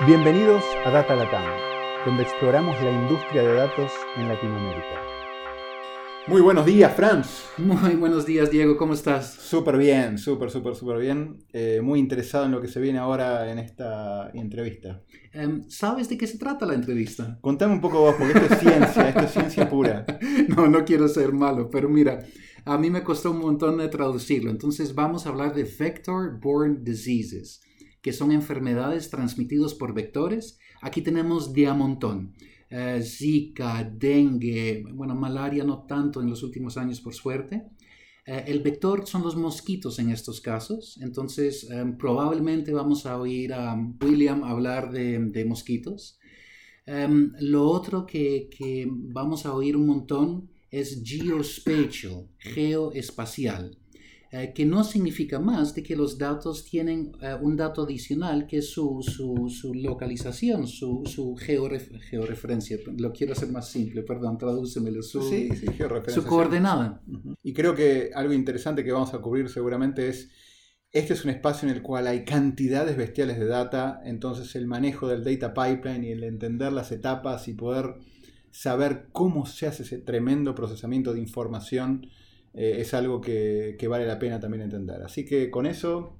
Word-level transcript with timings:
Bienvenidos 0.00 0.64
a 0.84 0.90
Data 0.90 1.14
Latam, 1.14 1.44
donde 2.04 2.24
exploramos 2.24 2.74
la 2.82 2.90
industria 2.90 3.42
de 3.42 3.54
datos 3.54 3.92
en 4.16 4.26
Latinoamérica. 4.26 5.00
Muy 6.26 6.40
buenos 6.42 6.66
días, 6.66 6.92
Franz. 6.96 7.44
Muy 7.58 7.94
buenos 7.94 8.26
días, 8.26 8.50
Diego. 8.50 8.76
¿Cómo 8.76 8.94
estás? 8.94 9.34
Súper 9.34 9.78
bien, 9.78 10.18
súper, 10.18 10.50
súper, 10.50 10.74
súper 10.74 10.98
bien. 10.98 11.44
Eh, 11.52 11.80
muy 11.80 12.00
interesado 12.00 12.44
en 12.44 12.50
lo 12.50 12.60
que 12.60 12.66
se 12.66 12.80
viene 12.80 12.98
ahora 12.98 13.52
en 13.52 13.60
esta 13.60 14.32
entrevista. 14.34 15.00
Em, 15.32 15.62
¿Sabes 15.70 16.08
de 16.08 16.18
qué 16.18 16.26
se 16.26 16.38
trata 16.38 16.66
la 16.66 16.74
entrevista? 16.74 17.38
Contame 17.40 17.74
un 17.74 17.80
poco 17.80 18.00
vos, 18.00 18.16
porque 18.18 18.36
esto 18.36 18.52
es 18.52 18.60
ciencia, 18.60 19.08
esto 19.10 19.20
es 19.20 19.30
ciencia 19.30 19.70
pura. 19.70 20.04
no, 20.48 20.66
no 20.66 20.84
quiero 20.84 21.06
ser 21.06 21.32
malo, 21.32 21.70
pero 21.70 21.88
mira, 21.88 22.18
a 22.64 22.76
mí 22.78 22.90
me 22.90 23.04
costó 23.04 23.30
un 23.30 23.38
montón 23.38 23.78
de 23.78 23.86
traducirlo. 23.86 24.50
Entonces 24.50 24.92
vamos 24.92 25.24
a 25.24 25.28
hablar 25.28 25.54
de 25.54 25.62
vector-borne 25.62 26.78
diseases 26.82 27.60
que 28.04 28.12
son 28.12 28.32
enfermedades 28.32 29.08
transmitidas 29.08 29.72
por 29.72 29.94
vectores. 29.94 30.58
Aquí 30.82 31.00
tenemos 31.00 31.54
de 31.54 31.66
a. 31.66 32.34
Eh, 32.68 33.00
Zika, 33.02 33.82
dengue, 33.82 34.84
bueno, 34.92 35.14
malaria 35.14 35.64
no 35.64 35.86
tanto 35.86 36.20
en 36.20 36.28
los 36.28 36.42
últimos 36.42 36.76
años 36.76 37.00
por 37.00 37.14
suerte. 37.14 37.62
Eh, 38.26 38.44
el 38.48 38.60
vector 38.60 39.06
son 39.06 39.22
los 39.22 39.36
mosquitos 39.36 39.98
en 40.00 40.10
estos 40.10 40.42
casos, 40.42 40.98
entonces 41.00 41.66
eh, 41.70 41.82
probablemente 41.98 42.74
vamos 42.74 43.06
a 43.06 43.18
oír 43.18 43.54
a 43.54 43.74
William 44.02 44.44
hablar 44.44 44.92
de, 44.92 45.44
mosquitos. 45.46 46.18
lo 46.86 47.62
otro 47.66 48.04
que, 48.04 48.50
que, 48.50 48.86
vamos 48.86 49.46
a 49.46 49.54
oír 49.54 49.78
un 49.78 49.86
montón 49.86 50.50
es 50.70 51.02
geospatial, 51.02 52.28
geoespacial. 52.36 53.78
Eh, 54.36 54.52
que 54.52 54.66
no 54.66 54.82
significa 54.82 55.38
más 55.38 55.76
de 55.76 55.84
que 55.84 55.94
los 55.94 56.18
datos 56.18 56.64
tienen 56.64 57.12
eh, 57.20 57.36
un 57.40 57.56
dato 57.56 57.84
adicional 57.84 58.48
que 58.48 58.58
es 58.58 58.68
su, 58.68 59.00
su, 59.00 59.48
su 59.48 59.72
localización, 59.74 60.66
su, 60.66 61.04
su 61.06 61.36
georreferencia. 61.36 62.78
Lo 62.98 63.12
quiero 63.12 63.34
hacer 63.34 63.52
más 63.52 63.68
simple, 63.68 64.02
perdón, 64.02 64.36
tradúcemelo. 64.36 65.04
Su, 65.04 65.22
sí, 65.22 65.50
sí, 65.54 65.66
su 66.08 66.24
coordenada. 66.24 67.00
Y 67.44 67.52
creo 67.52 67.76
que 67.76 68.10
algo 68.12 68.32
interesante 68.32 68.82
que 68.82 68.90
vamos 68.90 69.14
a 69.14 69.18
cubrir 69.18 69.48
seguramente 69.48 70.08
es, 70.08 70.30
este 70.90 71.12
es 71.12 71.24
un 71.24 71.30
espacio 71.30 71.68
en 71.68 71.76
el 71.76 71.82
cual 71.82 72.08
hay 72.08 72.24
cantidades 72.24 72.96
bestiales 72.96 73.38
de 73.38 73.46
data, 73.46 74.00
entonces 74.04 74.56
el 74.56 74.66
manejo 74.66 75.06
del 75.06 75.22
data 75.22 75.54
pipeline 75.54 76.02
y 76.02 76.10
el 76.10 76.24
entender 76.24 76.72
las 76.72 76.90
etapas 76.90 77.46
y 77.46 77.54
poder 77.54 77.94
saber 78.50 79.06
cómo 79.12 79.46
se 79.46 79.68
hace 79.68 79.84
ese 79.84 79.98
tremendo 79.98 80.56
procesamiento 80.56 81.14
de 81.14 81.20
información 81.20 82.08
eh, 82.54 82.76
es 82.78 82.94
algo 82.94 83.20
que, 83.20 83.76
vale 83.88 84.06
la 84.06 84.18
pena 84.18 84.40
también 84.40 84.62
entender. 84.62 85.02
Así 85.02 85.24
que 85.24 85.50
con 85.50 85.66
eso 85.66 86.16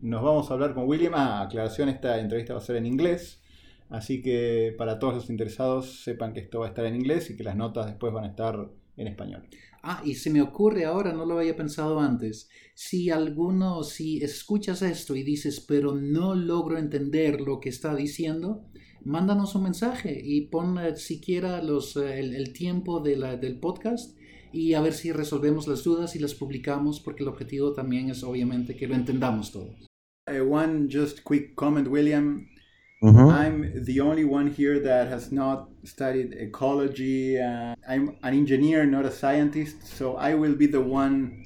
nos 0.00 0.22
vamos 0.22 0.50
a 0.50 0.54
hablar 0.54 0.74
con 0.74 0.88
William. 0.88 1.12
Ah, 1.14 1.42
aclaración, 1.42 1.88
esta 1.88 2.18
entrevista 2.18 2.54
va 2.54 2.60
a 2.60 2.62
ser 2.62 2.76
en 2.76 2.86
inglés. 2.86 3.42
Así 3.90 4.22
que 4.22 4.74
para 4.76 4.98
todos 4.98 5.14
los 5.14 5.30
interesados 5.30 6.02
sepan 6.02 6.32
que 6.32 6.40
esto 6.40 6.60
va 6.60 6.66
a 6.66 6.68
estar 6.70 6.86
en 6.86 6.96
inglés 6.96 7.30
y 7.30 7.36
que 7.36 7.44
las 7.44 7.56
notas 7.56 7.86
después 7.86 8.12
van 8.12 8.24
a 8.24 8.28
estar 8.28 8.68
en 8.96 9.06
español. 9.06 9.46
Ah, 9.82 10.00
y 10.04 10.14
se 10.14 10.30
me 10.30 10.40
ocurre 10.40 10.86
ahora, 10.86 11.12
no 11.12 11.26
lo 11.26 11.38
había 11.38 11.54
pensado 11.54 12.00
antes, 12.00 12.48
si 12.74 13.10
alguno, 13.10 13.82
si 13.82 14.22
escuchas 14.22 14.80
esto 14.80 15.14
y 15.14 15.22
dices, 15.22 15.60
pero 15.60 15.94
no 15.94 16.34
logro 16.34 16.78
entender 16.78 17.42
lo 17.42 17.60
que 17.60 17.68
está 17.68 17.94
diciendo, 17.94 18.64
mándanos 19.04 19.54
un 19.54 19.64
mensaje 19.64 20.18
y 20.24 20.46
pon 20.46 20.78
eh, 20.78 20.96
siquiera 20.96 21.62
los, 21.62 21.96
eh, 21.96 22.20
el, 22.20 22.52
tiempo 22.54 23.00
del 23.00 23.60
podcast 23.60 24.16
y 24.54 24.74
a 24.74 24.80
ver 24.80 24.92
si 24.92 25.12
resolvemos 25.12 25.66
las 25.66 25.82
dudas 25.82 26.14
y 26.14 26.20
las 26.20 26.34
publicamos 26.34 27.00
porque 27.00 27.24
el 27.24 27.28
objetivo 27.28 27.72
también 27.72 28.10
es 28.10 28.22
obviamente 28.22 28.76
que 28.76 28.86
lo 28.86 28.94
entendamos 28.94 29.50
todos. 29.50 29.86
Uh, 30.30 30.42
one 30.42 30.88
just 30.88 31.22
quick 31.24 31.54
comment, 31.56 31.88
William. 31.88 32.46
Mm-hmm. 33.02 33.28
I'm 33.28 33.84
the 33.84 34.00
only 34.00 34.24
one 34.24 34.50
here 34.50 34.80
that 34.80 35.08
has 35.08 35.30
not 35.32 35.68
studied 35.84 36.32
ecology. 36.34 37.38
Uh, 37.38 37.74
I'm 37.86 38.16
an 38.22 38.32
engineer, 38.32 38.86
not 38.86 39.04
a 39.04 39.10
scientist, 39.10 39.86
so 39.86 40.16
I 40.16 40.34
will 40.34 40.54
be 40.54 40.66
the 40.66 40.80
one 40.80 41.44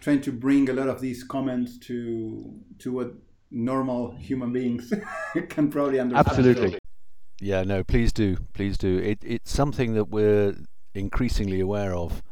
trying 0.00 0.22
to 0.22 0.32
bring 0.32 0.70
a 0.70 0.72
lot 0.72 0.88
of 0.88 1.00
these 1.00 1.24
comments 1.24 1.78
to 1.88 2.54
to 2.78 2.92
what 2.92 3.12
normal 3.50 4.16
human 4.16 4.52
beings 4.52 4.92
can 5.48 5.70
probably 5.70 5.98
understand. 5.98 6.28
Absolutely. 6.28 6.78
Yeah, 7.40 7.64
no, 7.64 7.82
please 7.84 8.12
do, 8.12 8.36
please 8.54 8.78
do. 8.78 8.98
It, 8.98 9.18
it's 9.22 9.50
something 9.50 9.94
that 9.94 10.08
we're 10.08 10.54
increasingly 10.94 11.60
aware 11.60 11.94
of 11.94 12.22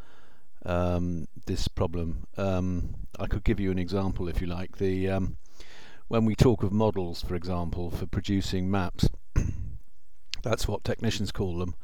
um, 0.65 1.27
this 1.47 1.69
problem. 1.69 2.27
Um, 2.37 2.95
I 3.19 3.27
could 3.27 3.45
give 3.45 3.61
you 3.61 3.71
an 3.71 3.79
example 3.79 4.29
if 4.29 4.41
you 4.41 4.47
like. 4.47 4.79
The 4.79 5.09
um, 5.09 5.37
when 6.09 6.25
we 6.25 6.35
talk 6.35 6.63
of 6.63 6.73
models, 6.73 7.23
for 7.23 7.35
example, 7.35 7.91
for 7.91 8.07
producing 8.07 8.71
maps, 8.71 9.09
that's 10.43 10.69
what 10.69 10.85
technicians 10.85 11.33
call 11.33 11.59
them. 11.59 11.75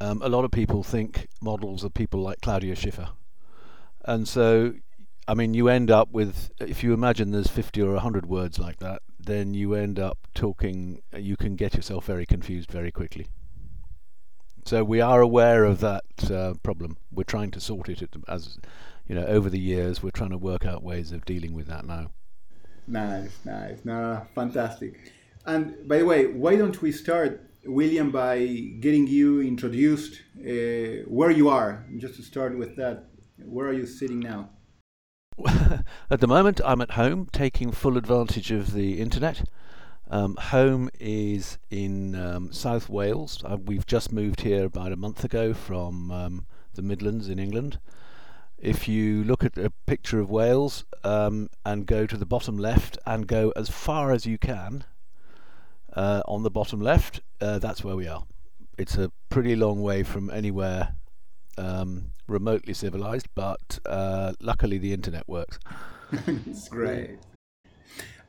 Um, 0.00 0.22
a 0.22 0.28
lot 0.28 0.44
of 0.44 0.50
people 0.50 0.82
think 0.82 1.28
models 1.40 1.84
are 1.84 1.90
people 1.90 2.20
like 2.20 2.40
Claudia 2.40 2.74
Schiffer, 2.74 3.10
and 4.04 4.26
so 4.26 4.74
I 5.26 5.34
mean 5.34 5.54
you 5.54 5.68
end 5.68 5.90
up 5.90 6.10
with 6.10 6.50
if 6.60 6.82
you 6.82 6.92
imagine 6.92 7.30
there's 7.30 7.48
50 7.48 7.80
or 7.82 7.92
100 7.92 8.26
words 8.26 8.58
like 8.58 8.78
that, 8.78 9.02
then 9.18 9.54
you 9.54 9.74
end 9.74 9.98
up 9.98 10.18
talking. 10.34 11.00
You 11.16 11.36
can 11.36 11.56
get 11.56 11.74
yourself 11.74 12.04
very 12.06 12.26
confused 12.26 12.70
very 12.70 12.90
quickly. 12.90 13.28
So 14.64 14.82
we 14.82 15.00
are 15.00 15.20
aware 15.20 15.64
of 15.64 15.80
that 15.80 16.04
uh, 16.30 16.54
problem. 16.62 16.96
We're 17.12 17.24
trying 17.24 17.50
to 17.50 17.60
sort 17.60 17.90
it 17.90 18.02
as, 18.26 18.58
you 19.06 19.14
know, 19.14 19.26
over 19.26 19.50
the 19.50 19.58
years. 19.58 20.02
We're 20.02 20.10
trying 20.10 20.30
to 20.30 20.38
work 20.38 20.64
out 20.64 20.82
ways 20.82 21.12
of 21.12 21.26
dealing 21.26 21.52
with 21.52 21.66
that 21.66 21.84
now. 21.84 22.12
Nice, 22.86 23.38
nice, 23.44 23.84
no, 23.84 24.26
fantastic. 24.34 25.12
And 25.46 25.86
by 25.86 25.98
the 25.98 26.06
way, 26.06 26.26
why 26.26 26.56
don't 26.56 26.80
we 26.80 26.92
start, 26.92 27.42
William, 27.66 28.10
by 28.10 28.38
getting 28.80 29.06
you 29.06 29.42
introduced 29.42 30.22
uh, 30.40 31.04
where 31.08 31.30
you 31.30 31.50
are? 31.50 31.84
Just 31.98 32.16
to 32.16 32.22
start 32.22 32.56
with 32.56 32.76
that, 32.76 33.10
where 33.44 33.68
are 33.68 33.72
you 33.74 33.86
sitting 33.86 34.20
now? 34.20 34.48
at 36.10 36.20
the 36.20 36.26
moment, 36.26 36.60
I'm 36.64 36.80
at 36.80 36.92
home 36.92 37.28
taking 37.32 37.70
full 37.70 37.98
advantage 37.98 38.50
of 38.50 38.72
the 38.72 38.98
internet. 39.00 39.42
Um, 40.10 40.36
home 40.36 40.90
is 41.00 41.58
in 41.70 42.14
um, 42.14 42.52
South 42.52 42.88
Wales. 42.88 43.42
Uh, 43.44 43.56
we've 43.56 43.86
just 43.86 44.12
moved 44.12 44.42
here 44.42 44.64
about 44.64 44.92
a 44.92 44.96
month 44.96 45.24
ago 45.24 45.54
from 45.54 46.10
um, 46.10 46.46
the 46.74 46.82
Midlands 46.82 47.28
in 47.28 47.38
England. 47.38 47.78
If 48.58 48.86
you 48.86 49.24
look 49.24 49.44
at 49.44 49.56
a 49.58 49.70
picture 49.86 50.20
of 50.20 50.30
Wales 50.30 50.84
um, 51.02 51.48
and 51.64 51.86
go 51.86 52.06
to 52.06 52.16
the 52.16 52.26
bottom 52.26 52.58
left 52.58 52.98
and 53.06 53.26
go 53.26 53.52
as 53.56 53.68
far 53.68 54.12
as 54.12 54.26
you 54.26 54.38
can 54.38 54.84
uh, 55.94 56.22
on 56.28 56.42
the 56.42 56.50
bottom 56.50 56.80
left, 56.80 57.20
uh, 57.40 57.58
that's 57.58 57.82
where 57.82 57.96
we 57.96 58.06
are. 58.06 58.24
It's 58.78 58.96
a 58.96 59.10
pretty 59.28 59.56
long 59.56 59.82
way 59.82 60.02
from 60.02 60.30
anywhere 60.30 60.94
um, 61.56 62.12
remotely 62.26 62.74
civilized, 62.74 63.28
but 63.34 63.78
uh, 63.86 64.34
luckily 64.40 64.78
the 64.78 64.92
internet 64.92 65.26
works. 65.28 65.58
It's 66.46 66.68
great. 66.68 67.18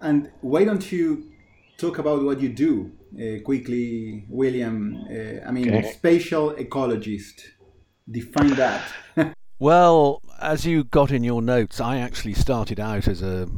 And 0.01 0.31
why 0.41 0.65
don't 0.65 0.91
you 0.91 1.34
talk 1.77 1.99
about 1.99 2.23
what 2.23 2.39
you 2.39 2.49
do 2.49 2.91
uh, 3.15 3.41
quickly, 3.43 4.25
William. 4.29 5.05
Uh, 5.09 5.47
I 5.47 5.51
mean, 5.51 5.73
okay. 5.73 5.91
spatial 5.91 6.53
ecologist. 6.53 7.41
Define 8.09 8.55
that. 8.55 8.83
well, 9.59 10.21
as 10.39 10.65
you 10.65 10.83
got 10.83 11.11
in 11.11 11.23
your 11.23 11.41
notes, 11.41 11.79
I 11.81 11.97
actually 11.97 12.33
started 12.33 12.79
out 12.79 13.07
as 13.07 13.21
a, 13.21 13.49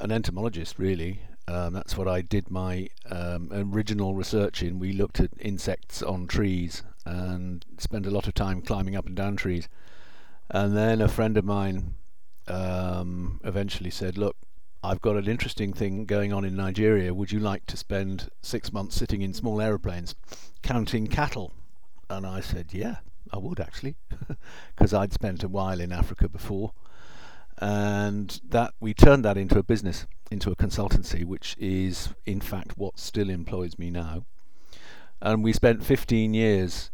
an 0.00 0.10
entomologist, 0.10 0.78
really. 0.78 1.22
Um, 1.46 1.72
that's 1.74 1.96
what 1.96 2.06
I 2.06 2.22
did 2.22 2.50
my 2.50 2.88
um, 3.10 3.50
original 3.52 4.14
research 4.14 4.62
in. 4.62 4.78
We 4.78 4.92
looked 4.92 5.20
at 5.20 5.30
insects 5.40 6.02
on 6.02 6.26
trees 6.26 6.84
and 7.04 7.64
spent 7.78 8.06
a 8.06 8.10
lot 8.10 8.28
of 8.28 8.34
time 8.34 8.62
climbing 8.62 8.94
up 8.94 9.06
and 9.06 9.16
down 9.16 9.36
trees. 9.36 9.68
And 10.48 10.76
then 10.76 11.00
a 11.00 11.08
friend 11.08 11.36
of 11.36 11.44
mine 11.44 11.94
um, 12.46 13.40
eventually 13.44 13.90
said, 13.90 14.16
"Look, 14.16 14.36
I've 14.82 15.02
got 15.02 15.16
an 15.16 15.28
interesting 15.28 15.74
thing 15.74 16.06
going 16.06 16.32
on 16.32 16.44
in 16.44 16.56
Nigeria. 16.56 17.12
Would 17.12 17.32
you 17.32 17.38
like 17.38 17.66
to 17.66 17.76
spend 17.76 18.30
six 18.40 18.72
months 18.72 18.96
sitting 18.96 19.20
in 19.20 19.34
small 19.34 19.60
aeroplanes 19.60 20.14
counting 20.62 21.06
cattle? 21.06 21.52
And 22.08 22.26
I 22.26 22.40
said, 22.40 22.72
Yeah, 22.72 22.96
I 23.30 23.38
would 23.38 23.60
actually, 23.60 23.96
because 24.74 24.94
I'd 24.94 25.12
spent 25.12 25.44
a 25.44 25.48
while 25.48 25.80
in 25.80 25.92
Africa 25.92 26.28
before. 26.30 26.72
And 27.58 28.40
that 28.48 28.72
we 28.80 28.94
turned 28.94 29.22
that 29.26 29.36
into 29.36 29.58
a 29.58 29.62
business, 29.62 30.06
into 30.30 30.50
a 30.50 30.56
consultancy, 30.56 31.26
which 31.26 31.56
is 31.58 32.08
in 32.24 32.40
fact 32.40 32.78
what 32.78 32.98
still 32.98 33.28
employs 33.28 33.78
me 33.78 33.90
now. 33.90 34.24
And 35.20 35.44
we 35.44 35.52
spent 35.52 35.84
15 35.84 36.32
years 36.32 36.90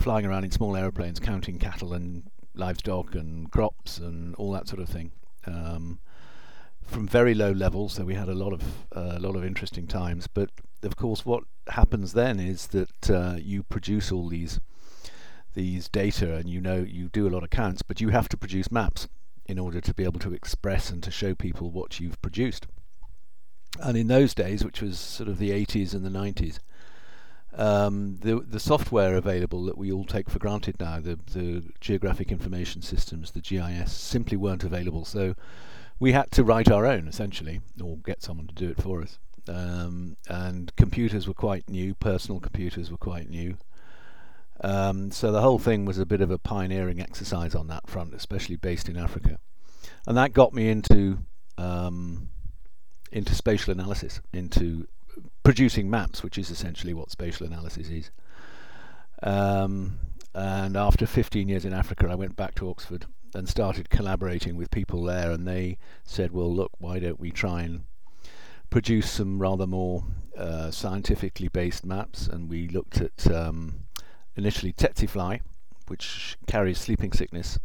flying 0.00 0.26
around 0.26 0.42
in 0.42 0.50
small 0.50 0.76
aeroplanes, 0.76 1.20
counting 1.20 1.60
cattle 1.60 1.92
and 1.92 2.24
livestock 2.54 3.14
and 3.14 3.48
crops 3.52 3.98
and 3.98 4.34
all 4.34 4.50
that 4.50 4.66
sort 4.66 4.82
of 4.82 4.88
thing. 4.88 5.12
Um, 5.46 6.00
from 6.90 7.06
very 7.06 7.34
low 7.34 7.52
levels, 7.52 7.94
so 7.94 8.04
we 8.04 8.14
had 8.14 8.28
a 8.28 8.34
lot 8.34 8.52
of 8.52 8.62
uh, 8.94 9.14
a 9.16 9.20
lot 9.20 9.36
of 9.36 9.44
interesting 9.44 9.86
times. 9.86 10.26
But 10.26 10.50
of 10.82 10.96
course, 10.96 11.24
what 11.24 11.44
happens 11.68 12.12
then 12.12 12.40
is 12.40 12.68
that 12.68 13.10
uh, 13.10 13.36
you 13.38 13.62
produce 13.62 14.12
all 14.12 14.28
these 14.28 14.60
these 15.54 15.88
data, 15.88 16.34
and 16.34 16.48
you 16.48 16.60
know 16.60 16.78
you 16.78 17.08
do 17.08 17.26
a 17.26 17.30
lot 17.30 17.44
of 17.44 17.50
counts, 17.50 17.82
but 17.82 18.00
you 18.00 18.08
have 18.10 18.28
to 18.30 18.36
produce 18.36 18.70
maps 18.70 19.08
in 19.46 19.58
order 19.58 19.80
to 19.80 19.94
be 19.94 20.04
able 20.04 20.20
to 20.20 20.34
express 20.34 20.90
and 20.90 21.02
to 21.02 21.10
show 21.10 21.34
people 21.34 21.70
what 21.70 21.98
you've 21.98 22.20
produced. 22.22 22.66
And 23.80 23.96
in 23.96 24.08
those 24.08 24.34
days, 24.34 24.64
which 24.64 24.82
was 24.82 24.98
sort 24.98 25.28
of 25.28 25.38
the 25.38 25.50
80s 25.50 25.94
and 25.94 26.04
the 26.04 26.10
90s, 26.10 26.58
um, 27.52 28.18
the 28.20 28.40
the 28.40 28.60
software 28.60 29.16
available 29.16 29.64
that 29.64 29.78
we 29.78 29.90
all 29.90 30.04
take 30.04 30.30
for 30.30 30.38
granted 30.38 30.76
now, 30.80 31.00
the 31.00 31.18
the 31.32 31.64
geographic 31.80 32.30
information 32.30 32.82
systems, 32.82 33.30
the 33.30 33.40
GIS, 33.40 33.92
simply 33.92 34.36
weren't 34.36 34.64
available. 34.64 35.04
So 35.04 35.34
we 36.00 36.12
had 36.12 36.30
to 36.32 36.42
write 36.42 36.70
our 36.70 36.86
own 36.86 37.06
essentially, 37.06 37.60
or 37.80 37.98
get 37.98 38.22
someone 38.22 38.48
to 38.48 38.54
do 38.54 38.70
it 38.70 38.82
for 38.82 39.02
us. 39.02 39.18
Um, 39.46 40.16
and 40.28 40.74
computers 40.76 41.28
were 41.28 41.34
quite 41.34 41.68
new. 41.68 41.94
Personal 41.94 42.40
computers 42.40 42.90
were 42.90 42.96
quite 42.96 43.28
new. 43.28 43.56
Um, 44.62 45.10
so 45.10 45.30
the 45.30 45.40
whole 45.40 45.58
thing 45.58 45.84
was 45.84 45.98
a 45.98 46.06
bit 46.06 46.20
of 46.20 46.30
a 46.30 46.38
pioneering 46.38 47.00
exercise 47.00 47.54
on 47.54 47.68
that 47.68 47.88
front, 47.88 48.14
especially 48.14 48.56
based 48.56 48.88
in 48.88 48.96
Africa, 48.96 49.38
and 50.06 50.16
that 50.16 50.32
got 50.32 50.52
me 50.52 50.68
into 50.68 51.18
um, 51.56 52.28
into 53.12 53.34
spatial 53.34 53.72
analysis, 53.72 54.20
into 54.32 54.86
producing 55.42 55.88
maps, 55.88 56.22
which 56.22 56.38
is 56.38 56.50
essentially 56.50 56.94
what 56.94 57.10
spatial 57.10 57.46
analysis 57.46 57.88
is. 57.88 58.10
Um, 59.22 59.98
and 60.34 60.76
after 60.76 61.06
15 61.06 61.48
years 61.48 61.64
in 61.64 61.72
Africa, 61.72 62.08
I 62.10 62.14
went 62.14 62.36
back 62.36 62.54
to 62.56 62.70
Oxford 62.70 63.06
and 63.34 63.48
started 63.48 63.90
collaborating 63.90 64.56
with 64.56 64.70
people 64.70 65.04
there, 65.04 65.30
and 65.30 65.46
they 65.46 65.78
said, 66.04 66.32
"Well, 66.32 66.52
look, 66.52 66.72
why 66.78 66.98
don't 66.98 67.20
we 67.20 67.30
try 67.30 67.62
and 67.62 67.84
produce 68.70 69.10
some 69.10 69.38
rather 69.40 69.66
more 69.66 70.04
uh, 70.36 70.70
scientifically 70.70 71.48
based 71.48 71.84
maps?" 71.84 72.26
And 72.26 72.48
we 72.48 72.68
looked 72.68 73.00
at 73.00 73.30
um, 73.32 73.86
initially 74.36 74.72
tsetse 74.72 75.08
fly, 75.08 75.40
which 75.88 76.36
carries 76.46 76.78
sleeping 76.78 77.12
sickness 77.12 77.58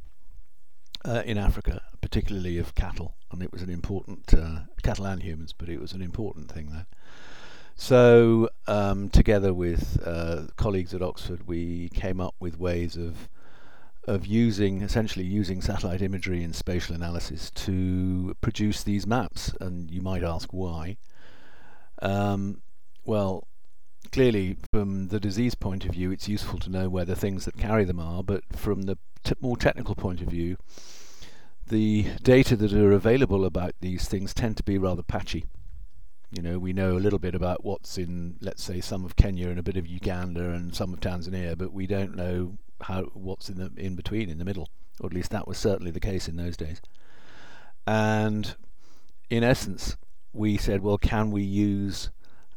uh, 1.06 1.22
in 1.26 1.38
Africa, 1.38 1.82
particularly 2.02 2.58
of 2.58 2.76
cattle, 2.76 3.16
and 3.32 3.44
it 3.44 3.52
was 3.52 3.62
an 3.62 3.70
important 3.70 4.34
uh, 4.34 4.62
cattle 4.84 5.06
and 5.06 5.22
humans, 5.22 5.54
but 5.54 5.70
it 5.70 5.80
was 5.80 5.94
an 5.94 6.02
important 6.02 6.52
thing 6.52 6.72
there. 6.72 6.88
So, 7.78 8.50
um, 8.68 9.10
together 9.10 9.54
with 9.54 10.02
uh, 10.06 10.44
colleagues 10.56 10.94
at 10.94 11.02
Oxford, 11.02 11.46
we 11.46 11.90
came 11.90 12.22
up 12.22 12.34
with 12.40 12.58
ways 12.58 12.96
of 12.96 13.30
of 14.08 14.26
using 14.26 14.82
essentially 14.82 15.26
using 15.26 15.62
satellite 15.62 16.02
imagery 16.02 16.44
and 16.44 16.56
spatial 16.56 16.96
analysis 16.96 17.50
to 17.52 18.36
produce 18.42 18.84
these 18.84 19.08
maps. 19.08 19.54
And 19.60 19.90
you 19.90 20.02
might 20.02 20.24
ask 20.24 20.54
why. 20.54 20.98
Um, 22.02 22.62
well, 23.04 23.48
clearly, 24.12 24.58
from 24.72 25.08
the 25.10 25.20
disease 25.20 25.56
point 25.56 25.86
of 25.86 25.92
view, 25.92 26.12
it's 26.12 26.30
useful 26.30 26.60
to 26.60 26.70
know 26.70 26.90
where 26.90 27.06
the 27.06 27.16
things 27.16 27.46
that 27.46 27.58
carry 27.58 27.84
them 27.84 28.00
are. 28.00 28.24
But 28.24 28.44
from 28.56 28.84
the 28.84 28.98
t- 29.24 29.36
more 29.42 29.58
technical 29.58 29.96
point 29.96 30.22
of 30.22 30.28
view, 30.28 30.58
the 31.68 32.06
data 32.22 32.56
that 32.56 32.74
are 32.74 32.92
available 32.92 33.46
about 33.46 33.74
these 33.82 34.08
things 34.08 34.34
tend 34.34 34.58
to 34.58 34.64
be 34.64 34.78
rather 34.78 35.04
patchy. 35.04 35.46
You 36.32 36.42
know, 36.42 36.60
we 36.60 36.74
know 36.74 36.98
a 36.98 37.00
little 37.00 37.20
bit 37.20 37.34
about 37.34 37.64
what's 37.64 37.98
in, 37.98 38.36
let's 38.42 38.64
say, 38.64 38.82
some 38.82 39.06
of 39.06 39.16
Kenya 39.16 39.50
and 39.50 39.58
a 39.58 39.64
bit 39.64 39.78
of 39.78 39.88
Uganda 39.88 40.52
and 40.52 40.76
some 40.76 40.94
of 40.94 41.00
Tanzania, 41.00 41.58
but 41.58 41.72
we 41.72 41.88
don't 41.88 42.16
know 42.16 42.58
how 42.88 43.04
what's 43.14 43.50
in 43.50 43.58
the 43.58 43.72
in 43.78 43.96
between, 43.96 44.30
in 44.30 44.38
the 44.38 44.46
middle, 44.46 44.70
or 45.00 45.08
at 45.08 45.14
least 45.14 45.32
that 45.32 45.48
was 45.48 45.58
certainly 45.58 45.92
the 45.92 46.00
case 46.00 46.28
in 46.28 46.36
those 46.36 46.58
days. 46.58 46.82
And 47.88 48.56
in 49.30 49.44
essence, 49.44 49.98
we 50.34 50.58
said, 50.58 50.82
well, 50.82 50.98
can 50.98 51.32
we 51.32 51.44
use 51.44 52.10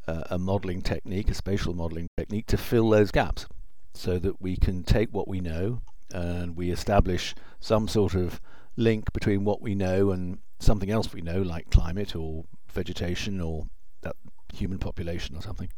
uh, 0.06 0.24
a 0.30 0.38
modelling 0.38 0.82
technique, 0.82 1.30
a 1.30 1.34
spatial 1.34 1.74
modelling 1.74 2.08
technique, 2.16 2.46
to 2.46 2.56
fill 2.56 2.90
those 2.90 3.10
gaps, 3.10 3.46
so 3.94 4.18
that 4.18 4.40
we 4.40 4.56
can 4.56 4.82
take 4.82 5.08
what 5.12 5.28
we 5.28 5.40
know 5.40 5.80
and 6.12 6.56
we 6.56 6.70
establish 6.70 7.34
some 7.60 7.88
sort 7.88 8.14
of 8.14 8.40
link 8.76 9.12
between 9.12 9.44
what 9.44 9.60
we 9.60 9.74
know 9.74 10.10
and 10.10 10.38
something 10.58 10.90
else 10.90 11.12
we 11.12 11.20
know, 11.20 11.42
like 11.42 11.70
climate 11.70 12.14
or 12.16 12.44
vegetation 12.72 13.40
or 13.40 13.66
that 14.02 14.16
human 14.52 14.78
population 14.78 15.36
or 15.36 15.42
something, 15.42 15.70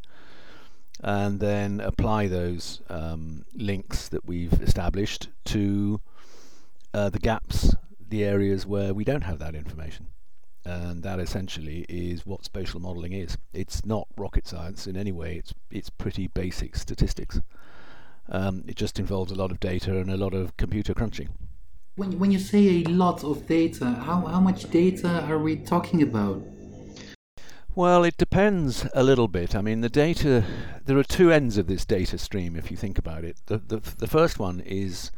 and 1.01 1.39
then 1.39 1.79
apply 1.79 2.27
those 2.27 2.81
um, 2.89 3.43
links 3.53 4.07
that 4.09 4.25
we've 4.25 4.53
established 4.61 5.29
to 5.45 5.99
uh, 6.93 7.09
the 7.09 7.19
gaps, 7.19 7.75
the 8.09 8.23
areas 8.23 8.65
where 8.65 8.93
we 8.93 9.03
don't 9.03 9.23
have 9.23 9.39
that 9.39 9.55
information. 9.55 10.07
And 10.63 11.01
that 11.01 11.19
essentially 11.19 11.87
is 11.89 12.23
what 12.25 12.45
spatial 12.45 12.79
modeling 12.79 13.13
is. 13.13 13.35
It's 13.51 13.83
not 13.83 14.07
rocket 14.15 14.47
science 14.47 14.85
in 14.85 14.95
any 14.95 15.11
way. 15.11 15.37
It's 15.37 15.55
it's 15.71 15.89
pretty 15.89 16.27
basic 16.27 16.75
statistics. 16.75 17.41
Um, 18.29 18.63
it 18.67 18.75
just 18.75 18.99
involves 18.99 19.31
a 19.31 19.35
lot 19.35 19.51
of 19.51 19.59
data 19.59 19.97
and 19.97 20.11
a 20.11 20.17
lot 20.17 20.35
of 20.35 20.55
computer 20.57 20.93
crunching. 20.93 21.29
When, 21.95 22.19
when 22.19 22.31
you 22.31 22.39
say 22.39 22.83
a 22.83 22.83
lot 22.83 23.23
of 23.23 23.47
data, 23.47 23.85
how, 23.85 24.21
how 24.21 24.39
much 24.39 24.69
data 24.69 25.25
are 25.27 25.39
we 25.39 25.57
talking 25.57 26.03
about? 26.03 26.41
Well, 27.73 28.03
it 28.03 28.17
depends 28.17 28.85
a 28.93 29.01
little 29.01 29.29
bit. 29.29 29.55
I 29.55 29.61
mean, 29.61 29.79
the 29.79 29.87
data, 29.87 30.43
there 30.85 30.97
are 30.97 31.03
two 31.03 31.31
ends 31.31 31.57
of 31.57 31.67
this 31.67 31.85
data 31.85 32.17
stream 32.17 32.57
if 32.57 32.69
you 32.69 32.75
think 32.75 32.97
about 32.97 33.23
it. 33.23 33.37
The, 33.45 33.59
the, 33.59 33.77
the 33.97 34.07
first 34.07 34.39
one 34.39 34.59
is 34.59 35.09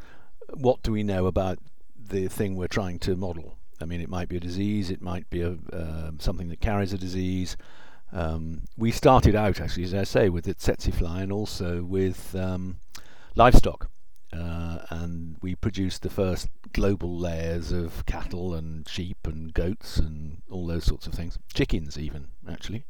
what 0.53 0.83
do 0.83 0.91
we 0.91 1.01
know 1.01 1.25
about 1.25 1.57
the 1.97 2.27
thing 2.27 2.55
we're 2.55 2.67
trying 2.67 2.99
to 2.99 3.15
model? 3.15 3.57
I 3.81 3.85
mean, 3.85 4.01
it 4.01 4.09
might 4.09 4.29
be 4.29 4.37
a 4.37 4.39
disease, 4.39 4.91
it 4.91 5.01
might 5.01 5.27
be 5.31 5.41
a, 5.41 5.57
uh, 5.73 6.11
something 6.19 6.49
that 6.49 6.61
carries 6.61 6.93
a 6.93 6.97
disease. 6.97 7.57
Um, 8.11 8.61
we 8.77 8.91
started 8.91 9.35
out, 9.35 9.59
actually, 9.59 9.85
as 9.85 9.95
I 9.95 10.03
say, 10.03 10.29
with 10.29 10.45
the 10.45 10.53
tsetse 10.53 10.93
fly 10.93 11.23
and 11.23 11.31
also 11.31 11.81
with 11.81 12.35
um, 12.35 12.77
livestock. 13.35 13.89
Uh, 14.31 14.79
and 14.89 15.37
we 15.41 15.55
produced 15.55 16.03
the 16.03 16.09
first 16.09 16.49
global 16.71 17.17
layers 17.17 17.71
of 17.71 18.05
cattle 18.05 18.53
and 18.53 18.87
sheep 18.87 19.17
and 19.25 19.53
goats 19.53 19.97
and 19.97 20.32
all 20.53 20.67
those 20.67 20.85
sorts 20.85 21.07
of 21.07 21.13
things. 21.13 21.37
Chickens, 21.53 21.97
even 21.97 22.27
actually. 22.49 22.85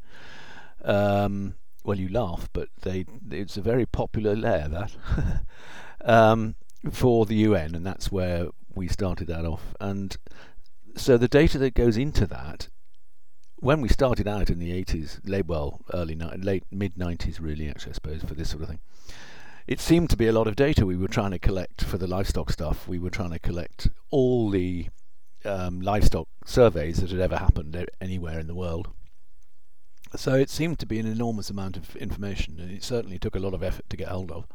Um, 0.83 1.55
well, 1.83 1.97
you 1.97 2.09
laugh, 2.09 2.49
but 2.53 2.69
they 2.81 3.05
it's 3.31 3.57
a 3.57 3.61
very 3.61 3.85
popular 3.85 4.35
layer 4.35 4.67
that 4.67 4.95
um, 6.05 6.55
for 6.91 7.25
the 7.25 7.35
UN, 7.35 7.75
and 7.75 7.85
that's 7.85 8.11
where 8.11 8.47
we 8.75 8.87
started 8.87 9.27
that 9.27 9.45
off. 9.45 9.73
And 9.79 10.15
so 10.95 11.17
the 11.17 11.27
data 11.27 11.57
that 11.59 11.73
goes 11.73 11.97
into 11.97 12.25
that, 12.27 12.69
when 13.57 13.81
we 13.81 13.89
started 13.89 14.27
out 14.27 14.49
in 14.49 14.59
the 14.59 14.71
80s, 14.71 15.19
late 15.25 15.45
well, 15.45 15.81
early 15.93 16.15
late 16.15 16.63
mid 16.71 16.95
90s, 16.95 17.39
really, 17.39 17.69
actually, 17.69 17.91
I 17.91 17.95
suppose, 17.95 18.23
for 18.23 18.35
this 18.35 18.49
sort 18.49 18.63
of 18.63 18.69
thing 18.69 18.79
it 19.67 19.79
seemed 19.79 20.09
to 20.09 20.17
be 20.17 20.27
a 20.27 20.33
lot 20.33 20.47
of 20.47 20.55
data 20.55 20.85
we 20.85 20.95
were 20.95 21.07
trying 21.07 21.31
to 21.31 21.39
collect 21.39 21.83
for 21.83 21.97
the 21.97 22.07
livestock 22.07 22.51
stuff. 22.51 22.87
We 22.87 22.99
were 22.99 23.09
trying 23.09 23.31
to 23.31 23.39
collect 23.39 23.87
all 24.09 24.49
the 24.49 24.89
um, 25.45 25.81
livestock 25.81 26.27
surveys 26.45 26.97
that 26.97 27.11
had 27.11 27.19
ever 27.19 27.37
happened 27.37 27.87
anywhere 28.01 28.39
in 28.39 28.47
the 28.47 28.55
world. 28.55 28.89
So 30.15 30.35
it 30.35 30.49
seemed 30.49 30.79
to 30.79 30.85
be 30.85 30.99
an 30.99 31.07
enormous 31.07 31.49
amount 31.49 31.75
of 31.75 31.95
information, 31.95 32.59
and 32.59 32.71
it 32.71 32.83
certainly 32.83 33.17
took 33.17 33.35
a 33.35 33.39
lot 33.39 33.53
of 33.53 33.63
effort 33.63 33.89
to 33.89 33.97
get 33.97 34.09
hold 34.09 34.31
of. 34.31 34.45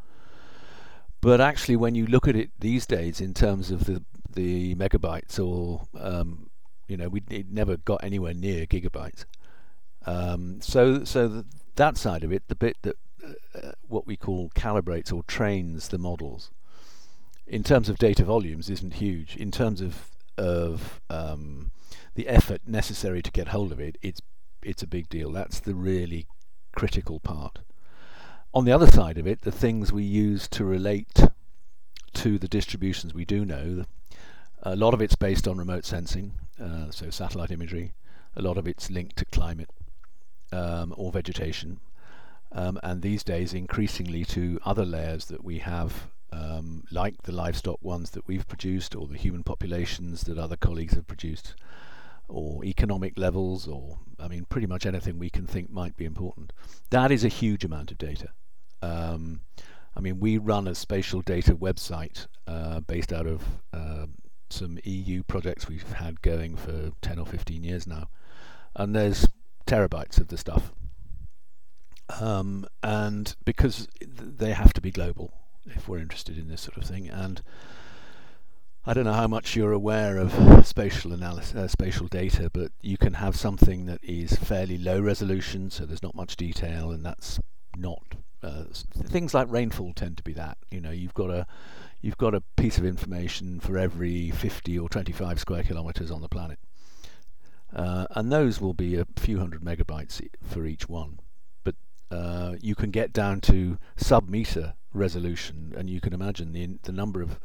But 1.20 1.40
actually, 1.40 1.76
when 1.76 1.94
you 1.94 2.06
look 2.06 2.28
at 2.28 2.36
it 2.36 2.50
these 2.60 2.86
days 2.86 3.20
in 3.20 3.34
terms 3.34 3.70
of 3.70 3.84
the 3.84 4.04
the 4.32 4.74
megabytes, 4.76 5.44
or 5.44 5.88
um, 5.98 6.50
you 6.86 6.96
know, 6.96 7.08
we 7.08 7.22
it 7.28 7.50
never 7.50 7.76
got 7.76 8.04
anywhere 8.04 8.34
near 8.34 8.66
gigabytes. 8.66 9.24
Um, 10.06 10.60
so 10.60 11.02
so 11.04 11.26
the, 11.26 11.44
that 11.74 11.96
side 11.96 12.22
of 12.22 12.32
it, 12.32 12.44
the 12.46 12.54
bit 12.54 12.76
that 12.82 12.96
uh, 13.24 13.72
what 13.88 14.06
we 14.06 14.16
call 14.16 14.50
calibrates 14.50 15.12
or 15.12 15.24
trains 15.24 15.88
the 15.88 15.98
models 15.98 16.52
in 17.48 17.64
terms 17.64 17.88
of 17.88 17.98
data 17.98 18.24
volumes 18.24 18.70
isn't 18.70 18.94
huge. 18.94 19.34
In 19.36 19.50
terms 19.50 19.80
of 19.80 20.10
of 20.38 21.00
um, 21.10 21.70
the 22.14 22.28
effort 22.28 22.62
necessary 22.66 23.20
to 23.22 23.30
get 23.30 23.48
hold 23.48 23.72
of 23.72 23.80
it, 23.80 23.98
it's 24.00 24.22
it's 24.62 24.82
a 24.82 24.86
big 24.86 25.08
deal. 25.08 25.30
That's 25.30 25.60
the 25.60 25.74
really 25.74 26.26
critical 26.74 27.20
part. 27.20 27.60
On 28.54 28.64
the 28.64 28.72
other 28.72 28.86
side 28.86 29.18
of 29.18 29.26
it, 29.26 29.42
the 29.42 29.52
things 29.52 29.92
we 29.92 30.02
use 30.02 30.48
to 30.48 30.64
relate 30.64 31.20
to 32.14 32.38
the 32.38 32.48
distributions 32.48 33.14
we 33.14 33.24
do 33.24 33.44
know, 33.44 33.84
a 34.62 34.74
lot 34.74 34.94
of 34.94 35.02
it's 35.02 35.14
based 35.14 35.46
on 35.46 35.58
remote 35.58 35.84
sensing, 35.84 36.32
uh, 36.60 36.90
so 36.90 37.10
satellite 37.10 37.50
imagery. 37.50 37.92
A 38.34 38.42
lot 38.42 38.58
of 38.58 38.66
it's 38.66 38.90
linked 38.90 39.16
to 39.16 39.24
climate 39.26 39.70
um, 40.52 40.94
or 40.96 41.12
vegetation, 41.12 41.80
um, 42.52 42.78
and 42.82 43.02
these 43.02 43.22
days 43.22 43.52
increasingly 43.52 44.24
to 44.24 44.58
other 44.64 44.84
layers 44.84 45.26
that 45.26 45.44
we 45.44 45.58
have, 45.58 46.08
um, 46.32 46.84
like 46.90 47.22
the 47.22 47.32
livestock 47.32 47.82
ones 47.82 48.10
that 48.10 48.26
we've 48.26 48.46
produced, 48.46 48.94
or 48.94 49.06
the 49.06 49.16
human 49.16 49.42
populations 49.42 50.22
that 50.22 50.38
other 50.38 50.56
colleagues 50.56 50.94
have 50.94 51.06
produced, 51.06 51.54
or 52.28 52.64
economic 52.64 53.18
levels, 53.18 53.66
or 53.66 53.98
I 54.18 54.28
mean, 54.28 54.46
pretty 54.48 54.66
much 54.66 54.86
anything 54.86 55.18
we 55.18 55.30
can 55.30 55.46
think 55.46 55.70
might 55.70 55.96
be 55.96 56.04
important. 56.04 56.52
That 56.90 57.10
is 57.10 57.24
a 57.24 57.28
huge 57.28 57.64
amount 57.64 57.90
of 57.90 57.98
data. 57.98 58.28
Um, 58.82 59.40
I 59.96 60.00
mean, 60.00 60.20
we 60.20 60.38
run 60.38 60.68
a 60.68 60.74
spatial 60.74 61.22
data 61.22 61.56
website 61.56 62.26
uh, 62.46 62.80
based 62.80 63.12
out 63.12 63.26
of 63.26 63.42
uh, 63.72 64.06
some 64.50 64.78
EU 64.84 65.22
projects 65.24 65.68
we've 65.68 65.92
had 65.92 66.22
going 66.22 66.56
for 66.56 66.92
10 67.02 67.18
or 67.18 67.26
15 67.26 67.64
years 67.64 67.86
now. 67.86 68.08
And 68.76 68.94
there's 68.94 69.26
terabytes 69.66 70.18
of 70.20 70.28
the 70.28 70.38
stuff 70.38 70.72
um, 72.20 72.66
and 72.82 73.36
because 73.44 73.88
they 74.00 74.52
have 74.52 74.72
to 74.72 74.80
be 74.80 74.90
global 74.90 75.32
if 75.66 75.88
we're 75.88 75.98
interested 75.98 76.38
in 76.38 76.48
this 76.48 76.60
sort 76.60 76.76
of 76.76 76.84
thing. 76.84 77.08
And 77.08 77.42
I 78.86 78.94
don't 78.94 79.04
know 79.04 79.12
how 79.12 79.28
much 79.28 79.54
you're 79.54 79.72
aware 79.72 80.16
of 80.18 80.66
spatial 80.66 81.12
analysis, 81.12 81.54
uh, 81.54 81.68
spatial 81.68 82.06
data, 82.06 82.50
but 82.52 82.72
you 82.80 82.96
can 82.96 83.14
have 83.14 83.36
something 83.36 83.86
that 83.86 84.02
is 84.02 84.34
fairly 84.36 84.78
low 84.78 85.00
resolution, 85.00 85.70
so 85.70 85.84
there's 85.84 86.02
not 86.02 86.14
much 86.14 86.36
detail, 86.36 86.90
and 86.90 87.04
that's 87.04 87.38
not 87.76 88.14
uh, 88.42 88.64
things 89.04 89.34
like 89.34 89.50
rainfall 89.50 89.92
tend 89.94 90.16
to 90.16 90.22
be 90.22 90.32
that. 90.32 90.58
You 90.70 90.80
know, 90.80 90.90
you've 90.90 91.14
got 91.14 91.30
a 91.30 91.46
you've 92.00 92.18
got 92.18 92.34
a 92.34 92.42
piece 92.56 92.78
of 92.78 92.84
information 92.84 93.58
for 93.60 93.76
every 93.76 94.30
50 94.30 94.78
or 94.78 94.88
25 94.88 95.40
square 95.40 95.64
kilometers 95.64 96.10
on 96.10 96.22
the 96.22 96.28
planet, 96.28 96.58
uh, 97.74 98.06
and 98.12 98.30
those 98.30 98.60
will 98.60 98.74
be 98.74 98.96
a 98.96 99.06
few 99.16 99.38
hundred 99.38 99.62
megabytes 99.62 100.26
for 100.42 100.64
each 100.64 100.88
one. 100.88 101.18
Uh, 102.10 102.54
you 102.60 102.74
can 102.74 102.90
get 102.90 103.12
down 103.12 103.40
to 103.40 103.78
sub-meter 103.96 104.74
resolution, 104.92 105.74
and 105.76 105.90
you 105.90 106.00
can 106.00 106.12
imagine 106.12 106.52
the 106.52 106.78
the 106.82 106.92
number 106.92 107.22
of 107.22 107.38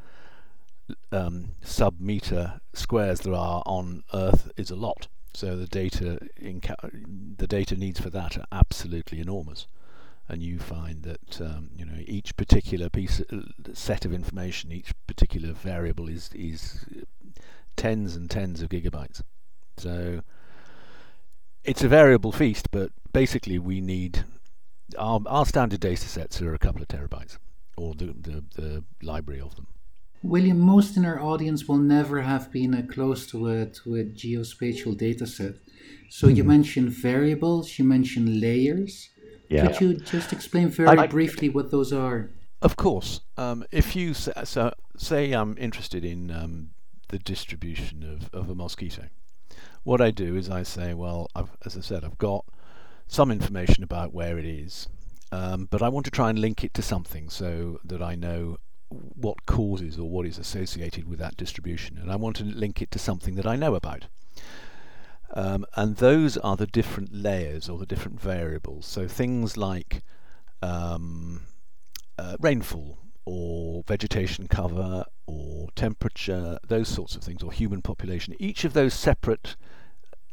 um, 1.12 1.56
sub 1.62 2.00
meter 2.00 2.60
squares 2.74 3.22
there 3.22 3.34
are 3.34 3.62
on 3.66 4.04
Earth 4.14 4.52
is 4.58 4.72
a 4.72 4.76
lot. 4.76 5.08
So 5.34 5.56
the 5.56 5.68
data 5.68 6.20
the 6.40 7.48
data 7.48 7.76
needs 7.76 8.00
for 8.00 8.10
that 8.12 8.38
are 8.38 8.46
absolutely 8.52 9.20
enormous, 9.20 9.68
and 10.30 10.44
you 10.44 10.60
find 10.60 11.04
that 11.04 11.42
um, 11.42 11.72
you 11.76 11.86
know 11.86 12.00
each 12.06 12.36
particular 12.38 12.90
piece 12.90 13.20
uh, 13.20 13.42
set 13.74 14.06
of 14.06 14.14
information, 14.14 14.72
each 14.72 14.94
particular 15.08 15.54
variable 15.54 16.08
is 16.08 16.30
is 16.34 16.86
tens 17.76 18.16
and 18.16 18.30
tens 18.30 18.62
of 18.62 18.70
gigabytes. 18.70 19.22
So 19.78 20.22
it's 21.64 21.84
a 21.84 21.88
variable 21.88 22.32
feast, 22.32 22.70
but 22.72 22.92
basically 23.12 23.58
we 23.58 23.82
need 23.82 24.26
our 24.98 25.22
our 25.26 25.46
standard 25.46 25.80
data 25.80 26.08
sets 26.08 26.42
are 26.42 26.54
a 26.54 26.60
couple 26.60 26.82
of 26.82 26.88
terabytes, 26.88 27.38
or 27.78 27.94
the 27.96 28.06
the, 28.06 28.44
the 28.56 28.84
library 29.02 29.42
of 29.42 29.56
them. 29.56 29.68
William, 30.24 30.60
most 30.60 30.96
in 30.96 31.04
our 31.06 31.22
audience 31.22 31.68
will 31.68 31.78
never 31.78 32.22
have 32.22 32.50
been 32.52 32.74
uh, 32.74 32.82
close 32.90 33.28
to 33.28 33.48
a, 33.50 33.66
to 33.66 33.96
a 33.96 34.06
geospatial 34.06 34.98
data 34.98 35.28
set. 35.28 35.56
So 36.10 36.28
mm-hmm. 36.28 36.38
you 36.38 36.44
mentioned 36.46 36.90
variables, 36.92 37.78
you 37.78 37.84
mentioned 37.84 38.40
layers. 38.40 39.10
Yeah. 39.50 39.68
Could 39.68 39.82
you 39.82 39.94
just 39.96 40.32
explain 40.32 40.70
very 40.70 40.98
I, 40.98 41.08
briefly 41.08 41.50
what 41.50 41.72
those 41.72 41.92
are? 41.92 42.30
Of 42.62 42.78
course. 42.78 43.20
Um, 43.38 43.66
if 43.72 43.96
you 43.96 44.14
so, 44.14 44.74
say 44.96 45.34
I'm 45.34 45.58
interested 45.58 46.06
in 46.06 46.32
um, 46.32 46.70
the 47.10 47.20
distribution 47.20 48.04
of, 48.04 48.34
of 48.34 48.50
a 48.50 48.56
mosquito, 48.56 49.10
what 49.84 50.00
I 50.00 50.12
do 50.12 50.38
is 50.38 50.50
I 50.50 50.64
say, 50.64 50.94
well, 50.94 51.28
I've, 51.36 51.52
as 51.66 51.78
I 51.78 51.82
said, 51.82 52.06
I've 52.06 52.18
got 52.18 52.46
some 53.08 53.32
information 53.32 53.84
about 53.84 54.14
where 54.14 54.38
it 54.38 54.46
is, 54.46 54.88
um, 55.32 55.68
but 55.70 55.82
I 55.82 55.90
want 55.90 56.06
to 56.06 56.12
try 56.12 56.30
and 56.30 56.40
link 56.40 56.64
it 56.64 56.74
to 56.76 56.82
something 56.82 57.30
so 57.30 57.80
that 57.84 58.02
I 58.02 58.16
know 58.16 58.58
what 58.90 59.46
causes 59.46 59.98
or 59.98 60.10
what 60.10 60.26
is 60.26 60.38
associated 60.38 61.08
with 61.08 61.20
that 61.20 61.38
distribution. 61.38 61.98
And 61.98 62.12
I 62.12 62.16
want 62.16 62.36
to 62.38 62.44
link 62.44 62.82
it 62.82 62.92
to 62.92 63.00
something 63.00 63.36
that 63.36 63.48
I 63.48 63.56
know 63.56 63.76
about. 63.76 64.06
Um, 65.34 65.66
and 65.76 65.96
those 65.96 66.38
are 66.38 66.56
the 66.56 66.68
different 66.68 67.12
layers 67.12 67.68
or 67.68 67.80
the 67.80 67.88
different 67.88 68.22
variables. 68.22 68.86
So 68.86 69.08
things 69.08 69.58
like 69.58 70.04
um, 70.62 71.42
uh, 72.18 72.38
rainfall 72.40 73.00
or 73.26 73.84
vegetation 73.88 74.48
cover 74.48 75.06
or 75.26 75.70
temperature, 75.76 76.60
those 76.68 76.88
sorts 76.88 77.16
of 77.16 77.24
things, 77.24 77.42
or 77.42 77.52
human 77.52 77.82
population. 77.82 78.36
Each 78.38 78.64
of 78.64 78.74
those 78.74 78.94
separate 78.94 79.56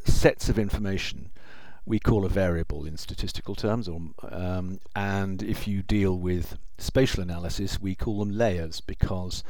sets 0.05 0.49
of 0.49 0.59
information 0.59 1.31
we 1.91 1.99
call 1.99 2.25
a 2.25 2.29
variable 2.29 2.87
in 2.87 2.97
statistical 2.97 3.57
terms, 3.57 3.89
or, 3.89 4.01
um, 4.31 4.79
and 4.95 5.43
if 5.43 5.67
you 5.67 5.83
deal 5.83 6.17
with 6.17 6.57
spatial 6.79 7.21
analysis, 7.21 7.81
we 7.81 7.97
call 7.97 8.21
them 8.21 8.31
layers 8.31 8.81
because 8.81 9.43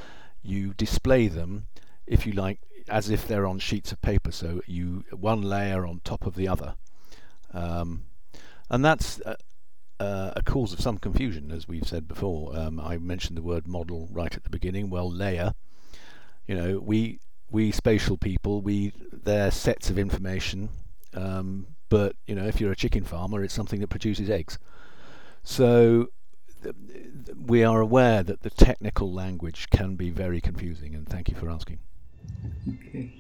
you 0.42 0.73
display 0.73 1.28
them, 1.28 1.66
if 2.06 2.26
you 2.26 2.32
like, 2.32 2.59
as 2.88 3.11
if 3.11 3.28
they're 3.28 3.47
on 3.47 3.59
sheets 3.59 3.92
of 3.92 4.00
paper. 4.00 4.32
So 4.32 4.62
you 4.66 5.04
one 5.12 5.42
layer 5.42 5.87
on 5.87 6.00
top 6.02 6.25
of 6.25 6.35
the 6.35 6.49
other, 6.49 6.76
um, 7.52 8.04
and 8.70 8.82
that's 8.82 9.20
a, 9.26 9.37
a, 9.99 10.42
cause 10.42 10.73
of 10.73 10.80
some 10.80 10.97
confusion, 10.97 11.52
as 11.52 11.68
we've 11.68 11.87
said 11.87 12.09
before. 12.09 12.56
Um, 12.56 12.80
I 12.80 12.97
mentioned 12.97 13.37
the 13.37 13.42
word 13.42 13.68
model 13.68 14.09
right 14.11 14.35
at 14.35 14.44
the 14.44 14.50
beginning. 14.50 14.88
Well, 14.88 15.12
layer, 15.12 15.52
you 16.47 16.54
know, 16.54 16.78
we 16.78 17.20
we 17.50 17.70
spatial 17.70 18.16
people, 18.16 18.62
we 18.62 18.94
they're 19.12 19.50
sets 19.50 19.90
of 19.90 19.99
information. 19.99 20.70
Um, 21.12 21.66
but 21.90 22.16
you 22.26 22.35
know, 22.35 22.47
if 22.47 22.59
you're 22.61 22.73
a 22.73 22.76
chicken 22.76 23.04
farmer, 23.04 23.44
it's 23.44 23.52
something 23.52 23.80
that 23.80 23.88
produces 23.88 24.30
eggs. 24.30 24.59
So 25.42 26.09
we 27.37 27.62
are 27.64 27.80
aware 27.80 28.23
that 28.23 28.40
the 28.42 28.50
technical 28.50 29.12
language 29.12 29.68
can 29.70 29.97
be 29.97 30.09
very 30.11 30.40
confusing, 30.40 30.94
and 30.94 31.06
thank 31.06 31.28
you 31.28 31.35
for 31.35 31.50
asking. 31.50 31.80
Okay. 32.68 33.16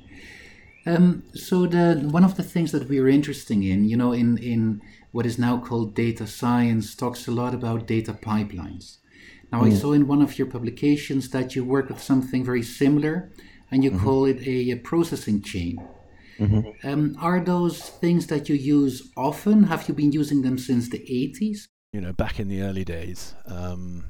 Um, 0.86 1.24
so 1.34 1.66
the 1.66 2.08
one 2.10 2.24
of 2.24 2.36
the 2.36 2.42
things 2.42 2.72
that 2.72 2.88
we 2.88 2.98
are 2.98 3.08
interested 3.08 3.58
in, 3.58 3.84
you 3.84 3.96
know, 3.96 4.12
in 4.12 4.38
in 4.38 4.80
what 5.12 5.26
is 5.26 5.38
now 5.38 5.58
called 5.58 5.94
data 5.94 6.26
science, 6.26 6.94
talks 6.94 7.26
a 7.26 7.32
lot 7.32 7.54
about 7.54 7.86
data 7.86 8.14
pipelines. 8.14 8.98
Now, 9.52 9.62
mm. 9.62 9.66
I 9.66 9.74
saw 9.74 9.92
in 9.92 10.06
one 10.06 10.22
of 10.22 10.38
your 10.38 10.46
publications 10.46 11.30
that 11.30 11.56
you 11.56 11.64
work 11.64 11.88
with 11.88 12.00
something 12.00 12.44
very 12.44 12.62
similar, 12.62 13.32
and 13.70 13.82
you 13.82 13.90
mm-hmm. 13.90 14.04
call 14.04 14.24
it 14.24 14.38
a, 14.46 14.70
a 14.70 14.76
processing 14.76 15.42
chain. 15.42 15.82
Mm-hmm. 16.40 16.88
Um, 16.88 17.16
are 17.20 17.40
those 17.40 17.80
things 17.80 18.26
that 18.28 18.48
you 18.48 18.54
use 18.54 19.10
often? 19.16 19.64
Have 19.64 19.88
you 19.88 19.94
been 19.94 20.12
using 20.12 20.42
them 20.42 20.58
since 20.58 20.88
the 20.88 20.98
80s? 20.98 21.68
You 21.92 22.00
know, 22.00 22.12
back 22.12 22.40
in 22.40 22.48
the 22.48 22.62
early 22.62 22.84
days, 22.84 23.34
um, 23.46 24.04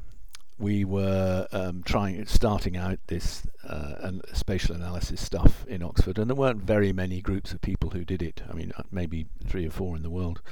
we 0.58 0.84
were 0.84 1.48
um, 1.52 1.82
trying, 1.82 2.24
starting 2.26 2.76
out 2.76 2.98
this 3.06 3.46
uh, 3.66 4.12
spatial 4.32 4.76
analysis 4.76 5.20
stuff 5.20 5.64
in 5.66 5.82
Oxford, 5.82 6.18
and 6.18 6.28
there 6.28 6.36
weren't 6.36 6.62
very 6.62 6.92
many 6.92 7.20
groups 7.20 7.52
of 7.52 7.62
people 7.62 7.90
who 7.90 8.04
did 8.04 8.22
it. 8.22 8.42
I 8.48 8.52
mean, 8.52 8.72
uh, 8.76 8.82
maybe 8.92 9.26
three 9.46 9.66
or 9.66 9.70
four 9.70 9.96
in 9.96 10.02
the 10.02 10.10
world, 10.10 10.42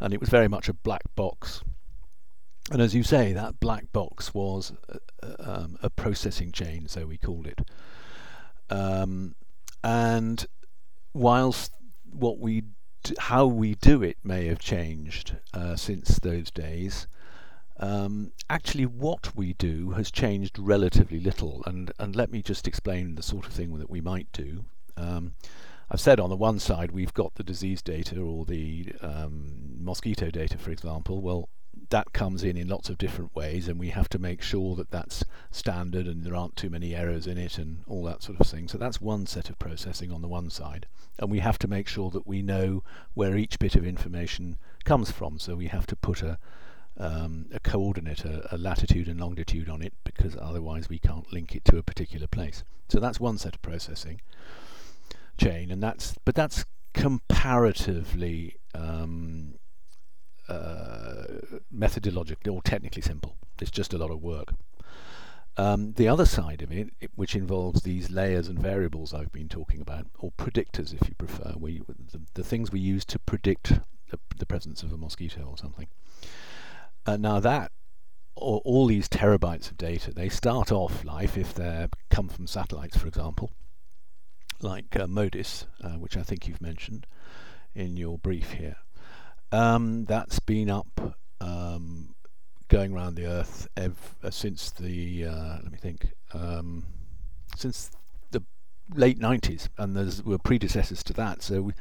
and 0.00 0.12
it 0.12 0.20
was 0.20 0.28
very 0.28 0.48
much 0.48 0.68
a 0.68 0.74
black 0.74 1.02
box. 1.14 1.62
And 2.70 2.82
as 2.82 2.94
you 2.94 3.02
say, 3.02 3.32
that 3.32 3.60
black 3.60 3.92
box 3.92 4.34
was 4.34 4.72
a, 4.88 4.94
uh, 4.94 4.98
uh, 5.22 5.52
um, 5.52 5.78
a 5.82 5.90
processing 5.90 6.50
chain, 6.50 6.88
so 6.88 7.06
we 7.06 7.16
called 7.16 7.46
it. 7.46 7.60
Um, 8.70 9.36
and 9.84 10.46
whilst 11.14 11.72
what 12.10 12.38
we 12.38 12.64
how 13.18 13.46
we 13.46 13.74
do 13.74 14.02
it 14.02 14.16
may 14.24 14.46
have 14.46 14.58
changed 14.58 15.36
uh, 15.52 15.76
since 15.76 16.18
those 16.18 16.50
days, 16.50 17.06
um, 17.78 18.32
actually 18.48 18.86
what 18.86 19.36
we 19.36 19.52
do 19.54 19.90
has 19.90 20.10
changed 20.10 20.58
relatively 20.58 21.20
little. 21.20 21.62
And 21.66 21.92
and 21.98 22.14
let 22.14 22.30
me 22.30 22.42
just 22.42 22.68
explain 22.68 23.14
the 23.14 23.22
sort 23.22 23.46
of 23.46 23.52
thing 23.52 23.78
that 23.78 23.90
we 23.90 24.00
might 24.00 24.30
do. 24.32 24.64
Um, 24.96 25.34
I've 25.90 26.00
said 26.00 26.18
on 26.18 26.30
the 26.30 26.36
one 26.36 26.58
side 26.58 26.92
we've 26.92 27.14
got 27.14 27.34
the 27.34 27.44
disease 27.44 27.82
data 27.82 28.20
or 28.20 28.44
the 28.44 28.92
um, 29.00 29.76
mosquito 29.78 30.30
data, 30.30 30.58
for 30.58 30.70
example. 30.70 31.20
Well, 31.20 31.48
that 31.90 32.12
comes 32.12 32.42
in 32.42 32.56
in 32.56 32.68
lots 32.68 32.88
of 32.88 32.98
different 32.98 33.34
ways, 33.34 33.68
and 33.68 33.78
we 33.78 33.90
have 33.90 34.08
to 34.10 34.18
make 34.18 34.42
sure 34.42 34.76
that 34.76 34.90
that's 34.90 35.24
standard 35.50 36.06
and 36.06 36.24
there 36.24 36.36
aren't 36.36 36.56
too 36.56 36.70
many 36.70 36.94
errors 36.94 37.26
in 37.26 37.38
it 37.38 37.58
and 37.58 37.82
all 37.86 38.02
that 38.04 38.22
sort 38.22 38.40
of 38.40 38.46
thing. 38.46 38.68
So 38.68 38.78
that's 38.78 39.00
one 39.00 39.26
set 39.26 39.50
of 39.50 39.58
processing 39.58 40.12
on 40.12 40.22
the 40.22 40.28
one 40.28 40.50
side, 40.50 40.86
and 41.18 41.30
we 41.30 41.40
have 41.40 41.58
to 41.60 41.68
make 41.68 41.88
sure 41.88 42.10
that 42.10 42.26
we 42.26 42.42
know 42.42 42.82
where 43.14 43.36
each 43.36 43.58
bit 43.58 43.76
of 43.76 43.86
information 43.86 44.58
comes 44.84 45.10
from. 45.10 45.38
So 45.38 45.56
we 45.56 45.66
have 45.68 45.86
to 45.86 45.96
put 45.96 46.22
a 46.22 46.38
um, 46.96 47.46
a 47.52 47.58
coordinate, 47.58 48.24
a, 48.24 48.54
a 48.54 48.56
latitude 48.56 49.08
and 49.08 49.18
longitude 49.18 49.68
on 49.68 49.82
it, 49.82 49.94
because 50.04 50.36
otherwise 50.40 50.88
we 50.88 50.98
can't 50.98 51.32
link 51.32 51.56
it 51.56 51.64
to 51.64 51.76
a 51.76 51.82
particular 51.82 52.28
place. 52.28 52.62
So 52.88 53.00
that's 53.00 53.18
one 53.18 53.38
set 53.38 53.56
of 53.56 53.62
processing 53.62 54.20
chain, 55.36 55.70
and 55.70 55.82
that's 55.82 56.14
but 56.24 56.34
that's 56.34 56.64
comparatively 56.92 58.56
um, 58.74 59.54
uh, 60.48 61.24
methodologically 61.74 62.52
or 62.52 62.62
technically 62.62 63.02
simple. 63.02 63.36
It's 63.60 63.70
just 63.70 63.92
a 63.94 63.98
lot 63.98 64.10
of 64.10 64.22
work. 64.22 64.54
Um, 65.56 65.92
the 65.92 66.08
other 66.08 66.26
side 66.26 66.62
of 66.62 66.72
it, 66.72 66.90
which 67.14 67.36
involves 67.36 67.82
these 67.82 68.10
layers 68.10 68.48
and 68.48 68.58
variables 68.58 69.14
I've 69.14 69.32
been 69.32 69.48
talking 69.48 69.80
about, 69.80 70.06
or 70.18 70.32
predictors 70.32 70.92
if 70.92 71.08
you 71.08 71.14
prefer, 71.14 71.54
we, 71.56 71.82
the, 72.12 72.22
the 72.34 72.42
things 72.42 72.72
we 72.72 72.80
use 72.80 73.04
to 73.06 73.20
predict 73.20 73.74
the, 74.10 74.18
the, 74.36 74.46
presence 74.46 74.82
of 74.82 74.92
a 74.92 74.96
mosquito 74.96 75.46
or 75.48 75.56
something. 75.56 75.86
Uh, 77.06 77.16
now 77.16 77.38
that, 77.38 77.70
or 78.34 78.60
all 78.64 78.86
these 78.86 79.08
terabytes 79.08 79.70
of 79.70 79.76
data, 79.76 80.12
they 80.12 80.28
start 80.28 80.72
off 80.72 81.04
life 81.04 81.38
if 81.38 81.54
they 81.54 81.86
come 82.10 82.28
from 82.28 82.48
satellites, 82.48 82.96
for 82.96 83.06
example, 83.06 83.52
like 84.60 84.96
uh, 84.96 85.06
MODIS, 85.06 85.66
uh, 85.82 85.90
which 85.90 86.16
I 86.16 86.24
think 86.24 86.48
you've 86.48 86.60
mentioned 86.60 87.06
in 87.76 87.96
your 87.96 88.18
brief 88.18 88.52
here. 88.52 88.76
Um, 89.54 90.04
that's 90.06 90.38
been 90.40 90.70
up, 90.70 91.16
um, 91.40 92.14
going 92.68 92.92
around 92.94 93.14
the 93.14 93.26
Earth 93.26 93.68
ev- 93.76 94.16
uh, 94.22 94.30
since 94.30 94.70
the 94.70 95.26
uh, 95.26 95.58
let 95.62 95.70
me 95.72 95.78
think, 95.78 96.12
um, 96.32 96.86
since 97.56 97.90
the 98.32 98.42
late 98.94 99.18
'90s, 99.18 99.68
and 99.78 99.96
there 99.96 100.10
were 100.24 100.38
predecessors 100.38 101.02
to 101.04 101.12
that. 101.14 101.42
So, 101.42 101.62
we, 101.62 101.72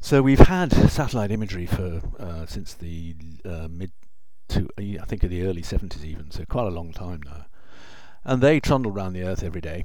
so 0.00 0.22
we've 0.22 0.46
had 0.56 0.72
satellite 0.90 1.30
imagery 1.30 1.66
for 1.66 2.00
uh, 2.18 2.46
since 2.46 2.74
the 2.74 3.14
uh, 3.44 3.68
mid 3.70 3.92
to 4.48 4.68
I 4.78 5.04
think 5.06 5.22
of 5.22 5.30
the 5.30 5.42
early 5.46 5.62
'70s 5.62 6.04
even. 6.04 6.30
So 6.30 6.44
quite 6.44 6.66
a 6.66 6.70
long 6.70 6.92
time 6.92 7.20
now, 7.24 7.46
and 8.24 8.42
they 8.42 8.60
trundle 8.60 8.92
around 8.92 9.12
the 9.14 9.22
Earth 9.24 9.42
every 9.44 9.60
day. 9.60 9.84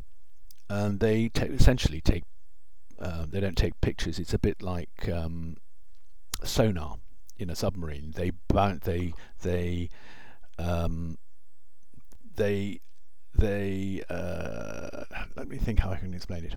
and 0.69 0.99
they 0.99 1.29
ta- 1.29 1.45
essentially 1.45 2.01
take 2.01 2.23
uh, 2.99 3.25
they 3.29 3.39
don't 3.39 3.57
take 3.57 3.79
pictures. 3.81 4.19
It's 4.19 4.33
a 4.33 4.39
bit 4.39 4.61
like 4.61 5.09
um, 5.11 5.57
sonar 6.43 6.97
in 7.37 7.49
a 7.49 7.55
submarine. 7.55 8.13
They 8.15 8.31
they 8.83 9.13
they 9.41 9.89
um, 10.57 11.17
they 12.35 12.79
they 13.37 14.03
uh, 14.09 15.03
let 15.35 15.47
me 15.47 15.57
think 15.57 15.79
how 15.79 15.91
I 15.91 15.97
can 15.97 16.13
explain 16.13 16.45
it. 16.45 16.55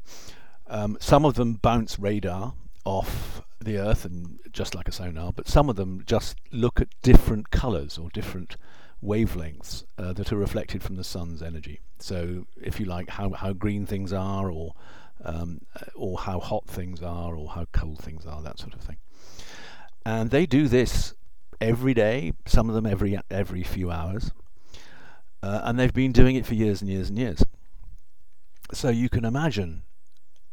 Um, 0.66 0.96
some 1.00 1.24
of 1.24 1.34
them 1.34 1.54
bounce 1.54 1.98
radar 1.98 2.54
off 2.84 3.42
the 3.60 3.78
Earth 3.78 4.04
and 4.04 4.38
just 4.52 4.74
like 4.74 4.88
a 4.88 4.92
sonar, 4.92 5.32
but 5.32 5.48
some 5.48 5.68
of 5.68 5.76
them 5.76 6.02
just 6.06 6.36
look 6.52 6.80
at 6.80 6.88
different 7.02 7.50
colours 7.50 7.98
or 7.98 8.08
different 8.10 8.56
wavelengths 9.02 9.84
uh, 9.96 10.12
that 10.12 10.32
are 10.32 10.36
reflected 10.36 10.82
from 10.82 10.96
the 10.96 11.04
sun's 11.04 11.42
energy. 11.42 11.80
So, 11.98 12.46
if 12.60 12.78
you 12.78 12.86
like, 12.86 13.10
how 13.10 13.30
how 13.30 13.52
green 13.52 13.86
things 13.86 14.12
are, 14.12 14.50
or 14.50 14.74
um, 15.24 15.62
or 15.96 16.18
how 16.18 16.38
hot 16.38 16.66
things 16.66 17.02
are, 17.02 17.34
or 17.34 17.48
how 17.48 17.66
cold 17.72 17.98
things 17.98 18.26
are, 18.26 18.42
that 18.42 18.58
sort 18.58 18.74
of 18.74 18.80
thing. 18.80 18.98
And 20.08 20.30
they 20.30 20.46
do 20.46 20.68
this 20.68 21.12
every 21.60 21.92
day. 21.92 22.32
Some 22.46 22.70
of 22.70 22.74
them 22.74 22.86
every 22.86 23.18
every 23.30 23.62
few 23.62 23.90
hours, 23.90 24.30
uh, 25.42 25.60
and 25.64 25.78
they've 25.78 25.92
been 25.92 26.12
doing 26.12 26.34
it 26.34 26.46
for 26.46 26.54
years 26.54 26.80
and 26.80 26.90
years 26.90 27.10
and 27.10 27.18
years. 27.18 27.44
So 28.72 28.88
you 28.88 29.10
can 29.10 29.26
imagine 29.26 29.82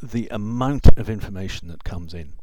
the 0.03 0.27
amount 0.29 0.87
of 0.97 1.09
information 1.09 1.69
that 1.69 1.85
comes 1.85 2.13
in. 2.13 2.33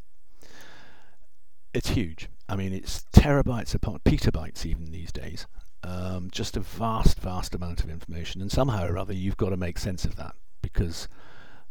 It's 1.75 1.91
huge. 1.91 2.31
I 2.49 2.57
mean, 2.57 2.73
it's 2.73 3.05
terabytes 3.15 3.75
upon 3.75 3.99
petabytes 3.99 4.65
even 4.65 4.91
these 4.91 5.13
days. 5.13 5.47
Um, 5.83 6.31
just 6.33 6.57
a 6.57 6.61
vast, 6.61 7.21
vast 7.21 7.55
amount 7.55 7.85
of 7.85 7.91
information, 7.91 8.41
and 8.41 8.51
somehow 8.51 8.87
or 8.87 8.97
other 8.97 9.13
you've 9.13 9.37
got 9.37 9.51
to 9.51 9.59
make 9.59 9.79
sense 9.79 10.07
of 10.07 10.17
that 10.17 10.35
because, 10.63 11.09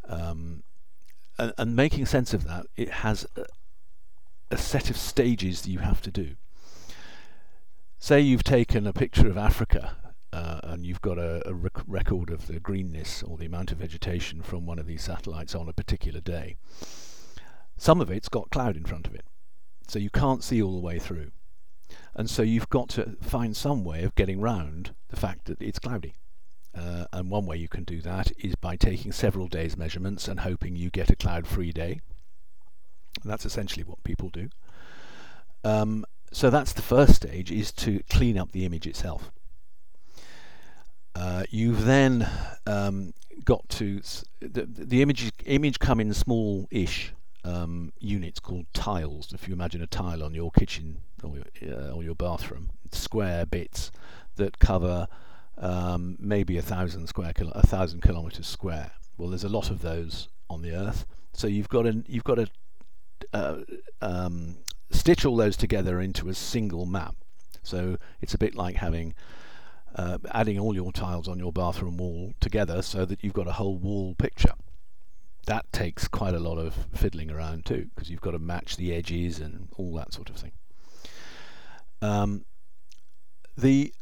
um, 0.08 0.62
and, 1.40 1.52
and, 1.58 1.76
making 1.76 2.06
sense 2.06 2.32
of 2.32 2.44
that, 2.44 2.68
it 2.76 2.90
has 2.90 3.26
a, 4.52 4.58
set 4.58 4.90
of 4.90 4.98
stages 4.98 5.62
that 5.62 5.72
you 5.72 5.80
have 5.80 6.02
to 6.02 6.12
do. 6.12 6.36
Say 8.00 8.22
you've 8.22 8.44
taken 8.44 8.86
a 8.86 8.94
picture 8.94 9.28
of 9.28 9.38
Africa 9.38 9.96
uh, 10.34 10.60
and 10.64 10.86
you've 10.86 11.02
got 11.02 11.18
a, 11.18 11.48
a 11.48 11.54
rec- 11.54 11.84
record 11.88 12.30
of 12.30 12.48
the 12.48 12.60
greenness 12.60 13.24
or 13.24 13.38
the 13.38 13.46
amount 13.46 13.72
of 13.72 13.78
vegetation 13.78 14.42
from 14.42 14.66
one 14.66 14.80
of 14.80 14.88
these 14.88 15.04
satellites 15.04 15.56
on 15.56 15.68
a 15.68 15.74
particular 15.74 16.22
day. 16.22 16.58
Some 17.78 18.02
of 18.02 18.12
it's 18.12 18.30
got 18.30 18.52
cloud 18.52 18.78
in 18.78 18.86
front 18.86 19.08
of 19.08 19.16
it, 19.16 19.26
so 19.88 20.00
you 20.00 20.10
can't 20.10 20.44
see 20.44 20.62
all 20.62 20.76
the 20.76 20.86
way 20.86 21.00
through. 21.00 21.32
And 22.16 22.30
so 22.30 22.42
you've 22.42 22.70
got 22.70 22.90
to 22.90 23.18
find 23.22 23.56
some 23.56 23.84
way 23.84 24.04
of 24.04 24.16
getting 24.16 24.40
round 24.40 24.94
the 25.10 25.16
fact 25.16 25.46
that 25.46 25.62
it's 25.62 25.80
cloudy. 25.80 26.16
Uh, 26.74 27.06
and 27.12 27.30
one 27.30 27.46
way 27.46 27.58
you 27.58 27.68
can 27.68 27.84
do 27.84 28.02
that 28.02 28.32
is 28.38 28.56
by 28.56 28.76
taking 28.76 29.12
several 29.12 29.48
days' 29.48 29.76
measurements 29.76 30.28
and 30.28 30.42
hoping 30.42 30.76
you 30.76 30.90
get 30.90 31.10
a 31.10 31.16
cloud 31.16 31.46
free 31.46 31.72
day. 31.72 32.00
That's 33.24 33.46
essentially 33.46 33.84
what 33.84 34.04
people 34.04 34.30
do. 34.30 34.50
Um, 35.64 36.06
so 36.32 36.50
that's 36.50 36.74
the 36.74 36.82
first 36.82 37.16
stage 37.16 37.52
is 37.52 37.72
to 37.74 38.02
clean 38.10 38.38
up 38.38 38.52
the 38.52 38.66
image 38.66 38.88
itself. 38.88 39.32
Uh, 41.14 41.44
you've 41.50 41.86
then 41.86 42.28
um, 42.66 43.14
got 43.44 43.68
to 43.70 44.02
the, 44.40 44.66
the 44.66 45.02
image 45.02 45.32
image 45.46 45.80
come 45.80 46.00
in 46.00 46.14
small-ish 46.14 47.14
um, 47.44 47.92
units 48.00 48.40
called 48.40 48.66
tiles. 48.74 49.34
If 49.34 49.48
you 49.48 49.54
imagine 49.54 49.82
a 49.82 49.88
tile 49.88 50.24
on 50.24 50.34
your 50.34 50.52
kitchen 50.52 51.02
or 51.22 51.36
your, 51.36 51.76
uh, 51.78 51.92
or 51.92 52.04
your 52.04 52.16
bathroom, 52.16 52.72
square 52.92 53.46
bits 53.46 53.92
that 54.38 54.60
cover 54.60 55.08
um, 55.58 56.18
maybe 56.20 56.58
a 56.58 56.62
thousand 56.62 57.08
square 57.08 57.34
kilo- 57.34 57.52
a 57.54 57.66
thousand 57.66 58.02
kilometers 58.02 58.48
square. 58.48 58.92
Well, 59.18 59.30
there's 59.30 59.44
a 59.44 59.50
lot 59.50 59.70
of 59.70 59.82
those 59.82 60.30
on 60.50 60.62
the 60.62 60.72
Earth, 60.72 61.06
so 61.34 61.48
you've 61.48 61.70
got 61.70 61.84
to 61.84 62.04
you've 62.08 62.24
got 62.24 62.36
to 62.36 62.48
uh, 63.34 63.58
um, 64.02 64.58
stitch 64.90 65.26
all 65.26 65.36
those 65.36 65.58
together 65.58 66.00
into 66.00 66.30
a 66.30 66.34
single 66.34 66.86
map. 66.86 67.16
So 67.64 67.98
it's 68.22 68.34
a 68.34 68.38
bit 68.38 68.56
like 68.56 68.76
having 68.76 69.14
uh, 69.96 70.18
adding 70.34 70.60
all 70.60 70.74
your 70.74 70.92
tiles 70.92 71.28
on 71.28 71.38
your 71.38 71.52
bathroom 71.52 71.98
wall 71.98 72.34
together 72.40 72.82
so 72.82 73.06
that 73.06 73.24
you've 73.24 73.34
got 73.34 73.48
a 73.48 73.54
whole 73.54 73.78
wall 73.78 74.16
picture. 74.16 74.54
That 75.48 75.72
takes 75.72 76.08
quite 76.08 76.34
a 76.34 76.40
lot 76.40 76.58
of 76.58 76.88
fiddling 76.94 77.32
around 77.32 77.66
too, 77.66 77.90
because 77.94 78.10
you've 78.10 78.22
got 78.22 78.32
to 78.32 78.40
match 78.40 78.78
the 78.78 78.94
edges 78.94 79.40
and 79.40 79.70
all 79.76 79.94
that 79.96 80.14
sort 80.14 80.30
of 80.30 80.38
thing. 80.38 80.52
Um, 82.02 82.46
the 83.58 83.94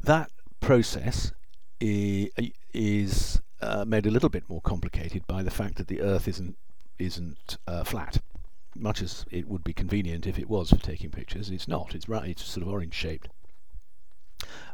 that 0.00 0.30
process 0.60 1.32
is, 1.80 2.28
is 2.72 3.40
uh, 3.60 3.84
made 3.84 4.06
a 4.06 4.10
little 4.10 4.28
bit 4.28 4.44
more 4.48 4.60
complicated 4.60 5.26
by 5.26 5.42
the 5.42 5.50
fact 5.50 5.76
that 5.76 5.88
the 5.88 6.00
Earth 6.00 6.28
isn't 6.28 6.56
isn't 6.98 7.56
uh, 7.66 7.84
flat. 7.84 8.18
Much 8.78 9.02
as 9.02 9.24
it 9.30 9.48
would 9.48 9.64
be 9.64 9.72
convenient 9.72 10.26
if 10.26 10.38
it 10.38 10.48
was 10.48 10.70
for 10.70 10.76
taking 10.76 11.10
pictures, 11.10 11.50
it's 11.50 11.68
not. 11.68 11.94
It's 11.94 12.08
right. 12.08 12.30
It's 12.30 12.44
sort 12.44 12.66
of 12.66 12.72
orange 12.72 12.94
shaped. 12.94 13.28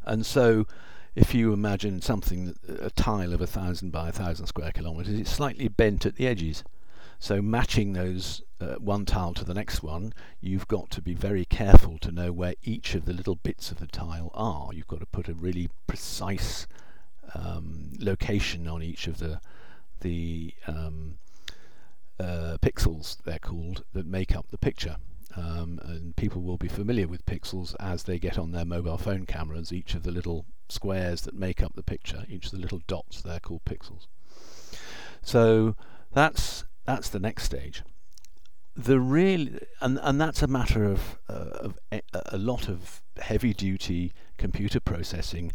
And 0.05 0.27
so, 0.27 0.67
if 1.15 1.35
you 1.35 1.53
imagine 1.53 2.03
something, 2.03 2.55
a 2.69 2.91
tile 2.91 3.33
of 3.33 3.41
a 3.41 3.47
thousand 3.47 3.91
by 3.91 4.09
a 4.09 4.13
thousand 4.13 4.47
square 4.47 4.73
kilometers, 4.73 5.19
it's 5.19 5.31
slightly 5.31 5.69
bent 5.69 6.05
at 6.05 6.17
the 6.17 6.27
edges. 6.27 6.65
So, 7.19 7.41
matching 7.41 7.93
those 7.93 8.43
uh, 8.61 8.75
one 8.75 9.07
tile 9.07 9.33
to 9.35 9.45
the 9.45 9.55
next 9.55 9.83
one, 9.83 10.13
you've 10.41 10.69
got 10.69 10.91
to 10.91 11.01
be 11.01 11.15
very 11.15 11.45
careful 11.45 11.99
to 11.99 12.13
know 12.13 12.33
where 12.33 12.55
each 12.63 12.95
of 12.95 13.07
the 13.07 13.15
little 13.15 13.37
bits 13.37 13.71
of 13.71 13.79
the 13.79 13.87
tile 13.87 14.31
are. 14.35 14.75
You've 14.75 14.89
got 14.89 15.01
to 15.01 15.07
put 15.07 15.29
a 15.29 15.35
really 15.35 15.71
precise 15.87 16.67
um, 17.35 17.93
location 17.99 18.69
on 18.69 18.83
each 18.83 19.07
of 19.07 19.19
the 19.19 19.41
the 20.01 20.53
um, 20.67 21.17
uh, 22.21 22.59
pixels, 22.61 23.17
they're 23.25 23.39
called, 23.39 23.85
that 23.93 24.07
make 24.07 24.35
up 24.35 24.47
the 24.51 24.59
picture. 24.59 24.97
Um, 25.37 25.81
and 25.83 26.15
people 26.15 26.43
will 26.43 26.59
be 26.59 26.69
familiar 26.69 27.09
with 27.09 27.27
pixels 27.27 27.75
as 27.81 28.05
they 28.05 28.19
get 28.19 28.39
on 28.39 28.53
their 28.53 28.65
mobile 28.65 28.99
phone 28.99 29.27
cameras. 29.27 29.73
Each 29.73 29.95
of 29.95 30.05
the 30.05 30.13
little 30.13 30.47
squares 30.69 31.23
that 31.23 31.35
make 31.35 31.63
up 31.63 31.75
the 31.75 31.83
picture, 31.83 32.25
each 32.29 32.47
of 32.47 32.53
the 32.53 32.59
little 32.59 32.81
dots, 32.87 33.21
they're 33.21 33.41
called 33.41 33.65
pixels. 33.65 34.07
So 35.23 35.75
that's 36.13 36.65
that's 36.85 37.09
the 37.09 37.19
next 37.19 37.45
stage. 37.45 37.83
The 38.77 39.01
real 39.01 39.49
and 39.81 39.99
and 40.03 40.21
that's 40.21 40.43
a 40.43 40.47
matter 40.47 40.85
of, 40.85 41.19
uh, 41.29 41.33
of 41.33 41.79
a, 41.91 42.03
a 42.27 42.39
lot 42.39 42.69
of 42.69 43.03
heavy 43.21 43.55
duty 43.55 44.13
computer 44.39 44.81
processing 44.81 45.53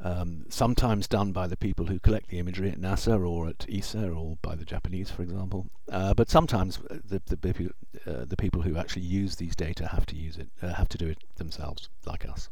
um, 0.00 0.44
sometimes 0.48 1.08
done 1.08 1.32
by 1.32 1.46
the 1.46 1.56
people 1.56 1.86
who 1.86 1.98
collect 1.98 2.28
the 2.28 2.38
imagery 2.38 2.70
at 2.70 2.78
NASA 2.78 3.26
or 3.28 3.48
at 3.48 3.66
ESA 3.70 4.08
or 4.10 4.36
by 4.42 4.54
the 4.54 4.64
Japanese, 4.64 5.10
for 5.10 5.22
example. 5.22 5.66
Uh, 5.90 6.12
but 6.14 6.28
sometimes 6.28 6.78
the 6.90 7.20
the, 7.26 7.70
uh, 8.06 8.24
the, 8.24 8.36
people 8.36 8.62
who 8.62 8.76
actually 8.76 9.02
use 9.02 9.36
these 9.36 9.56
data 9.56 9.88
have 9.88 10.04
to 10.06 10.16
use 10.16 10.36
it, 10.36 10.48
uh, 10.62 10.74
have 10.74 10.88
to 10.90 10.98
do 10.98 11.06
it 11.06 11.18
themselves, 11.36 11.88
like 12.04 12.28
us. 12.28 12.50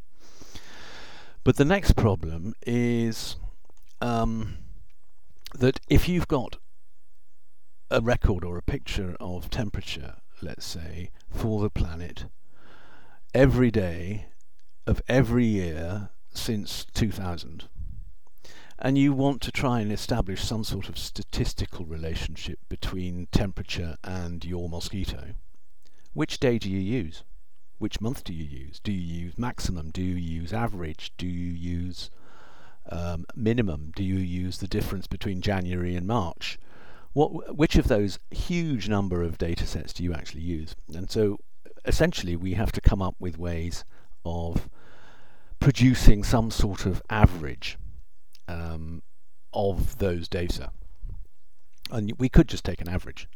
But 1.43 1.57
the 1.57 1.65
next 1.65 1.93
problem 1.93 2.55
is 2.67 3.37
um, 4.01 4.57
that 5.55 5.81
if 5.89 6.09
you've 6.09 6.29
got 6.29 6.57
a 7.91 8.01
record 8.01 8.45
or 8.45 8.57
a 8.57 8.63
picture 8.63 9.17
of 9.21 9.51
temperature, 9.51 10.15
let's 10.41 10.65
say, 10.65 11.11
for 11.31 11.61
the 11.61 11.71
planet 11.71 12.25
every 13.35 13.71
day 13.71 14.27
of 14.87 15.03
every 15.09 15.45
year 15.45 16.11
since 16.35 16.85
2000 16.95 17.69
and 18.79 18.99
you 18.99 19.13
want 19.13 19.41
to 19.43 19.53
try 19.53 19.81
and 19.81 19.93
establish 19.93 20.43
some 20.43 20.65
sort 20.65 20.89
of 20.89 20.99
statistical 20.99 21.85
relationship 21.85 22.59
between 22.69 23.29
temperature 23.33 23.97
and 24.03 24.45
your 24.45 24.69
mosquito, 24.69 25.35
which 26.13 26.39
day 26.39 26.59
do 26.59 26.69
you 26.69 26.81
use? 26.81 27.23
Which 27.79 28.01
month 28.01 28.25
do 28.25 28.33
you 28.33 28.45
use? 28.45 28.81
Do 28.81 28.93
you 28.93 29.25
use 29.25 29.39
maximum? 29.39 29.91
Do 29.91 30.03
you 30.03 30.17
use 30.17 30.53
average? 30.53 31.13
Do 31.17 31.27
you 31.27 31.53
use 31.53 32.11
um, 32.91 33.27
minimum? 33.35 33.93
Do 33.95 34.05
you 34.05 34.17
use 34.17 34.59
the 34.59 34.69
difference 34.69 35.07
between 35.07 35.41
January 35.41 35.95
and 35.95 36.07
March? 36.07 36.59
What, 37.13 37.57
which 37.57 37.77
of 37.77 37.89
those 37.89 38.19
huge 38.31 38.89
number 38.89 39.23
of 39.23 39.39
data 39.39 39.67
sets 39.67 39.93
do 39.93 40.03
you 40.03 40.13
actually 40.13 40.43
use? 40.43 40.75
And 40.93 41.11
so 41.11 41.39
essentially 41.85 42.37
we 42.37 42.55
have 42.55 42.73
to 42.73 42.81
come 42.81 43.01
up 43.01 43.15
with 43.19 43.39
ways 43.39 43.85
of 44.25 44.69
producing 45.65 46.23
some 46.23 46.51
sort 46.51 46.85
of 46.85 47.03
average 47.09 47.79
um, 48.49 49.03
of 49.55 49.97
those 49.97 50.29
data. 50.29 50.71
And 51.91 52.13
we 52.19 52.29
could 52.29 52.49
just 52.49 52.65
take 52.65 52.83
an 52.83 52.89
average, 52.89 53.27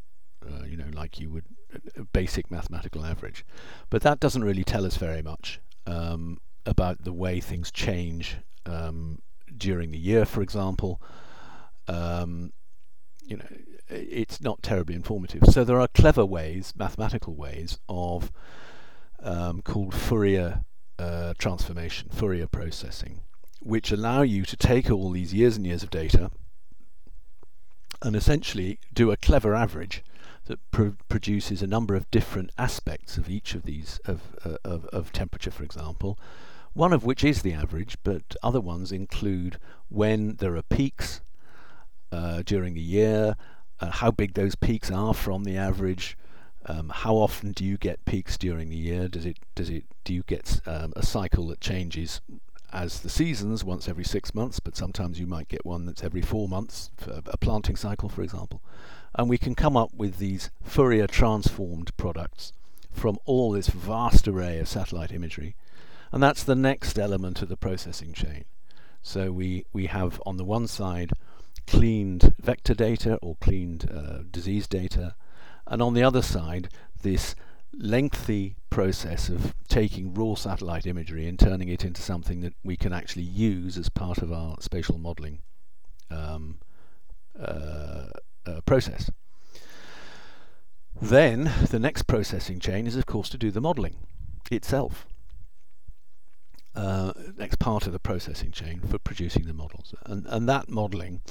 uh, 0.45 0.63
you 0.63 0.77
know, 0.77 0.91
like 0.93 1.19
you 1.19 1.31
would 1.31 1.45
a 1.97 2.03
basic 2.03 2.51
mathematical 2.51 3.03
average. 3.03 3.43
But 3.89 4.03
that 4.03 4.19
doesn't 4.19 4.43
really 4.43 4.63
tell 4.63 4.85
us 4.85 4.95
very 4.95 5.23
much 5.23 5.59
um, 5.87 6.37
about 6.67 7.03
the 7.03 7.13
way 7.13 7.39
things 7.39 7.71
change 7.71 8.37
um, 8.67 9.23
during 9.57 9.89
the 9.89 9.97
year, 9.97 10.23
for 10.23 10.43
example. 10.43 11.01
Um, 11.87 12.53
you 13.23 13.37
know, 13.37 13.47
it's 13.89 14.39
not 14.39 14.61
terribly 14.61 14.93
informative. 14.93 15.45
So 15.49 15.63
there 15.63 15.81
are 15.81 15.87
clever 15.87 16.25
ways, 16.25 16.73
mathematical 16.77 17.33
ways, 17.33 17.79
of 17.89 18.31
um, 19.19 19.63
called 19.63 19.95
Fourier 19.95 20.63
uh, 20.99 21.33
transformation, 21.37 22.09
Fourier 22.09 22.47
processing, 22.47 23.21
which 23.61 23.91
allow 23.91 24.21
you 24.21 24.43
to 24.43 24.57
take 24.57 24.91
all 24.91 25.11
these 25.11 25.33
years 25.33 25.57
and 25.57 25.65
years 25.65 25.81
of 25.81 25.89
data 25.89 26.29
and 28.01 28.15
essentially 28.15 28.79
do 28.93 29.11
a 29.11 29.17
clever 29.17 29.55
average 29.55 30.03
that 30.45 30.59
pr- 30.71 30.89
produces 31.07 31.61
a 31.61 31.67
number 31.67 31.95
of 31.95 32.09
different 32.11 32.51
aspects 32.57 33.17
of 33.17 33.29
each 33.29 33.55
of 33.55 33.63
these 33.63 33.99
of, 34.05 34.21
uh, 34.45 34.57
of, 34.63 34.85
of 34.87 35.11
temperature, 35.11 35.51
for 35.51 35.63
example. 35.63 36.17
One 36.73 36.93
of 36.93 37.03
which 37.03 37.23
is 37.23 37.41
the 37.41 37.53
average, 37.53 37.97
but 38.03 38.35
other 38.43 38.61
ones 38.61 38.91
include 38.91 39.57
when 39.89 40.35
there 40.35 40.55
are 40.55 40.61
peaks 40.61 41.21
uh, 42.11 42.43
during 42.45 42.73
the 42.73 42.81
year, 42.81 43.35
uh, 43.79 43.91
how 43.91 44.11
big 44.11 44.33
those 44.33 44.55
peaks 44.55 44.91
are 44.91 45.13
from 45.13 45.43
the 45.43 45.57
average. 45.57 46.17
Um, 46.65 46.89
how 46.93 47.15
often 47.15 47.53
do 47.53 47.63
you 47.63 47.77
get 47.77 48.03
peaks 48.05 48.37
during 48.37 48.69
the 48.69 48.75
year? 48.75 49.07
Does 49.07 49.25
it 49.25 49.37
does 49.55 49.69
it 49.69 49.85
do 50.03 50.13
you 50.13 50.23
get 50.23 50.61
um, 50.65 50.93
a 50.95 51.05
cycle 51.05 51.47
that 51.47 51.61
changes 51.61 52.21
as 52.71 52.99
the 52.99 53.09
seasons 53.09 53.63
once 53.63 53.87
every 53.87 54.03
six 54.03 54.35
months? 54.35 54.59
But 54.59 54.75
sometimes 54.75 55.19
you 55.19 55.27
might 55.27 55.47
get 55.47 55.65
one 55.65 55.85
that's 55.85 56.03
every 56.03 56.21
four 56.21 56.47
months, 56.47 56.91
a 57.07 57.37
planting 57.37 57.75
cycle, 57.75 58.09
for 58.09 58.21
example. 58.21 58.61
And 59.15 59.29
we 59.29 59.37
can 59.37 59.55
come 59.55 59.75
up 59.75 59.93
with 59.93 60.17
these 60.17 60.51
Fourier 60.63 61.07
transformed 61.07 61.95
products 61.97 62.53
from 62.91 63.17
all 63.25 63.51
this 63.51 63.67
vast 63.69 64.27
array 64.27 64.59
of 64.59 64.67
satellite 64.67 65.11
imagery, 65.11 65.55
and 66.11 66.21
that's 66.21 66.43
the 66.43 66.55
next 66.55 66.99
element 66.99 67.41
of 67.41 67.49
the 67.49 67.57
processing 67.57 68.13
chain. 68.13 68.45
So 69.01 69.31
we 69.31 69.65
we 69.71 69.85
have 69.87 70.21
on 70.25 70.37
the 70.37 70.43
one 70.43 70.67
side 70.67 71.11
cleaned 71.65 72.33
vector 72.39 72.73
data 72.73 73.17
or 73.21 73.35
cleaned 73.39 73.89
uh, 73.91 74.23
disease 74.29 74.67
data, 74.67 75.15
and 75.69 75.81
on 75.81 75.93
the 75.93 76.03
other 76.03 76.21
side, 76.21 76.69
this 77.01 77.35
lengthy 77.77 78.55
process 78.69 79.29
of 79.29 79.53
taking 79.67 80.13
raw 80.13 80.35
satellite 80.35 80.85
imagery 80.85 81.27
and 81.27 81.39
turning 81.39 81.69
it 81.69 81.85
into 81.85 82.01
something 82.01 82.41
that 82.41 82.53
we 82.63 82.75
can 82.75 82.91
actually 82.91 83.23
use 83.23 83.77
as 83.77 83.87
part 83.89 84.17
of 84.17 84.31
our 84.33 84.57
spatial 84.59 84.97
modeling 84.97 85.39
um, 86.09 86.59
uh, 87.39 88.07
uh, 88.45 88.61
process. 88.65 89.09
Then 91.01 91.51
the 91.69 91.79
next 91.79 92.03
processing 92.03 92.59
chain 92.59 92.87
is, 92.87 92.95
of 92.95 93.05
course, 93.05 93.29
to 93.29 93.37
do 93.37 93.51
the 93.51 93.61
modeling 93.61 93.95
itself. 94.51 95.05
Uh, 96.75 97.13
next 97.37 97.59
part 97.59 97.87
of 97.87 97.93
the 97.93 97.99
processing 97.99 98.51
chain 98.51 98.81
for 98.81 98.99
producing 98.99 99.45
the 99.45 99.53
models, 99.53 99.93
and 100.05 100.25
and 100.27 100.47
that 100.47 100.69
modeling 100.69 101.21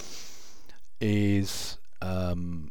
is 1.00 1.78
um, 2.02 2.70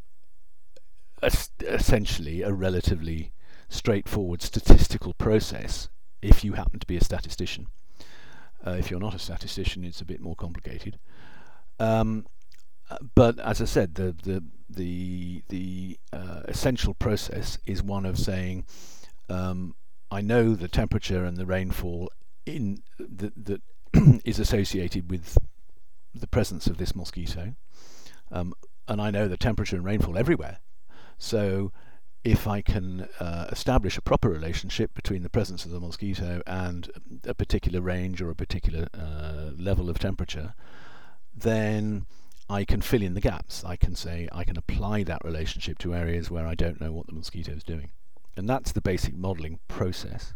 essentially 1.22 2.42
a 2.42 2.52
relatively 2.52 3.32
straightforward 3.68 4.42
statistical 4.42 5.12
process 5.14 5.88
if 6.22 6.44
you 6.44 6.54
happen 6.54 6.80
to 6.80 6.86
be 6.86 6.96
a 6.96 7.04
statistician. 7.04 7.66
Uh, 8.66 8.72
if 8.72 8.90
you're 8.90 9.00
not 9.00 9.14
a 9.14 9.18
statistician, 9.18 9.84
it's 9.84 10.00
a 10.00 10.04
bit 10.04 10.20
more 10.20 10.34
complicated. 10.34 10.98
Um, 11.78 12.26
but 13.14 13.38
as 13.38 13.60
I 13.60 13.66
said, 13.66 13.94
the 13.94 14.14
the 14.22 14.42
the 14.68 15.42
the 15.48 15.98
uh, 16.12 16.42
essential 16.46 16.94
process 16.94 17.58
is 17.66 17.82
one 17.82 18.04
of 18.04 18.18
saying, 18.18 18.64
um, 19.28 19.74
I 20.10 20.20
know 20.20 20.54
the 20.54 20.68
temperature 20.68 21.24
and 21.24 21.36
the 21.36 21.46
rainfall 21.46 22.10
in 22.46 22.82
that 22.98 23.44
that 23.44 23.62
is 24.24 24.38
associated 24.38 25.10
with 25.10 25.38
the 26.14 26.26
presence 26.26 26.66
of 26.66 26.78
this 26.78 26.96
mosquito, 26.96 27.54
um, 28.32 28.54
and 28.88 29.00
I 29.00 29.10
know 29.10 29.28
the 29.28 29.36
temperature 29.36 29.76
and 29.76 29.84
rainfall 29.84 30.18
everywhere. 30.18 30.58
So 31.18 31.72
if 32.24 32.46
I 32.46 32.60
can 32.60 33.08
uh, 33.20 33.46
establish 33.50 33.96
a 33.96 34.02
proper 34.02 34.28
relationship 34.28 34.94
between 34.94 35.22
the 35.22 35.30
presence 35.30 35.64
of 35.64 35.70
the 35.70 35.80
mosquito 35.80 36.42
and 36.46 36.90
a 37.24 37.34
particular 37.34 37.80
range 37.80 38.20
or 38.20 38.30
a 38.30 38.34
particular 38.34 38.88
uh, 38.94 39.50
level 39.56 39.88
of 39.88 39.98
temperature, 39.98 40.54
then 41.34 42.06
I 42.50 42.64
can 42.64 42.80
fill 42.80 43.02
in 43.02 43.14
the 43.14 43.20
gaps. 43.20 43.64
I 43.64 43.76
can 43.76 43.94
say 43.94 44.28
I 44.32 44.44
can 44.44 44.56
apply 44.56 45.04
that 45.04 45.24
relationship 45.24 45.78
to 45.78 45.94
areas 45.94 46.30
where 46.30 46.46
I 46.46 46.54
don't 46.54 46.80
know 46.80 46.92
what 46.92 47.06
the 47.06 47.14
mosquito 47.14 47.52
is 47.52 47.62
doing. 47.62 47.90
And 48.36 48.48
that's 48.48 48.72
the 48.72 48.80
basic 48.80 49.16
modeling 49.16 49.58
process. 49.68 50.34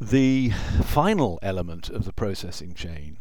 The 0.00 0.50
final 0.84 1.38
element 1.42 1.90
of 1.90 2.04
the 2.04 2.12
processing 2.12 2.74
chain, 2.74 3.18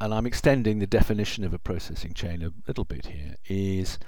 and 0.00 0.14
I'm 0.14 0.26
extending 0.26 0.78
the 0.78 0.86
definition 0.86 1.42
of 1.42 1.52
a 1.52 1.58
processing 1.58 2.14
chain 2.14 2.42
a 2.42 2.52
little 2.68 2.84
bit 2.84 3.06
here, 3.06 3.34
is 3.48 3.98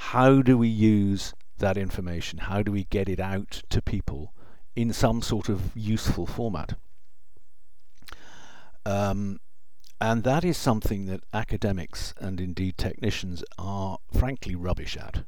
how 0.00 0.40
do 0.40 0.56
we 0.56 0.66
use 0.66 1.34
that 1.58 1.76
information? 1.76 2.38
How 2.38 2.62
do 2.62 2.72
we 2.72 2.84
get 2.84 3.08
it 3.08 3.20
out 3.20 3.62
to 3.68 3.82
people 3.82 4.32
in 4.74 4.94
some 4.94 5.20
sort 5.20 5.50
of 5.50 5.76
useful 5.76 6.26
format? 6.26 6.74
Um, 8.86 9.40
and 10.00 10.24
that 10.24 10.42
is 10.42 10.56
something 10.56 11.04
that 11.06 11.22
academics 11.34 12.14
and 12.18 12.40
indeed 12.40 12.78
technicians 12.78 13.44
are 13.58 13.98
frankly 14.10 14.54
rubbish 14.54 14.96
at. 14.96 15.24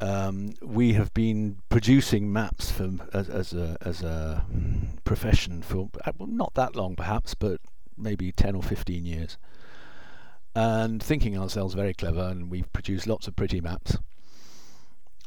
Um, 0.00 0.52
we 0.62 0.92
have 0.92 1.12
been 1.14 1.60
producing 1.70 2.30
maps 2.30 2.70
for, 2.70 2.90
as, 3.14 3.30
as, 3.30 3.54
a, 3.54 3.78
as 3.80 4.02
a 4.02 4.44
profession 5.04 5.62
for 5.62 5.88
uh, 6.04 6.12
well, 6.18 6.28
not 6.28 6.52
that 6.54 6.76
long 6.76 6.94
perhaps, 6.94 7.34
but 7.34 7.60
maybe 7.96 8.32
10 8.32 8.54
or 8.54 8.62
15 8.62 9.06
years 9.06 9.38
and 10.54 11.02
thinking 11.02 11.38
ourselves 11.38 11.74
very 11.74 11.94
clever, 11.94 12.22
and 12.22 12.50
we've 12.50 12.72
produced 12.72 13.06
lots 13.06 13.28
of 13.28 13.36
pretty 13.36 13.60
maps. 13.60 13.98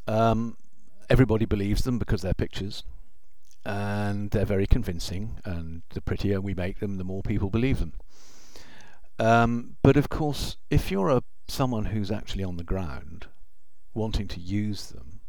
Um, 0.07 0.57
everybody 1.09 1.45
believes 1.45 1.83
them 1.83 1.97
because 1.97 2.21
they're 2.21 2.33
pictures, 2.33 2.83
and 3.65 4.31
they're 4.31 4.45
very 4.45 4.67
convincing. 4.67 5.37
And 5.45 5.83
the 5.89 6.01
prettier 6.01 6.41
we 6.41 6.53
make 6.53 6.79
them, 6.79 6.97
the 6.97 7.03
more 7.03 7.23
people 7.23 7.49
believe 7.49 7.79
them. 7.79 7.93
Um, 9.19 9.77
but 9.81 9.95
of 9.95 10.09
course, 10.09 10.57
if 10.69 10.91
you're 10.91 11.09
a 11.09 11.23
someone 11.47 11.85
who's 11.85 12.11
actually 12.11 12.43
on 12.43 12.57
the 12.57 12.63
ground, 12.63 13.27
wanting 13.93 14.27
to 14.29 14.39
use 14.39 14.87
them, 14.87 15.19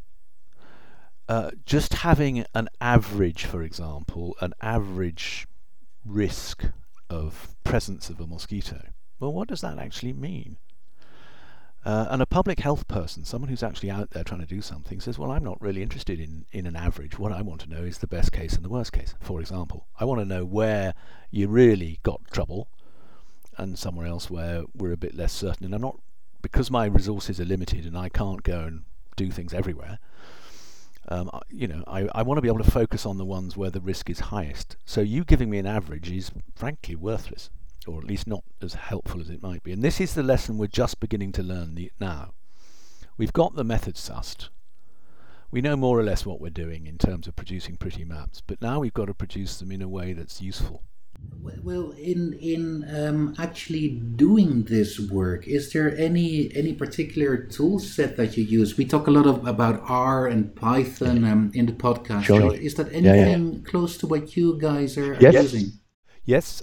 uh, 1.28 1.50
just 1.66 1.94
having 1.94 2.44
an 2.54 2.68
average, 2.80 3.44
for 3.44 3.62
example, 3.62 4.36
an 4.40 4.54
average 4.60 5.46
risk 6.04 6.64
of 7.10 7.54
presence 7.64 8.08
of 8.10 8.20
a 8.20 8.26
mosquito 8.26 8.93
well, 9.20 9.32
what 9.32 9.48
does 9.48 9.60
that 9.60 9.78
actually 9.78 10.12
mean? 10.12 10.56
Uh, 11.84 12.06
and 12.08 12.22
a 12.22 12.26
public 12.26 12.60
health 12.60 12.88
person, 12.88 13.24
someone 13.24 13.50
who's 13.50 13.62
actually 13.62 13.90
out 13.90 14.10
there 14.10 14.24
trying 14.24 14.40
to 14.40 14.46
do 14.46 14.62
something, 14.62 15.00
says, 15.00 15.18
Well, 15.18 15.30
I'm 15.30 15.44
not 15.44 15.60
really 15.60 15.82
interested 15.82 16.18
in, 16.18 16.46
in 16.50 16.66
an 16.66 16.76
average. 16.76 17.18
What 17.18 17.30
I 17.30 17.42
want 17.42 17.60
to 17.62 17.68
know 17.68 17.82
is 17.82 17.98
the 17.98 18.06
best 18.06 18.32
case 18.32 18.54
and 18.54 18.64
the 18.64 18.70
worst 18.70 18.92
case. 18.92 19.14
For 19.20 19.38
example, 19.40 19.86
I 20.00 20.06
want 20.06 20.20
to 20.20 20.24
know 20.24 20.46
where 20.46 20.94
you 21.30 21.46
really 21.46 22.00
got 22.02 22.22
trouble 22.32 22.68
and 23.58 23.78
somewhere 23.78 24.06
else 24.06 24.30
where 24.30 24.62
we're 24.74 24.92
a 24.92 24.96
bit 24.96 25.14
less 25.14 25.32
certain. 25.32 25.66
And 25.66 25.74
I'm 25.74 25.82
not, 25.82 26.00
because 26.40 26.70
my 26.70 26.86
resources 26.86 27.38
are 27.38 27.44
limited 27.44 27.84
and 27.84 27.98
I 27.98 28.08
can't 28.08 28.42
go 28.42 28.60
and 28.60 28.84
do 29.16 29.30
things 29.30 29.52
everywhere, 29.52 29.98
um, 31.08 31.30
you 31.50 31.68
know, 31.68 31.84
I, 31.86 32.08
I 32.14 32.22
want 32.22 32.38
to 32.38 32.42
be 32.42 32.48
able 32.48 32.64
to 32.64 32.70
focus 32.70 33.04
on 33.04 33.18
the 33.18 33.26
ones 33.26 33.58
where 33.58 33.70
the 33.70 33.80
risk 33.80 34.08
is 34.08 34.20
highest. 34.20 34.76
So 34.86 35.02
you 35.02 35.22
giving 35.22 35.50
me 35.50 35.58
an 35.58 35.66
average 35.66 36.10
is 36.10 36.30
frankly 36.54 36.96
worthless 36.96 37.50
or 37.86 37.98
at 37.98 38.06
least 38.06 38.26
not 38.26 38.44
as 38.62 38.74
helpful 38.74 39.20
as 39.20 39.30
it 39.30 39.42
might 39.42 39.62
be. 39.62 39.72
And 39.72 39.82
this 39.82 40.00
is 40.00 40.14
the 40.14 40.22
lesson 40.22 40.58
we're 40.58 40.66
just 40.66 41.00
beginning 41.00 41.32
to 41.32 41.42
learn 41.42 41.74
the, 41.74 41.90
now. 42.00 42.34
We've 43.16 43.32
got 43.32 43.54
the 43.54 43.64
methods 43.64 44.08
sussed. 44.08 44.48
We 45.50 45.60
know 45.60 45.76
more 45.76 45.98
or 45.98 46.02
less 46.02 46.26
what 46.26 46.40
we're 46.40 46.50
doing 46.50 46.86
in 46.86 46.98
terms 46.98 47.28
of 47.28 47.36
producing 47.36 47.76
pretty 47.76 48.04
maps, 48.04 48.42
but 48.44 48.60
now 48.60 48.80
we've 48.80 48.92
got 48.92 49.06
to 49.06 49.14
produce 49.14 49.58
them 49.58 49.70
in 49.70 49.82
a 49.82 49.88
way 49.88 50.12
that's 50.12 50.42
useful. 50.42 50.82
Well, 51.62 51.92
in 51.92 52.32
in 52.40 52.84
um, 52.94 53.34
actually 53.38 53.88
doing 54.16 54.64
this 54.64 54.98
work, 54.98 55.46
is 55.46 55.72
there 55.72 55.96
any 55.96 56.50
any 56.54 56.72
particular 56.72 57.36
tool 57.36 57.78
set 57.78 58.16
that 58.16 58.36
you 58.36 58.44
use? 58.44 58.76
We 58.76 58.84
talk 58.84 59.06
a 59.06 59.10
lot 59.10 59.26
of, 59.26 59.46
about 59.46 59.82
R 59.88 60.26
and 60.26 60.54
Python 60.56 61.24
um, 61.24 61.52
in 61.54 61.66
the 61.66 61.72
podcast. 61.72 62.24
Sure. 62.24 62.54
Is 62.54 62.74
that 62.74 62.92
anything 62.92 63.46
yeah, 63.46 63.58
yeah. 63.58 63.70
close 63.70 63.96
to 63.98 64.06
what 64.06 64.36
you 64.36 64.58
guys 64.58 64.98
are, 64.98 65.14
are 65.14 65.20
yes. 65.20 65.34
using? 65.34 65.72
Yes, 66.24 66.62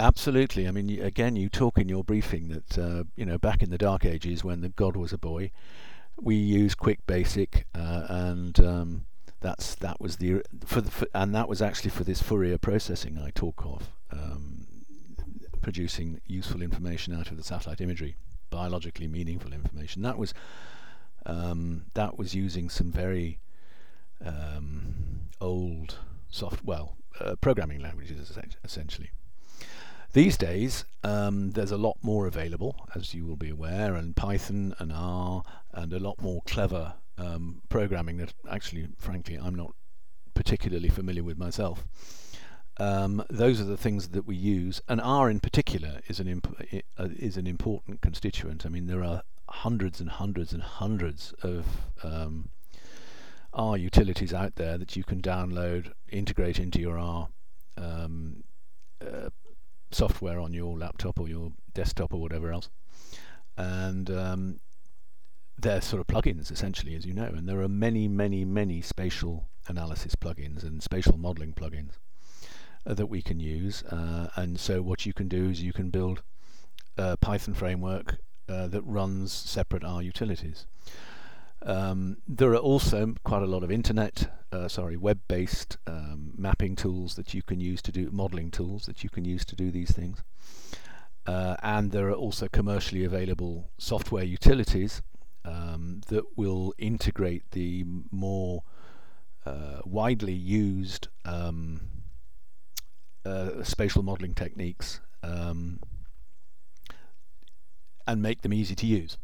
Absolutely. 0.00 0.66
I 0.66 0.70
mean, 0.70 0.98
again, 0.98 1.36
you 1.36 1.50
talk 1.50 1.76
in 1.76 1.86
your 1.90 2.02
briefing 2.02 2.48
that 2.48 2.78
uh, 2.78 3.04
you 3.16 3.26
know 3.26 3.36
back 3.36 3.62
in 3.62 3.68
the 3.68 3.76
dark 3.76 4.06
ages 4.06 4.42
when 4.42 4.62
the 4.62 4.70
God 4.70 4.96
was 4.96 5.12
a 5.12 5.18
boy, 5.18 5.50
we 6.18 6.36
used 6.36 6.78
Quick 6.78 7.06
Basic, 7.06 7.66
uh, 7.74 8.06
and 8.08 8.58
um, 8.60 9.04
that's 9.40 9.74
that 9.74 10.00
was 10.00 10.16
the 10.16 10.40
for, 10.64 10.80
the 10.80 10.90
for, 10.90 11.06
and 11.12 11.34
that 11.34 11.50
was 11.50 11.60
actually 11.60 11.90
for 11.90 12.02
this 12.02 12.22
Fourier 12.22 12.56
processing 12.56 13.18
I 13.18 13.28
talk 13.28 13.62
of, 13.62 13.90
um, 14.10 14.66
producing 15.60 16.22
useful 16.26 16.62
information 16.62 17.14
out 17.14 17.30
of 17.30 17.36
the 17.36 17.44
satellite 17.44 17.82
imagery, 17.82 18.16
biologically 18.48 19.06
meaningful 19.06 19.52
information. 19.52 20.00
That 20.00 20.16
was 20.16 20.32
um, 21.26 21.84
that 21.92 22.16
was 22.16 22.34
using 22.34 22.70
some 22.70 22.90
very 22.90 23.38
um, 24.24 25.28
old 25.42 25.98
soft 26.30 26.64
well 26.64 26.96
uh, 27.20 27.34
programming 27.42 27.80
languages 27.82 28.32
essentially. 28.64 29.10
These 30.12 30.36
days, 30.36 30.84
um, 31.04 31.52
there's 31.52 31.70
a 31.70 31.76
lot 31.76 31.96
more 32.02 32.26
available, 32.26 32.74
as 32.96 33.14
you 33.14 33.24
will 33.26 33.36
be 33.36 33.50
aware, 33.50 33.94
and 33.94 34.16
Python 34.16 34.74
and 34.80 34.92
R, 34.92 35.44
and 35.72 35.92
a 35.92 36.00
lot 36.00 36.20
more 36.20 36.42
clever 36.46 36.94
um, 37.16 37.62
programming 37.68 38.16
that 38.16 38.34
actually, 38.50 38.88
frankly, 38.98 39.36
I'm 39.36 39.54
not 39.54 39.72
particularly 40.34 40.88
familiar 40.88 41.22
with 41.22 41.38
myself. 41.38 41.86
um, 42.78 43.22
those 43.28 43.60
are 43.60 43.64
the 43.64 43.76
things 43.76 44.08
that 44.08 44.26
we 44.26 44.34
use, 44.34 44.80
and 44.88 45.00
R 45.00 45.30
in 45.30 45.38
particular 45.38 46.00
is 46.08 46.18
an 46.18 46.26
imp- 46.26 46.56
uh, 46.98 47.08
is 47.16 47.36
an 47.36 47.46
important 47.46 48.00
constituent. 48.00 48.64
I 48.64 48.70
mean, 48.70 48.86
there 48.86 49.04
are 49.04 49.22
hundreds 49.48 50.00
and 50.00 50.08
hundreds 50.08 50.52
and 50.52 50.62
hundreds 50.62 51.34
of 51.42 51.66
um, 52.02 52.48
R 53.52 53.76
utilities 53.76 54.32
out 54.32 54.56
there 54.56 54.78
that 54.78 54.96
you 54.96 55.04
can 55.04 55.20
download, 55.20 55.92
integrate 56.08 56.58
into 56.58 56.80
your 56.80 56.98
R 56.98 57.28
um, 57.76 58.44
uh, 59.02 59.28
software 59.90 60.40
on 60.40 60.52
your 60.52 60.78
laptop 60.78 61.18
or 61.20 61.28
your 61.28 61.52
desktop 61.74 62.12
or 62.14 62.20
whatever 62.20 62.52
else, 62.52 62.68
and 63.56 64.10
um, 64.10 64.60
they're 65.58 65.80
sort 65.80 66.00
of 66.00 66.06
plugins 66.06 66.50
essentially, 66.50 66.94
as 66.94 67.06
you 67.06 67.12
know. 67.12 67.24
And 67.24 67.48
there 67.48 67.60
are 67.60 67.68
many, 67.68 68.08
many, 68.08 68.44
many 68.44 68.80
spatial 68.80 69.48
analysis 69.68 70.14
plugins 70.14 70.62
and 70.62 70.82
spatial 70.82 71.18
modeling 71.18 71.52
plugins 71.52 71.92
uh, 72.86 72.94
that 72.94 73.06
we 73.06 73.22
can 73.22 73.40
use. 73.40 73.82
Uh, 73.84 74.28
and 74.36 74.58
so 74.58 74.82
what 74.82 75.06
you 75.06 75.12
can 75.12 75.28
do 75.28 75.50
is 75.50 75.62
you 75.62 75.72
can 75.72 75.90
build 75.90 76.22
a 76.96 77.16
Python 77.16 77.54
framework 77.54 78.18
uh, 78.48 78.66
that 78.68 78.82
runs 78.82 79.32
separate 79.32 79.84
R 79.84 80.02
utilities. 80.02 80.66
Um, 81.62 82.16
there 82.26 82.52
are 82.52 82.56
also 82.56 83.14
quite 83.24 83.42
a 83.42 83.46
lot 83.46 83.62
of 83.62 83.70
internet, 83.70 84.30
uh, 84.50 84.68
sorry, 84.68 84.96
web-based 84.96 85.76
um, 85.86 86.32
mapping 86.36 86.74
tools 86.74 87.14
that 87.16 87.34
you 87.34 87.42
can 87.42 87.60
use 87.60 87.82
to 87.82 87.92
do 87.92 88.10
modeling 88.10 88.50
tools 88.50 88.86
that 88.86 89.04
you 89.04 89.10
can 89.10 89.24
use 89.24 89.44
to 89.46 89.56
do 89.56 89.70
these 89.70 89.90
things. 89.90 90.22
Uh, 91.26 91.56
and 91.62 91.92
there 91.92 92.08
are 92.08 92.14
also 92.14 92.48
commercially 92.48 93.04
available 93.04 93.70
software 93.78 94.24
utilities 94.24 95.02
um, 95.44 96.00
that 96.08 96.24
will 96.36 96.72
integrate 96.78 97.50
the 97.50 97.84
more 98.10 98.62
uh, 99.44 99.80
widely 99.84 100.32
used 100.32 101.08
um, 101.24 101.82
uh, 103.24 103.62
spatial 103.62 104.02
modeling 104.02 104.34
techniques 104.34 105.00
um, 105.22 105.78
and 108.06 108.22
make 108.22 108.42
them 108.42 108.52
easy 108.52 108.74
to 108.74 108.86
use. 108.86 109.18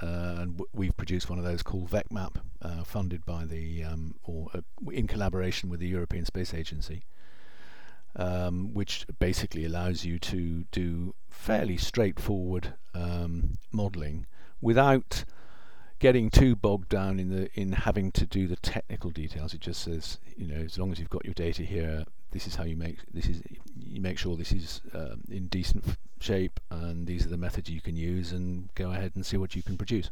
Uh, 0.00 0.36
and 0.38 0.58
w- 0.58 0.68
we've 0.74 0.96
produced 0.96 1.30
one 1.30 1.38
of 1.38 1.44
those 1.44 1.62
called 1.62 1.90
VecMap, 1.90 2.36
uh, 2.60 2.84
funded 2.84 3.24
by 3.24 3.44
the 3.44 3.82
um, 3.82 4.14
or 4.24 4.48
uh, 4.54 4.60
in 4.90 5.06
collaboration 5.06 5.70
with 5.70 5.80
the 5.80 5.88
European 5.88 6.24
Space 6.24 6.52
Agency, 6.52 7.04
um, 8.14 8.74
which 8.74 9.06
basically 9.18 9.64
allows 9.64 10.04
you 10.04 10.18
to 10.18 10.64
do 10.70 11.14
fairly 11.30 11.76
straightforward 11.76 12.74
um, 12.94 13.54
modeling 13.72 14.26
without 14.60 15.24
getting 15.98 16.28
too 16.28 16.54
bogged 16.54 16.90
down 16.90 17.18
in 17.18 17.30
the 17.30 17.48
in 17.58 17.72
having 17.72 18.12
to 18.12 18.26
do 18.26 18.46
the 18.46 18.56
technical 18.56 19.10
details. 19.10 19.54
It 19.54 19.60
just 19.60 19.82
says, 19.82 20.18
you 20.36 20.46
know, 20.46 20.60
as 20.60 20.78
long 20.78 20.92
as 20.92 20.98
you've 20.98 21.10
got 21.10 21.24
your 21.24 21.34
data 21.34 21.62
here, 21.62 22.04
this 22.30 22.46
is 22.46 22.54
how 22.56 22.64
you 22.64 22.76
make 22.76 22.98
this 23.12 23.26
is 23.26 23.42
you 23.76 24.00
make 24.00 24.18
sure 24.18 24.36
this 24.36 24.52
is 24.52 24.80
um, 24.94 25.22
in 25.30 25.46
decent 25.48 25.84
shape, 26.20 26.60
and 26.70 27.06
these 27.06 27.26
are 27.26 27.30
the 27.30 27.36
methods 27.36 27.70
you 27.70 27.80
can 27.80 27.96
use, 27.96 28.32
and 28.32 28.68
go 28.74 28.90
ahead 28.90 29.12
and 29.14 29.24
see 29.24 29.36
what 29.36 29.54
you 29.54 29.62
can 29.62 29.76
produce. 29.76 30.10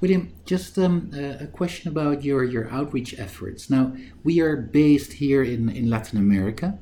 William, 0.00 0.32
just 0.44 0.78
um, 0.78 1.10
a 1.40 1.46
question 1.46 1.90
about 1.90 2.22
your, 2.22 2.44
your 2.44 2.70
outreach 2.70 3.18
efforts. 3.18 3.68
Now, 3.68 3.96
we 4.22 4.40
are 4.40 4.56
based 4.56 5.14
here 5.14 5.42
in, 5.42 5.68
in 5.68 5.90
Latin 5.90 6.18
America. 6.18 6.78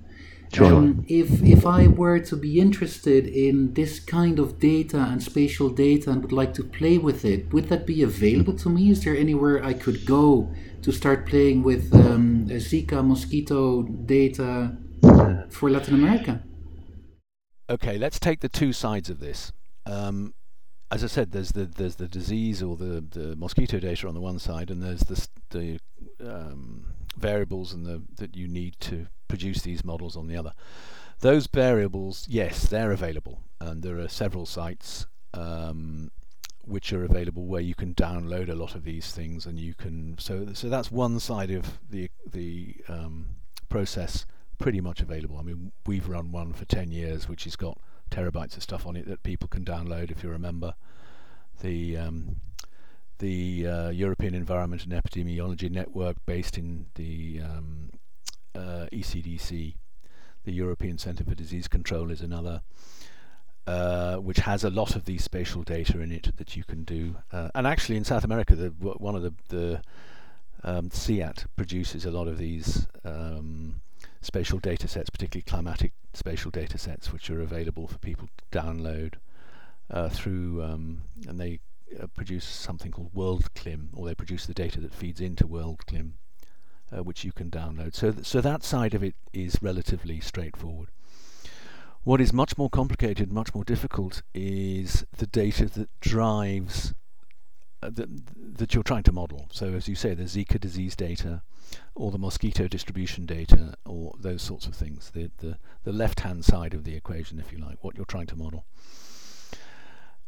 Sure. 0.53 0.75
Um, 0.75 1.05
if 1.09 1.43
if 1.43 1.67
I 1.67 1.87
were 1.87 2.19
to 2.21 2.37
be 2.37 2.61
interested 2.61 3.27
in 3.27 3.75
this 3.75 4.01
kind 4.01 4.39
of 4.39 4.59
data 4.59 4.99
and 4.99 5.23
spatial 5.23 5.69
data 5.69 6.11
and 6.11 6.23
would 6.23 6.33
like 6.33 6.55
to 6.55 6.65
play 6.65 6.99
with 6.99 7.25
it, 7.25 7.53
would 7.53 7.69
that 7.69 7.87
be 7.87 8.03
available 8.03 8.55
to 8.55 8.69
me? 8.71 8.91
Is 8.91 9.05
there 9.05 9.17
anywhere 9.17 9.63
I 9.65 9.75
could 9.75 10.07
go 10.07 10.51
to 10.83 10.93
start 10.93 11.27
playing 11.27 11.63
with 11.63 11.93
um, 11.95 12.47
Zika 12.49 13.05
mosquito 13.05 13.83
data 13.83 14.77
for 15.51 15.69
Latin 15.71 15.95
America? 15.95 16.43
Okay, 17.69 17.99
let's 17.99 18.21
take 18.21 18.41
the 18.41 18.49
two 18.49 18.73
sides 18.73 19.11
of 19.11 19.19
this. 19.19 19.53
Um, 19.85 20.35
as 20.91 21.03
I 21.03 21.09
said, 21.09 21.33
there's 21.33 21.53
the 21.53 21.65
there's 21.65 21.97
the 21.97 22.09
disease 22.09 22.63
or 22.63 22.77
the, 22.77 23.05
the 23.11 23.35
mosquito 23.37 23.81
data 23.81 24.07
on 24.07 24.15
the 24.15 24.21
one 24.21 24.39
side, 24.39 24.71
and 24.71 24.83
there's 24.83 25.01
the 25.01 25.29
the 25.51 25.79
um, 26.21 26.95
variables 27.17 27.73
and 27.73 27.85
the 27.85 28.03
that 28.17 28.37
you 28.37 28.47
need 28.47 28.77
to 28.81 29.09
produce 29.29 29.63
these 29.63 29.85
models 29.85 30.17
on 30.17 30.27
the 30.27 30.37
other. 30.37 30.53
Those 31.21 31.47
variables, 31.47 32.27
yes, 32.29 32.67
they're 32.69 32.93
available, 32.93 33.41
and 33.61 33.83
there 33.83 33.99
are 33.99 34.09
several 34.09 34.45
sites 34.45 35.07
um, 35.33 36.11
which 36.65 36.93
are 36.93 37.05
available 37.05 37.47
where 37.47 37.61
you 37.61 37.75
can 37.75 37.95
download 37.95 38.51
a 38.51 38.55
lot 38.55 38.75
of 38.75 38.85
these 38.85 39.13
things, 39.13 39.47
and 39.47 39.59
you 39.59 39.75
can. 39.75 40.17
So, 40.19 40.49
so 40.53 40.69
that's 40.69 40.91
one 40.91 41.21
side 41.21 41.51
of 41.51 41.79
the 41.89 42.11
the 42.31 42.77
um, 42.89 43.37
process, 43.69 44.27
pretty 44.59 44.81
much 44.81 45.01
available. 45.01 45.39
I 45.39 45.43
mean, 45.43 45.73
we've 45.87 46.09
run 46.09 46.33
one 46.33 46.53
for 46.53 46.65
ten 46.65 46.91
years, 46.91 47.29
which 47.29 47.45
has 47.45 47.57
got 47.57 47.79
terabytes 48.11 48.57
of 48.57 48.63
stuff 48.63 48.87
on 48.87 48.97
it 48.97 49.07
that 49.09 49.23
people 49.23 49.49
can 49.49 49.65
download 49.65 50.11
if 50.11 50.23
you 50.23 50.31
remember. 50.31 50.75
The 51.63 51.97
um, 51.97 52.37
the 53.19 53.67
uh, 53.67 53.89
European 53.91 54.35
Environment 54.35 54.85
and 54.85 54.93
Epidemiology 54.93 55.71
Network, 55.71 56.17
based 56.27 56.59
in 56.59 56.87
the 56.97 57.41
um, 57.43 57.91
uh, 58.57 58.87
ECDC, 58.93 59.75
the 60.45 60.53
European 60.53 60.99
Centre 60.99 61.25
for 61.25 61.35
Disease 61.35 61.69
Control, 61.69 62.11
is 62.11 62.23
another, 62.23 62.63
uh, 63.67 64.17
which 64.17 64.39
has 64.39 64.65
a 64.65 64.71
lot 64.71 64.97
of 64.97 65.05
these 65.05 65.25
spatial 65.25 65.63
data 65.63 66.01
in 66.01 66.13
it 66.13 66.37
that 66.37 66.57
you 66.57 66.65
can 66.65 66.85
do. 66.85 67.17
Uh, 67.33 67.51
and 67.55 67.67
actually, 67.67 67.97
in 67.97 68.05
South 68.05 68.25
America, 68.25 68.55
the, 68.55 68.69
one 68.69 69.15
of 69.15 69.23
the, 69.23 69.35
the 69.49 69.83
um, 70.65 70.91
CIAT 70.91 71.47
produces 71.57 72.05
a 72.05 72.11
lot 72.11 72.29
of 72.29 72.39
these 72.39 72.87
um, 73.05 73.81
spatial 74.23 74.59
data 74.59 74.89
sets, 74.89 75.11
particularly 75.11 75.43
climatic 75.43 75.93
spatial 76.15 76.51
data 76.51 76.79
sets, 76.79 77.13
which 77.13 77.31
are 77.31 77.41
available 77.41 77.87
for 77.87 77.99
people 77.99 78.29
to 78.37 78.59
download 78.59 79.15
uh, 79.91 80.09
through, 80.09 80.63
um, 80.63 81.03
and 81.29 81.39
they 81.39 81.61
uh, 82.01 82.07
produce 82.09 82.45
something 82.45 82.91
called 82.91 83.15
WorldClim, 83.15 83.89
or 83.95 84.07
they 84.07 84.15
produce 84.15 84.47
the 84.47 84.55
data 84.55 84.81
that 84.81 84.95
feeds 84.95 85.21
into 85.21 85.47
WorldClim, 85.47 86.13
uh, 86.93 87.03
which 87.03 87.25
you 87.25 87.33
can 87.33 87.51
download. 87.51 87.95
So, 87.95 88.13
th- 88.13 88.27
so 88.27 88.41
that 88.41 88.63
side 88.63 88.95
of 88.95 89.03
it 89.03 89.15
is 89.33 89.59
relatively 89.63 90.21
straightforward. 90.21 90.89
What 92.05 92.21
is 92.21 92.33
much 92.33 92.57
more 92.57 92.71
complicated, 92.71 93.33
much 93.33 93.55
more 93.55 93.65
difficult, 93.65 94.23
is 94.35 95.05
the 95.17 95.27
data 95.27 95.67
that 95.71 95.89
drives 96.01 96.95
uh, 97.83 97.91
that, 97.91 98.09
that 98.59 98.75
you're 98.75 98.85
trying 98.85 99.03
to 99.05 99.13
model. 99.13 99.49
So, 99.51 99.75
as 99.75 99.89
you 99.89 99.95
say, 99.95 100.15
the 100.15 100.25
Zika 100.25 100.61
disease 100.61 100.95
data, 100.95 101.43
or 101.95 102.11
the 102.11 102.19
mosquito 102.19 102.69
distribution 102.69 103.27
data, 103.27 103.75
or 103.85 104.15
those 104.19 104.43
sorts 104.43 104.67
of 104.67 104.75
things. 104.75 105.11
The 105.11 105.31
the, 105.39 105.59
the 105.83 105.93
left-hand 105.93 106.45
side 106.45 106.75
of 106.75 106.85
the 106.85 106.95
equation, 106.95 107.41
if 107.41 107.53
you 107.53 107.59
like, 107.59 107.83
what 107.83 107.97
you're 107.97 108.05
trying 108.07 108.27
to 108.29 108.37
model 108.37 108.65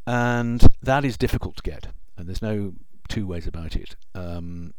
and 0.09 0.73
that 0.83 1.05
is 1.05 1.19
difficult 1.19 1.57
to 1.57 1.63
get. 1.63 1.89
And 2.17 2.27
there's 2.27 2.41
no 2.41 2.73
two 3.09 3.27
ways 3.27 3.47
about 3.47 3.77
it. 3.77 3.95
Um, 4.15 4.73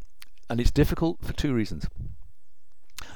and 0.49 0.59
it's 0.59 0.71
difficult 0.71 1.19
for 1.21 1.33
two 1.33 1.53
reasons. 1.53 1.87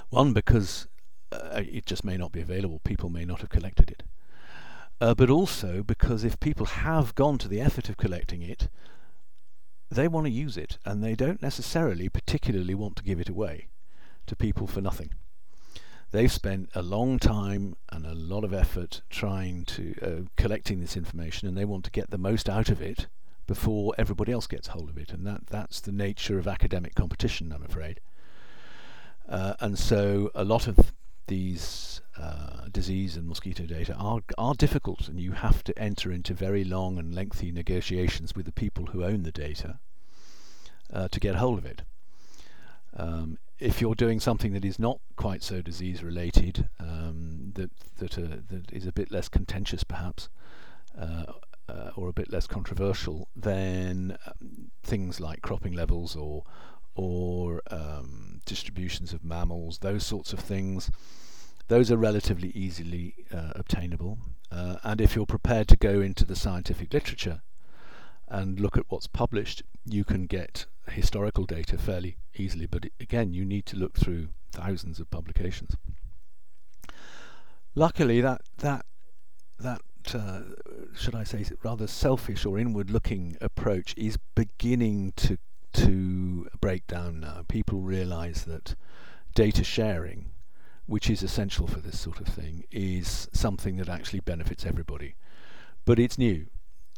One, 0.10 0.34
because 0.34 0.88
uh, 1.32 1.62
it 1.66 1.86
just 1.86 2.04
may 2.04 2.18
not 2.18 2.32
be 2.32 2.42
available; 2.42 2.80
people 2.84 3.10
may 3.10 3.26
not 3.26 3.42
have 3.42 3.50
collected 3.50 3.92
it. 3.92 4.04
Uh, 5.02 5.14
but 5.14 5.30
also 5.30 5.84
because 5.84 6.24
if 6.24 6.40
people 6.40 6.66
have 6.68 7.16
gone 7.16 7.38
to 7.40 7.48
the 7.48 7.60
effort 7.60 7.90
of 7.90 7.98
collecting 7.98 8.42
it, 8.42 8.70
they 9.90 10.08
want 10.08 10.26
to 10.26 10.32
use 10.32 10.58
it, 10.58 10.78
and 10.86 11.04
they 11.04 11.16
don't 11.16 11.42
necessarily 11.42 12.10
particularly 12.10 12.76
want 12.76 12.96
to 12.96 13.04
give 13.04 13.20
it 13.20 13.30
away 13.30 13.68
to 14.28 14.36
people 14.36 14.68
for 14.68 14.80
nothing 14.80 15.10
they've 16.14 16.32
spent 16.32 16.70
a 16.76 16.82
long 16.82 17.20
time 17.20 17.76
and 17.90 18.06
a 18.06 18.14
lot 18.14 18.44
of 18.44 18.54
effort 18.54 19.02
trying 19.10 19.66
to 19.66 19.96
uh, 20.02 20.30
collecting 20.38 20.80
this 20.80 20.96
information 20.96 21.48
and 21.48 21.58
they 21.58 21.66
want 21.66 21.84
to 21.84 21.92
get 21.92 22.12
the 22.12 22.18
most 22.18 22.48
out 22.48 22.70
of 22.70 22.82
it 22.82 23.08
before 23.46 23.94
everybody 23.98 24.32
else 24.32 24.48
gets 24.48 24.68
hold 24.68 24.90
of 24.90 24.98
it 24.98 25.12
and 25.12 25.26
that 25.26 25.48
that's 25.48 25.82
the 25.82 25.92
nature 25.92 26.40
of 26.40 26.48
academic 26.48 26.96
competition 26.96 27.52
I'm 27.52 27.64
afraid. 27.64 28.00
Uh, 29.28 29.54
and 29.60 29.78
so 29.78 30.32
a 30.36 30.44
lot 30.44 30.68
of 30.68 30.94
these 31.28 32.02
uh, 32.18 32.68
disease 32.72 33.16
and 33.16 33.28
mosquito 33.28 33.66
data 33.66 33.96
are 33.96 34.22
are 34.38 34.54
difficult 34.54 35.08
and 35.08 35.20
you 35.20 35.32
have 35.32 35.64
to 35.64 35.78
enter 35.80 36.12
into 36.12 36.34
very 36.34 36.64
long 36.64 36.98
and 36.98 37.16
lengthy 37.16 37.52
negotiations 37.52 38.36
with 38.36 38.46
the 38.46 38.52
people 38.52 38.88
who 38.88 39.04
own 39.04 39.24
the 39.24 39.32
data 39.32 39.80
uh, 40.92 41.08
to 41.08 41.20
get 41.20 41.36
hold 41.36 41.58
of 41.58 41.66
it. 41.66 41.82
Um, 42.96 43.40
if 43.60 43.82
you're 43.82 43.96
doing 43.96 44.20
something 44.20 44.54
that 44.54 44.66
is 44.66 44.78
not 44.78 45.00
quite 45.16 45.42
so 45.42 45.62
disease 45.62 46.04
related, 46.04 46.70
um, 46.80 47.54
that 47.56 47.72
that, 47.98 48.18
uh, 48.18 48.38
that 48.50 48.72
is 48.72 48.86
a 48.86 48.92
bit 48.92 49.12
less 49.12 49.30
contentious 49.30 49.84
perhaps, 49.84 50.30
uh, 51.70 51.92
or 51.96 52.10
a 52.10 52.14
bit 52.14 52.32
less 52.32 52.48
controversial, 52.48 53.28
than 53.36 54.18
um, 54.26 54.72
things 54.84 55.20
like 55.20 55.42
cropping 55.42 55.74
levels 55.74 56.16
or 56.16 56.44
or 56.96 57.62
um, 57.72 58.40
distributions 58.46 59.14
of 59.14 59.24
mammals, 59.24 59.80
those 59.80 60.06
sorts 60.06 60.32
of 60.32 60.40
things, 60.40 60.92
those 61.68 61.92
are 61.92 61.98
relatively 61.98 62.50
easily 62.50 63.16
uh, 63.34 63.52
obtainable. 63.56 64.20
Uh, 64.52 64.76
and 64.84 65.02
if 65.02 65.16
you're 65.16 65.26
prepared 65.26 65.68
to 65.68 65.76
go 65.76 66.02
into 66.02 66.24
the 66.24 66.36
scientific 66.36 66.94
literature 66.94 67.42
and 68.28 68.60
look 68.60 68.78
at 68.78 68.86
what's 68.90 69.08
published, 69.08 69.64
you 69.86 70.04
can 70.04 70.28
get 70.28 70.68
historical 70.88 71.46
data 71.46 71.78
fairly 71.80 72.18
easily. 72.36 72.68
But 72.68 72.86
again, 73.00 73.34
you 73.34 73.44
need 73.44 73.66
to 73.68 73.78
look 73.78 73.98
through 73.98 74.28
thousands 74.52 75.00
of 75.00 75.10
publications. 75.10 75.76
luckily, 77.76 78.22
that 78.22 78.42
that 78.58 78.86
that 79.60 79.82
uh, 80.14 80.42
should 80.96 81.16
I 81.16 81.24
say 81.24 81.46
rather 81.64 81.88
selfish 81.88 82.46
or 82.46 82.60
inward-looking 82.60 83.38
approach 83.42 83.94
is 83.98 84.18
beginning 84.36 85.14
to 85.18 85.38
to 85.74 86.48
break 86.62 86.86
down 86.88 87.20
now. 87.20 87.44
People 87.48 87.80
realise 87.80 88.44
that 88.44 88.76
data 89.34 89.64
sharing, 89.64 90.32
which 90.86 91.10
is 91.10 91.24
essential 91.24 91.68
for 91.68 91.80
this 91.80 92.00
sort 92.00 92.20
of 92.20 92.28
thing, 92.28 92.64
is 92.72 93.28
something 93.34 93.78
that 93.78 93.90
actually 93.90 94.20
benefits 94.20 94.66
everybody. 94.66 95.16
But 95.86 96.00
it's 96.00 96.18
new. 96.18 96.46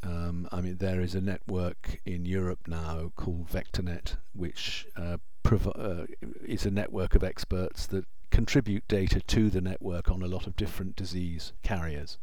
Um, 0.04 0.48
I 0.52 0.62
mean, 0.62 0.78
there 0.78 1.02
is 1.02 1.16
a 1.16 1.22
network 1.22 2.02
in 2.06 2.26
Europe 2.26 2.68
now 2.68 3.12
called 3.16 3.50
VectorNet, 3.50 4.18
which 4.34 4.86
uh, 4.96 5.18
uh, 5.52 6.06
is 6.46 6.66
a 6.66 6.72
network 6.72 7.16
of 7.16 7.24
experts 7.24 7.88
that 7.88 8.06
contribute 8.30 8.88
data 8.88 9.22
to 9.22 9.50
the 9.50 9.62
network 9.62 10.12
on 10.12 10.22
a 10.22 10.28
lot 10.28 10.48
of 10.48 10.56
different 10.56 10.96
disease 10.96 11.54
carriers 11.64 12.18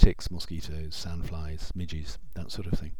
ticks, 0.00 0.30
mosquitoes, 0.30 0.94
sandflies, 1.06 1.74
midges, 1.76 2.18
that 2.34 2.50
sort 2.50 2.66
of 2.66 2.78
thing. 2.78 2.92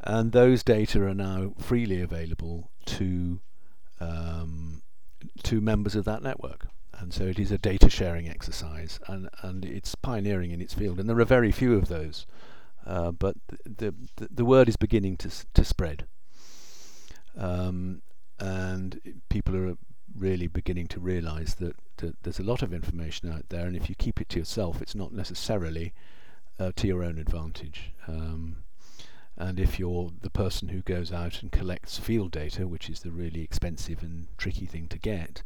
And 0.00 0.32
those 0.32 0.62
data 0.62 1.02
are 1.02 1.14
now 1.14 1.54
freely 1.58 2.00
available 2.02 2.70
to 2.86 3.40
um, 4.00 4.82
to 5.44 5.60
members 5.60 5.96
of 5.96 6.04
that 6.04 6.22
network. 6.22 6.66
And 6.98 7.12
so 7.12 7.24
it 7.24 7.38
is 7.38 7.50
a 7.50 7.58
data 7.58 7.88
sharing 7.88 8.28
exercise, 8.28 9.00
and, 9.08 9.28
and 9.42 9.64
it's 9.64 9.94
pioneering 9.94 10.50
in 10.50 10.60
its 10.60 10.74
field. 10.74 11.00
And 11.00 11.08
there 11.08 11.18
are 11.18 11.24
very 11.24 11.50
few 11.50 11.74
of 11.74 11.88
those, 11.88 12.26
uh, 12.86 13.10
but 13.10 13.36
the, 13.64 13.94
the, 14.16 14.28
the 14.30 14.44
word 14.44 14.68
is 14.68 14.76
beginning 14.76 15.16
to 15.18 15.30
to 15.54 15.64
spread. 15.64 16.06
Um, 17.36 18.02
and 18.38 19.22
people 19.28 19.56
are 19.56 19.76
really 20.16 20.46
beginning 20.46 20.86
to 20.88 21.00
realize 21.00 21.56
that, 21.56 21.76
that 21.98 22.22
there's 22.22 22.38
a 22.38 22.44
lot 22.44 22.62
of 22.62 22.72
information 22.72 23.32
out 23.32 23.48
there, 23.48 23.66
and 23.66 23.76
if 23.76 23.88
you 23.88 23.94
keep 23.94 24.20
it 24.20 24.28
to 24.30 24.38
yourself, 24.38 24.80
it's 24.80 24.94
not 24.94 25.12
necessarily 25.12 25.92
uh, 26.58 26.72
to 26.76 26.86
your 26.86 27.02
own 27.02 27.18
advantage. 27.18 27.92
Um, 28.06 28.64
and 29.36 29.58
if 29.58 29.78
you're 29.78 30.12
the 30.20 30.30
person 30.30 30.68
who 30.68 30.80
goes 30.82 31.12
out 31.12 31.42
and 31.42 31.50
collects 31.50 31.98
field 31.98 32.30
data, 32.30 32.68
which 32.68 32.88
is 32.88 33.00
the 33.00 33.10
really 33.10 33.42
expensive 33.42 34.02
and 34.02 34.28
tricky 34.38 34.66
thing 34.66 34.86
to 34.88 34.98
get, 34.98 35.42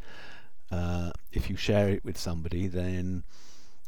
uh, 0.70 1.11
if 1.33 1.48
you 1.48 1.57
share 1.57 1.88
it 1.88 2.04
with 2.04 2.18
somebody, 2.18 2.66
then 2.66 3.24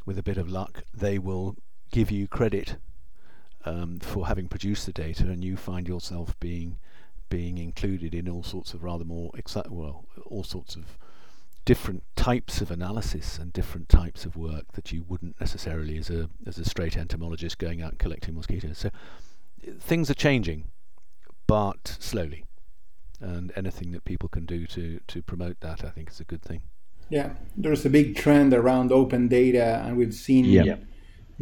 with 0.06 0.18
a 0.18 0.22
bit 0.22 0.38
of 0.38 0.48
luck, 0.48 0.82
they 0.94 1.18
will 1.18 1.56
give 1.92 2.10
you 2.10 2.26
credit 2.26 2.76
um, 3.66 3.98
for 4.00 4.26
having 4.26 4.48
produced 4.48 4.86
the 4.86 4.92
data, 4.92 5.24
and 5.24 5.44
you 5.44 5.56
find 5.56 5.86
yourself 5.86 6.38
being 6.40 6.78
being 7.30 7.56
included 7.56 8.14
in 8.14 8.28
all 8.28 8.42
sorts 8.42 8.74
of 8.74 8.82
rather 8.82 9.04
more 9.04 9.30
exciting, 9.34 9.74
well, 9.74 10.04
all 10.26 10.44
sorts 10.44 10.76
of 10.76 10.98
different 11.64 12.02
types 12.16 12.60
of 12.60 12.70
analysis 12.70 13.38
and 13.38 13.52
different 13.52 13.88
types 13.88 14.24
of 14.24 14.36
work 14.36 14.72
that 14.72 14.92
you 14.92 15.04
wouldn't 15.08 15.38
necessarily 15.40 15.96
as 15.96 16.10
a 16.10 16.28
as 16.46 16.58
a 16.58 16.64
straight 16.64 16.96
entomologist 16.96 17.58
going 17.58 17.80
out 17.80 17.90
and 17.90 17.98
collecting 17.98 18.34
mosquitoes. 18.34 18.78
So 18.78 18.90
things 19.78 20.10
are 20.10 20.14
changing, 20.14 20.64
but 21.46 21.96
slowly. 21.98 22.44
And 23.20 23.52
anything 23.54 23.92
that 23.92 24.04
people 24.04 24.28
can 24.28 24.46
do 24.46 24.66
to, 24.68 25.00
to 25.06 25.22
promote 25.22 25.60
that, 25.60 25.84
I 25.84 25.90
think, 25.90 26.10
is 26.10 26.20
a 26.20 26.24
good 26.24 26.42
thing. 26.42 26.62
Yeah, 27.10 27.34
there's 27.56 27.84
a 27.84 27.90
big 27.90 28.16
trend 28.16 28.54
around 28.54 28.92
open 28.92 29.28
data, 29.28 29.82
and 29.84 29.96
we've 29.96 30.14
seen 30.14 30.46
yeah. 30.46 30.76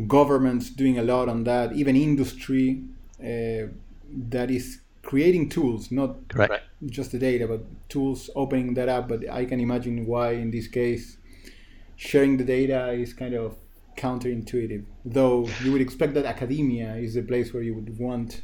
governments 0.06 0.70
doing 0.70 0.98
a 0.98 1.02
lot 1.02 1.28
on 1.28 1.44
that, 1.44 1.72
even 1.74 1.94
industry 1.94 2.82
uh, 3.20 3.70
that 4.30 4.50
is 4.50 4.80
creating 5.08 5.48
tools, 5.48 5.90
not 5.90 6.28
Correct. 6.28 6.64
just 6.84 7.12
the 7.12 7.18
data, 7.18 7.46
but 7.48 7.62
tools 7.88 8.28
opening 8.36 8.74
that 8.74 8.90
up. 8.90 9.08
But 9.08 9.20
I 9.30 9.46
can 9.46 9.58
imagine 9.58 10.04
why, 10.04 10.32
in 10.32 10.50
this 10.50 10.68
case, 10.68 11.16
sharing 11.96 12.36
the 12.36 12.44
data 12.44 12.92
is 12.92 13.14
kind 13.14 13.32
of 13.32 13.56
counterintuitive. 13.96 14.84
Though 15.06 15.48
you 15.64 15.72
would 15.72 15.80
expect 15.80 16.12
that 16.12 16.26
academia 16.26 16.96
is 16.96 17.14
the 17.14 17.22
place 17.22 17.54
where 17.54 17.62
you 17.62 17.74
would 17.74 17.98
want. 17.98 18.42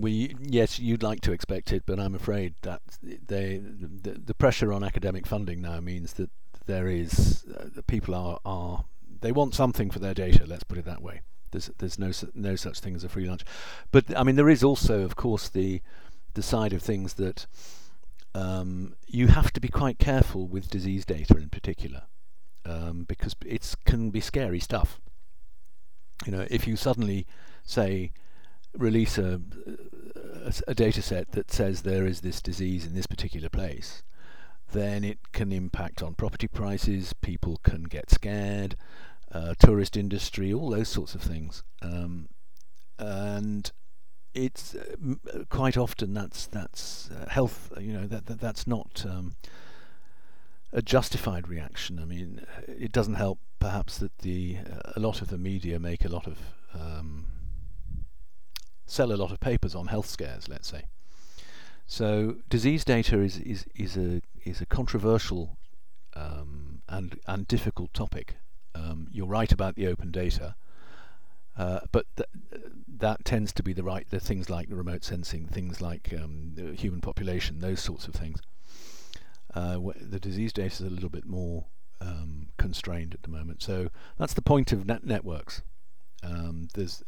We 0.00 0.34
yes, 0.40 0.78
you'd 0.78 1.02
like 1.02 1.20
to 1.20 1.32
expect 1.32 1.70
it, 1.70 1.82
but 1.84 2.00
I'm 2.00 2.14
afraid 2.14 2.54
that 2.62 2.80
they 3.02 3.60
the, 4.06 4.12
the 4.24 4.34
pressure 4.34 4.72
on 4.72 4.82
academic 4.82 5.26
funding 5.26 5.60
now 5.60 5.80
means 5.80 6.14
that 6.14 6.30
there 6.64 6.88
is 6.88 7.44
uh, 7.54 7.82
people 7.86 8.14
are 8.14 8.38
are 8.46 8.86
they 9.20 9.32
want 9.32 9.54
something 9.54 9.90
for 9.90 9.98
their 9.98 10.14
data. 10.14 10.46
Let's 10.46 10.64
put 10.64 10.78
it 10.78 10.86
that 10.86 11.02
way. 11.02 11.20
There's 11.50 11.70
there's 11.78 11.98
no 11.98 12.12
no 12.34 12.56
such 12.56 12.80
thing 12.80 12.94
as 12.94 13.04
a 13.04 13.08
free 13.08 13.28
lunch, 13.28 13.44
but 13.90 14.16
I 14.16 14.22
mean 14.22 14.36
there 14.36 14.48
is 14.48 14.62
also, 14.62 15.02
of 15.02 15.16
course, 15.16 15.48
the 15.48 15.82
the 16.34 16.42
side 16.42 16.72
of 16.72 16.82
things 16.82 17.14
that 17.14 17.46
um, 18.34 18.94
you 19.06 19.28
have 19.28 19.52
to 19.52 19.60
be 19.60 19.68
quite 19.68 19.98
careful 19.98 20.46
with 20.46 20.70
disease 20.70 21.04
data 21.04 21.36
in 21.36 21.48
particular, 21.48 22.02
um, 22.64 23.04
because 23.04 23.34
it 23.44 23.74
can 23.84 24.10
be 24.10 24.20
scary 24.20 24.60
stuff. 24.60 25.00
You 26.26 26.32
know, 26.32 26.46
if 26.50 26.66
you 26.66 26.76
suddenly 26.76 27.26
say 27.64 28.12
release 28.76 29.18
a, 29.18 29.40
a, 30.44 30.52
a 30.68 30.74
data 30.74 31.02
set 31.02 31.32
that 31.32 31.50
says 31.50 31.82
there 31.82 32.06
is 32.06 32.20
this 32.20 32.40
disease 32.40 32.86
in 32.86 32.94
this 32.94 33.06
particular 33.06 33.48
place, 33.48 34.02
then 34.72 35.02
it 35.02 35.18
can 35.32 35.50
impact 35.50 36.02
on 36.02 36.14
property 36.14 36.46
prices. 36.46 37.12
People 37.14 37.58
can 37.64 37.84
get 37.84 38.10
scared 38.10 38.76
uh, 39.32 39.54
tourist 39.58 39.96
industry, 39.96 40.52
all 40.52 40.70
those 40.70 40.88
sorts 40.88 41.14
of 41.14 41.22
things. 41.22 41.62
Um, 41.82 42.28
and 42.98 43.70
it's 44.34 44.74
uh, 44.74 45.44
quite 45.48 45.76
often 45.76 46.14
that's 46.14 46.46
that's 46.46 47.10
uh, 47.10 47.28
health. 47.28 47.72
You 47.80 47.92
know 47.92 48.06
that, 48.06 48.26
that 48.26 48.40
that's 48.40 48.66
not 48.66 49.04
um, 49.08 49.34
a 50.72 50.82
justified 50.82 51.48
reaction. 51.48 51.98
I 51.98 52.04
mean, 52.04 52.44
it 52.66 52.92
doesn't 52.92 53.14
help 53.14 53.38
perhaps 53.58 53.98
that 53.98 54.18
the 54.18 54.58
uh, 54.58 54.92
a 54.96 55.00
lot 55.00 55.22
of 55.22 55.28
the 55.28 55.38
media 55.38 55.78
make 55.78 56.04
a 56.04 56.08
lot 56.08 56.26
of 56.26 56.38
um, 56.74 57.26
sell 58.86 59.12
a 59.12 59.14
lot 59.14 59.32
of 59.32 59.40
papers 59.40 59.74
on 59.74 59.88
health 59.88 60.06
scares. 60.06 60.48
Let's 60.48 60.68
say. 60.68 60.84
So 61.86 62.36
disease 62.48 62.84
data 62.84 63.20
is 63.20 63.38
is 63.38 63.66
is 63.74 63.96
a 63.96 64.22
is 64.44 64.60
a 64.60 64.66
controversial 64.66 65.56
um, 66.14 66.82
and 66.88 67.18
and 67.26 67.48
difficult 67.48 67.92
topic 67.94 68.36
um, 68.74 69.08
you're 69.10 69.26
right 69.26 69.50
about 69.50 69.74
the 69.74 69.86
open 69.86 70.10
data, 70.10 70.54
uh, 71.56 71.80
but 71.92 72.06
th- 72.16 72.28
that 72.98 73.24
tends 73.24 73.52
to 73.52 73.62
be 73.62 73.72
the 73.72 73.82
right 73.82 74.06
the 74.10 74.20
things 74.20 74.48
like 74.48 74.68
the 74.68 74.76
remote 74.76 75.04
sensing, 75.04 75.46
things 75.46 75.80
like 75.80 76.12
um, 76.16 76.74
human 76.76 77.00
population, 77.00 77.60
those 77.60 77.80
sorts 77.80 78.06
of 78.06 78.14
things. 78.14 78.40
Uh, 79.54 79.78
wh- 79.78 79.98
the 80.00 80.20
disease 80.20 80.52
data 80.52 80.84
is 80.84 80.90
a 80.90 80.94
little 80.94 81.08
bit 81.08 81.26
more 81.26 81.64
um, 82.00 82.48
constrained 82.56 83.14
at 83.14 83.22
the 83.22 83.28
moment. 83.28 83.62
So 83.62 83.88
that's 84.18 84.34
the 84.34 84.42
point 84.42 84.72
of 84.72 84.86
net 84.86 85.04
networks. 85.04 85.62
Um, 86.22 86.68
there's 86.74 87.02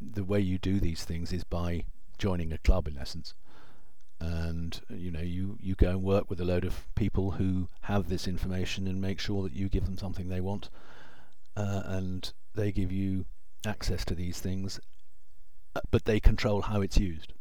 the 0.00 0.24
way 0.24 0.40
you 0.40 0.58
do 0.58 0.80
these 0.80 1.04
things 1.04 1.32
is 1.32 1.44
by 1.44 1.84
joining 2.18 2.52
a 2.52 2.58
club, 2.58 2.88
in 2.88 2.96
essence 2.98 3.34
and 4.20 4.80
you 4.88 5.10
know 5.10 5.20
you 5.20 5.58
you 5.60 5.74
go 5.74 5.90
and 5.90 6.02
work 6.02 6.30
with 6.30 6.40
a 6.40 6.44
load 6.44 6.64
of 6.64 6.86
people 6.94 7.32
who 7.32 7.68
have 7.82 8.08
this 8.08 8.26
information 8.26 8.86
and 8.86 9.00
make 9.00 9.18
sure 9.18 9.42
that 9.42 9.52
you 9.52 9.68
give 9.68 9.84
them 9.84 9.98
something 9.98 10.28
they 10.28 10.40
want 10.40 10.70
uh, 11.56 11.82
and 11.84 12.32
they 12.54 12.72
give 12.72 12.92
you 12.92 13.26
access 13.66 14.04
to 14.06 14.14
these 14.14 14.40
things, 14.40 14.80
uh, 15.74 15.80
but 15.90 16.04
they 16.04 16.20
control 16.20 16.62
how 16.62 16.80
it's 16.80 16.98
used. 16.98 17.32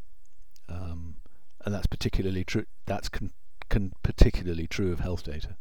Um, 0.70 1.16
and 1.66 1.74
that's 1.74 1.88
particularly 1.88 2.44
true. 2.44 2.66
That's 2.86 3.10
con- 3.10 3.32
con- 3.70 3.94
particularly 4.04 4.68
true 4.68 4.92
of 4.92 5.00
health 5.00 5.24
data. 5.24 5.56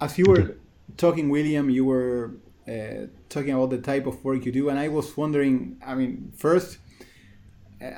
As 0.00 0.18
you 0.18 0.24
were 0.26 0.56
talking, 0.96 1.28
William, 1.28 1.68
you 1.68 1.84
were 1.84 2.32
uh, 2.68 3.06
talking 3.28 3.52
about 3.52 3.70
the 3.70 3.78
type 3.78 4.06
of 4.06 4.24
work 4.24 4.44
you 4.46 4.52
do, 4.52 4.68
and 4.68 4.78
I 4.78 4.88
was 4.88 5.16
wondering. 5.16 5.80
I 5.84 5.94
mean, 5.94 6.32
first, 6.36 6.78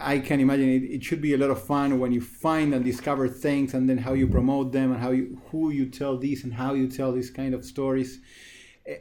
I 0.01 0.19
can 0.19 0.41
imagine 0.41 0.69
it, 0.69 0.83
it 0.83 1.05
should 1.05 1.21
be 1.21 1.35
a 1.35 1.39
lot 1.39 1.51
of 1.51 1.63
fun 1.63 1.99
when 1.99 2.13
you 2.13 2.21
find 2.21 2.75
and 2.75 2.85
discover 2.85 3.29
things, 3.29 3.75
and 3.75 3.89
then 3.89 3.99
how 3.99 4.15
you 4.15 4.27
promote 4.27 4.73
them, 4.73 4.93
and 4.93 5.01
how 5.01 5.11
you 5.11 5.41
who 5.51 5.71
you 5.71 5.87
tell 5.87 6.17
these, 6.19 6.45
and 6.45 6.55
how 6.55 6.75
you 6.75 6.89
tell 6.89 7.13
these 7.13 7.31
kind 7.31 7.55
of 7.55 7.65
stories. 7.65 8.21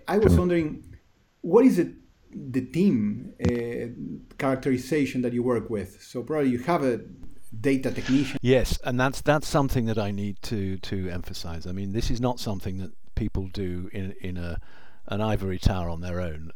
I 0.08 0.18
was 0.18 0.38
wondering, 0.38 0.96
what 1.42 1.66
is 1.66 1.80
it, 1.80 1.94
the 2.34 2.62
team 2.62 3.34
uh, 3.44 4.36
characterization 4.38 5.22
that 5.24 5.34
you 5.34 5.44
work 5.44 5.70
with? 5.70 6.02
So 6.02 6.24
probably 6.24 6.50
you 6.50 6.60
have 6.60 6.84
a 6.84 7.02
data 7.60 7.92
technician. 7.92 8.38
Yes, 8.42 8.80
and 8.84 9.00
that's 9.00 9.22
that's 9.22 9.48
something 9.48 9.86
that 9.86 9.98
I 9.98 10.12
need 10.12 10.42
to 10.44 10.78
to 10.78 11.10
emphasize. 11.10 11.68
I 11.68 11.72
mean, 11.72 11.92
this 11.94 12.10
is 12.10 12.22
not 12.22 12.40
something 12.40 12.78
that 12.78 12.92
people 13.16 13.48
do 13.48 13.90
in 13.92 14.14
in 14.22 14.38
a 14.38 14.60
an 15.08 15.22
ivory 15.22 15.60
tower 15.60 15.90
on 15.90 16.02
their 16.02 16.22
own. 16.22 16.52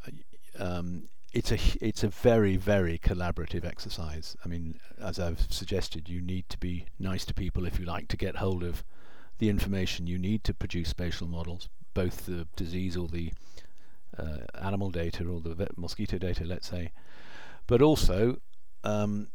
Um, 0.58 1.10
it's 1.34 1.52
a 1.52 1.58
it's 1.82 2.04
a 2.04 2.08
very 2.08 2.56
very 2.56 2.97
collaborative 2.97 3.66
exercise. 3.66 4.38
I 4.45 4.47
mean, 4.47 4.80
as 5.02 5.20
I've 5.20 5.47
suggested, 5.50 6.08
you 6.08 6.22
need 6.22 6.47
to 6.50 6.58
be 6.58 6.86
nice 7.00 7.26
to 7.26 7.34
people 7.34 7.66
if 7.66 7.80
you 7.80 7.86
like 7.86 8.08
to 8.10 8.18
get 8.18 8.38
hold 8.38 8.64
of 8.64 8.84
the 9.38 9.50
information 9.50 10.08
you 10.08 10.18
need 10.18 10.45
to 10.45 10.54
produce 10.54 10.88
spatial 10.88 11.28
models 11.28 11.68
both 11.96 12.28
the 12.28 12.48
disease 12.56 12.96
or 12.96 13.08
the 13.08 13.32
uh, 14.16 14.38
animal 14.62 14.91
data 14.91 15.26
or 15.26 15.41
the 15.41 15.68
mosquito 15.76 16.20
data, 16.20 16.43
let's 16.46 16.70
say, 16.70 16.91
but 17.66 17.82
also 17.82 18.38
um, 18.84 19.30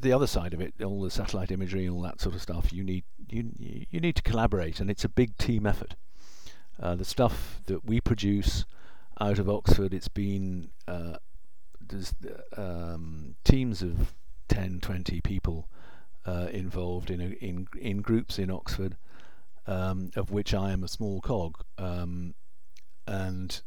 the 0.00 0.12
other 0.12 0.26
side 0.26 0.54
of 0.54 0.60
it, 0.60 0.74
all 0.82 1.02
the 1.02 1.10
satellite 1.10 1.50
imagery, 1.50 1.86
all 1.88 2.00
that 2.02 2.20
sort 2.20 2.34
of 2.34 2.40
stuff. 2.40 2.72
You 2.72 2.82
need 2.82 3.04
you 3.28 3.50
you 3.90 4.00
need 4.00 4.16
to 4.16 4.22
collaborate, 4.22 4.80
and 4.80 4.90
it's 4.90 5.04
a 5.04 5.08
big 5.08 5.36
team 5.36 5.66
effort. 5.66 5.94
Uh, 6.80 6.94
the 6.94 7.04
stuff 7.04 7.60
that 7.66 7.84
we 7.84 8.00
produce 8.00 8.64
out 9.20 9.38
of 9.38 9.50
Oxford, 9.50 9.92
it's 9.92 10.08
been 10.08 10.70
uh, 10.86 11.16
um, 12.56 13.34
teams 13.44 13.82
of 13.82 14.14
10, 14.48 14.78
20 14.80 15.20
people 15.20 15.68
uh, 16.24 16.46
involved 16.52 17.10
in, 17.10 17.20
a, 17.20 17.28
in 17.44 17.66
in 17.78 17.98
groups 18.00 18.38
in 18.38 18.50
Oxford, 18.50 18.96
um, 19.68 20.10
of 20.16 20.30
which 20.30 20.54
I 20.54 20.72
am 20.72 20.82
a 20.82 20.88
small 20.88 21.20
cog. 21.20 21.62
Um, 21.76 22.34
and 23.06 23.60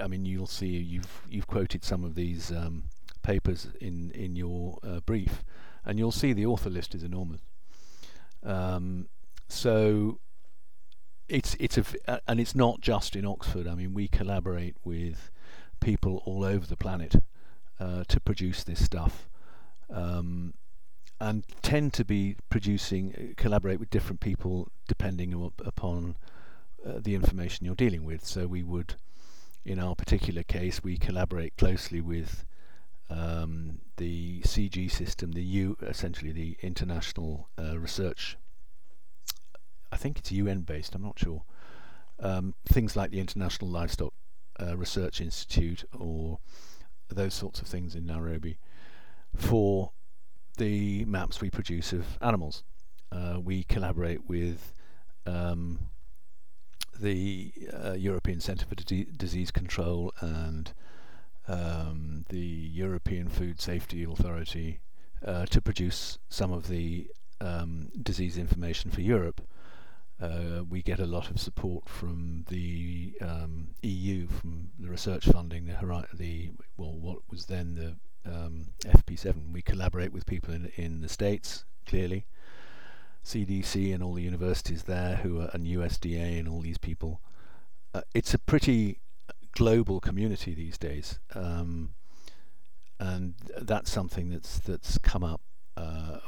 I 0.00 0.06
mean, 0.06 0.24
you'll 0.26 0.46
see 0.46 0.66
you've 0.66 1.22
you've 1.28 1.46
quoted 1.46 1.82
some 1.82 2.04
of 2.04 2.14
these 2.14 2.52
um, 2.52 2.84
papers 3.22 3.68
in 3.80 4.10
in 4.12 4.36
your 4.36 4.78
uh, 4.84 5.00
brief, 5.00 5.42
and 5.84 5.98
you'll 5.98 6.12
see 6.12 6.32
the 6.32 6.46
author 6.46 6.70
list 6.70 6.94
is 6.94 7.02
enormous. 7.02 7.40
Um, 8.44 9.08
so 9.48 10.20
it's 11.28 11.56
it's 11.58 11.78
a 11.78 11.84
uh, 12.06 12.18
and 12.28 12.38
it's 12.38 12.54
not 12.54 12.80
just 12.80 13.16
in 13.16 13.24
Oxford. 13.24 13.66
I 13.66 13.74
mean, 13.74 13.94
we 13.94 14.08
collaborate 14.08 14.76
with 14.84 15.30
people 15.80 16.22
all 16.26 16.44
over 16.44 16.66
the 16.66 16.76
planet 16.76 17.16
uh, 17.78 18.04
to 18.08 18.20
produce 18.20 18.62
this 18.62 18.84
stuff, 18.84 19.30
um, 19.88 20.52
and 21.20 21.44
tend 21.62 21.92
to 21.94 22.04
be 22.04 22.36
producing 22.48 23.14
uh, 23.14 23.34
collaborate 23.36 23.78
with 23.78 23.90
different 23.90 24.20
people 24.20 24.68
depending 24.88 25.52
upon 25.64 26.16
uh, 26.86 26.94
the 26.98 27.14
information 27.14 27.66
you're 27.66 27.74
dealing 27.74 28.04
with. 28.04 28.24
So 28.24 28.46
we 28.46 28.62
would, 28.62 28.94
in 29.64 29.78
our 29.78 29.94
particular 29.94 30.42
case, 30.42 30.82
we 30.82 30.96
collaborate 30.96 31.56
closely 31.56 32.00
with 32.00 32.44
um, 33.10 33.80
the 33.96 34.40
CG 34.42 34.90
system, 34.90 35.32
the 35.32 35.42
U, 35.42 35.76
essentially 35.82 36.32
the 36.32 36.56
International 36.62 37.48
uh, 37.58 37.78
Research 37.78 38.36
I 39.92 39.96
think 39.96 40.18
it's 40.18 40.32
UN 40.32 40.60
based, 40.60 40.94
I'm 40.94 41.02
not 41.02 41.18
sure. 41.18 41.42
Um, 42.18 42.54
things 42.66 42.96
like 42.96 43.10
the 43.10 43.20
International 43.20 43.70
Livestock 43.70 44.12
uh, 44.60 44.76
Research 44.76 45.20
Institute 45.20 45.84
or 45.98 46.38
those 47.08 47.34
sorts 47.34 47.60
of 47.60 47.66
things 47.66 47.94
in 47.94 48.06
Nairobi 48.06 48.58
for 49.34 49.92
the 50.56 51.04
maps 51.04 51.40
we 51.40 51.50
produce 51.50 51.92
of 51.92 52.18
animals. 52.20 52.62
Uh, 53.12 53.38
we 53.42 53.64
collaborate 53.64 54.28
with 54.28 54.72
um, 55.26 55.90
the 57.00 57.52
uh, 57.72 57.92
European 57.92 58.40
Centre 58.40 58.66
for 58.66 58.74
D- 58.74 59.08
Disease 59.16 59.50
Control 59.50 60.12
and 60.20 60.72
um, 61.48 62.24
the 62.28 62.38
European 62.38 63.28
Food 63.28 63.60
Safety 63.60 64.04
Authority 64.04 64.80
uh, 65.24 65.46
to 65.46 65.60
produce 65.60 66.18
some 66.28 66.52
of 66.52 66.68
the 66.68 67.08
um, 67.40 67.88
disease 68.00 68.38
information 68.38 68.90
for 68.90 69.00
Europe. 69.00 69.40
Uh, 70.20 70.62
we 70.68 70.82
get 70.82 71.00
a 71.00 71.06
lot 71.06 71.30
of 71.30 71.40
support 71.40 71.88
from 71.88 72.44
the 72.48 73.14
um, 73.22 73.68
EU, 73.82 74.26
from 74.28 74.68
the 74.78 74.88
research 74.88 75.24
funding, 75.24 75.64
the, 75.64 76.06
the 76.12 76.50
well, 76.76 76.92
what 76.92 77.18
was 77.30 77.46
then 77.46 77.74
the 77.74 77.96
um, 78.26 78.68
FP7. 78.84 79.52
We 79.52 79.62
collaborate 79.62 80.12
with 80.12 80.26
people 80.26 80.54
in, 80.54 80.66
in 80.76 81.00
the 81.00 81.08
States, 81.08 81.64
clearly, 81.86 82.26
CDC 83.24 83.94
and 83.94 84.02
all 84.02 84.14
the 84.14 84.22
universities 84.22 84.84
there, 84.84 85.16
who 85.16 85.40
are, 85.40 85.50
and 85.52 85.66
USDA 85.66 86.38
and 86.38 86.48
all 86.48 86.60
these 86.60 86.78
people. 86.78 87.20
Uh, 87.94 88.02
it's 88.14 88.34
a 88.34 88.38
pretty 88.38 89.00
global 89.52 90.00
community 90.00 90.54
these 90.54 90.78
days, 90.78 91.18
um, 91.34 91.90
and 92.98 93.34
that's 93.60 93.90
something 93.90 94.30
that's 94.30 94.58
that's 94.60 94.98
come 94.98 95.24
up 95.24 95.40
uh, 95.76 96.18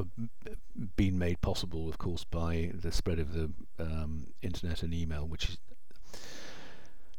been 0.96 1.18
made 1.18 1.40
possible, 1.40 1.88
of 1.88 1.98
course, 1.98 2.24
by 2.24 2.70
the 2.74 2.92
spread 2.92 3.18
of 3.18 3.32
the 3.32 3.50
um, 3.78 4.28
internet 4.40 4.82
and 4.82 4.94
email, 4.94 5.26
which 5.26 5.50
is, 5.50 5.58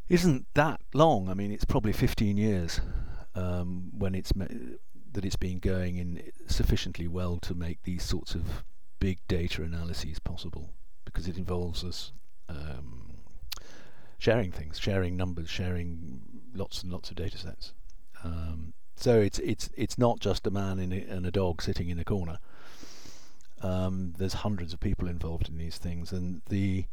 isn't 0.09 0.47
that 0.53 0.81
long. 0.93 1.29
I 1.29 1.33
mean, 1.33 1.51
it's 1.51 1.65
probably 1.65 1.93
15 1.93 2.37
years 2.37 2.81
um, 3.35 3.91
when 3.97 4.15
it's 4.15 4.35
me- 4.35 4.77
that 5.11 5.25
it's 5.25 5.35
been 5.35 5.59
going 5.59 5.97
in 5.97 6.31
sufficiently 6.47 7.07
well 7.07 7.37
to 7.37 7.53
make 7.53 7.83
these 7.83 8.03
sorts 8.03 8.35
of 8.35 8.63
big 8.99 9.19
data 9.27 9.61
analyses 9.61 10.19
possible, 10.19 10.71
because 11.05 11.27
it 11.27 11.37
involves 11.37 11.83
us 11.83 12.11
um, 12.49 13.17
sharing 14.17 14.51
things, 14.51 14.79
sharing 14.79 15.17
numbers, 15.17 15.49
sharing 15.49 16.21
lots 16.55 16.83
and 16.83 16.91
lots 16.91 17.09
of 17.09 17.15
data 17.15 17.37
sets. 17.37 17.73
Um, 18.23 18.73
so 18.95 19.19
it's 19.19 19.39
it's 19.39 19.69
it's 19.75 19.97
not 19.97 20.19
just 20.19 20.47
a 20.47 20.51
man 20.51 20.79
a, 20.79 21.01
and 21.13 21.25
a 21.25 21.31
dog 21.31 21.61
sitting 21.61 21.89
in 21.89 21.99
a 21.99 22.05
corner. 22.05 22.39
Um, 23.61 24.13
there's 24.17 24.33
hundreds 24.33 24.73
of 24.73 24.79
people 24.79 25.07
involved 25.07 25.47
in 25.47 25.57
these 25.57 25.77
things, 25.77 26.11
and 26.11 26.41
the, 26.49 26.85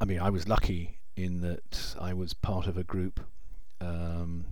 I 0.00 0.04
mean, 0.04 0.20
I 0.20 0.30
was 0.30 0.46
lucky 0.46 0.98
in 1.16 1.40
that 1.40 1.96
I 2.00 2.12
was 2.14 2.32
part 2.32 2.66
of 2.66 2.76
a 2.76 2.84
group 2.84 3.20
um, 3.80 4.44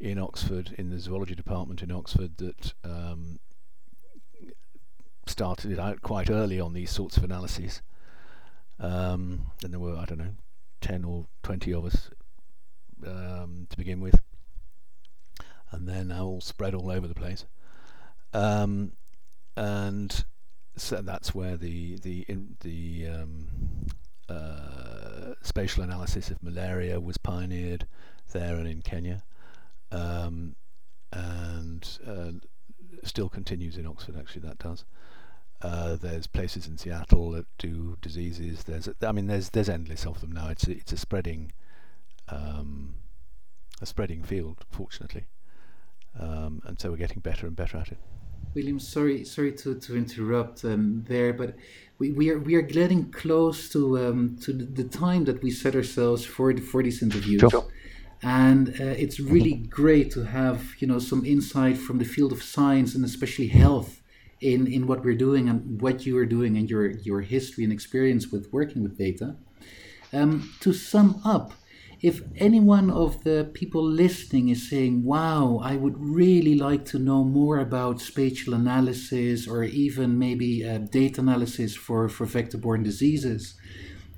in 0.00 0.18
Oxford 0.18 0.74
in 0.78 0.90
the 0.90 0.98
zoology 0.98 1.34
department 1.34 1.82
in 1.82 1.92
Oxford 1.92 2.38
that 2.38 2.72
um, 2.84 3.38
started 5.26 5.78
out 5.78 6.02
quite 6.02 6.30
early 6.30 6.58
on 6.58 6.72
these 6.72 6.90
sorts 6.90 7.16
of 7.16 7.24
analyses. 7.24 7.82
Um, 8.78 9.46
and 9.62 9.72
there 9.72 9.80
were 9.80 9.96
I 9.96 10.06
don't 10.06 10.18
know, 10.18 10.34
ten 10.80 11.04
or 11.04 11.26
twenty 11.42 11.72
of 11.74 11.84
us 11.84 12.10
um, 13.06 13.66
to 13.68 13.76
begin 13.76 14.00
with 14.00 14.20
and 15.72 15.88
then 15.88 16.08
they're 16.08 16.16
now 16.16 16.24
all 16.24 16.40
spread 16.40 16.74
all 16.74 16.90
over 16.90 17.06
the 17.06 17.14
place. 17.14 17.46
Um, 18.32 18.92
and 19.56 20.24
so 20.76 21.00
that's 21.02 21.34
where 21.34 21.56
the 21.56 21.98
the 21.98 22.24
in, 22.28 22.56
the 22.60 23.06
um, 23.08 23.48
uh, 24.28 25.34
spatial 25.42 25.82
analysis 25.82 26.30
of 26.30 26.42
malaria 26.42 27.00
was 27.00 27.18
pioneered 27.18 27.86
there 28.32 28.56
and 28.56 28.68
in 28.68 28.82
Kenya, 28.82 29.22
um, 29.92 30.56
and 31.12 31.98
uh, 32.06 32.32
still 33.04 33.28
continues 33.28 33.76
in 33.76 33.86
Oxford. 33.86 34.16
Actually, 34.18 34.42
that 34.42 34.58
does. 34.58 34.84
Uh, 35.62 35.96
there's 35.96 36.26
places 36.26 36.66
in 36.66 36.78
Seattle 36.78 37.32
that 37.32 37.46
do 37.58 37.96
diseases. 38.00 38.64
There's, 38.64 38.88
I 39.02 39.12
mean, 39.12 39.26
there's 39.26 39.50
there's 39.50 39.68
endless 39.68 40.06
of 40.06 40.20
them 40.20 40.32
now. 40.32 40.48
It's 40.48 40.66
a, 40.66 40.72
it's 40.72 40.92
a 40.92 40.96
spreading, 40.96 41.52
um, 42.28 42.94
a 43.82 43.86
spreading 43.86 44.22
field, 44.22 44.64
fortunately 44.70 45.26
um, 46.18 46.62
and 46.64 46.80
so 46.80 46.90
we're 46.90 46.96
getting 46.96 47.20
better 47.20 47.46
and 47.46 47.54
better 47.54 47.78
at 47.78 47.88
it. 47.88 47.98
William, 48.54 48.80
sorry, 48.80 49.24
sorry 49.24 49.52
to, 49.52 49.76
to 49.76 49.96
interrupt 49.96 50.64
um, 50.64 51.04
there, 51.06 51.32
but 51.32 51.54
we, 51.98 52.10
we 52.12 52.30
are 52.30 52.38
we 52.38 52.54
are 52.54 52.62
getting 52.62 53.10
close 53.12 53.68
to 53.70 53.98
um, 53.98 54.36
to 54.42 54.52
the 54.52 54.84
time 54.84 55.24
that 55.24 55.42
we 55.42 55.50
set 55.50 55.76
ourselves 55.76 56.24
for 56.24 56.52
the, 56.52 56.60
for 56.60 56.82
these 56.82 57.02
interviews, 57.02 57.40
sure. 57.40 57.66
And 58.22 58.68
uh, 58.80 58.84
it's 58.84 59.18
really 59.18 59.54
mm-hmm. 59.54 59.70
great 59.70 60.10
to 60.12 60.24
have 60.24 60.74
you 60.78 60.86
know 60.86 60.98
some 60.98 61.24
insight 61.24 61.76
from 61.78 61.98
the 61.98 62.04
field 62.04 62.32
of 62.32 62.42
science 62.42 62.94
and 62.94 63.04
especially 63.04 63.48
health 63.48 64.00
in 64.40 64.66
in 64.66 64.86
what 64.86 65.04
we're 65.04 65.14
doing 65.14 65.48
and 65.48 65.80
what 65.80 66.06
you 66.06 66.16
are 66.18 66.26
doing 66.26 66.56
and 66.56 66.68
your 66.68 66.90
your 66.90 67.20
history 67.20 67.64
and 67.64 67.72
experience 67.72 68.28
with 68.28 68.48
working 68.52 68.82
with 68.82 68.98
data. 68.98 69.36
Um, 70.12 70.52
to 70.60 70.72
sum 70.72 71.20
up, 71.24 71.52
if 72.02 72.22
any 72.36 72.60
one 72.60 72.90
of 72.90 73.24
the 73.24 73.50
people 73.52 73.84
listening 73.84 74.48
is 74.48 74.70
saying, 74.70 75.04
wow, 75.04 75.60
I 75.62 75.76
would 75.76 75.96
really 75.98 76.54
like 76.54 76.86
to 76.86 76.98
know 76.98 77.24
more 77.24 77.58
about 77.58 78.00
spatial 78.00 78.54
analysis 78.54 79.46
or 79.46 79.64
even 79.64 80.18
maybe 80.18 80.66
uh, 80.66 80.78
data 80.78 81.20
analysis 81.20 81.76
for, 81.76 82.08
for 82.08 82.24
vector 82.24 82.56
borne 82.56 82.82
diseases, 82.82 83.54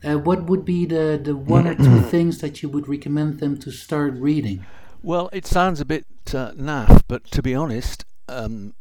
uh, 0.05 0.19
what 0.19 0.45
would 0.45 0.65
be 0.65 0.87
the, 0.87 1.21
the 1.23 1.37
one 1.37 1.67
or 1.67 1.75
two 1.75 2.01
things 2.15 2.39
that 2.39 2.63
you 2.63 2.69
would 2.69 2.89
recommend 2.89 3.41
them 3.41 3.59
to 3.59 3.71
start 3.71 4.15
reading? 4.15 4.65
Well, 5.03 5.29
it 5.33 5.47
sounds 5.47 5.81
a 5.81 5.85
bit 5.85 6.07
uh, 6.29 6.53
naff, 6.53 7.03
but 7.09 7.25
to 7.33 7.43
be 7.43 7.55
honest, 7.55 8.05
um, 8.29 8.75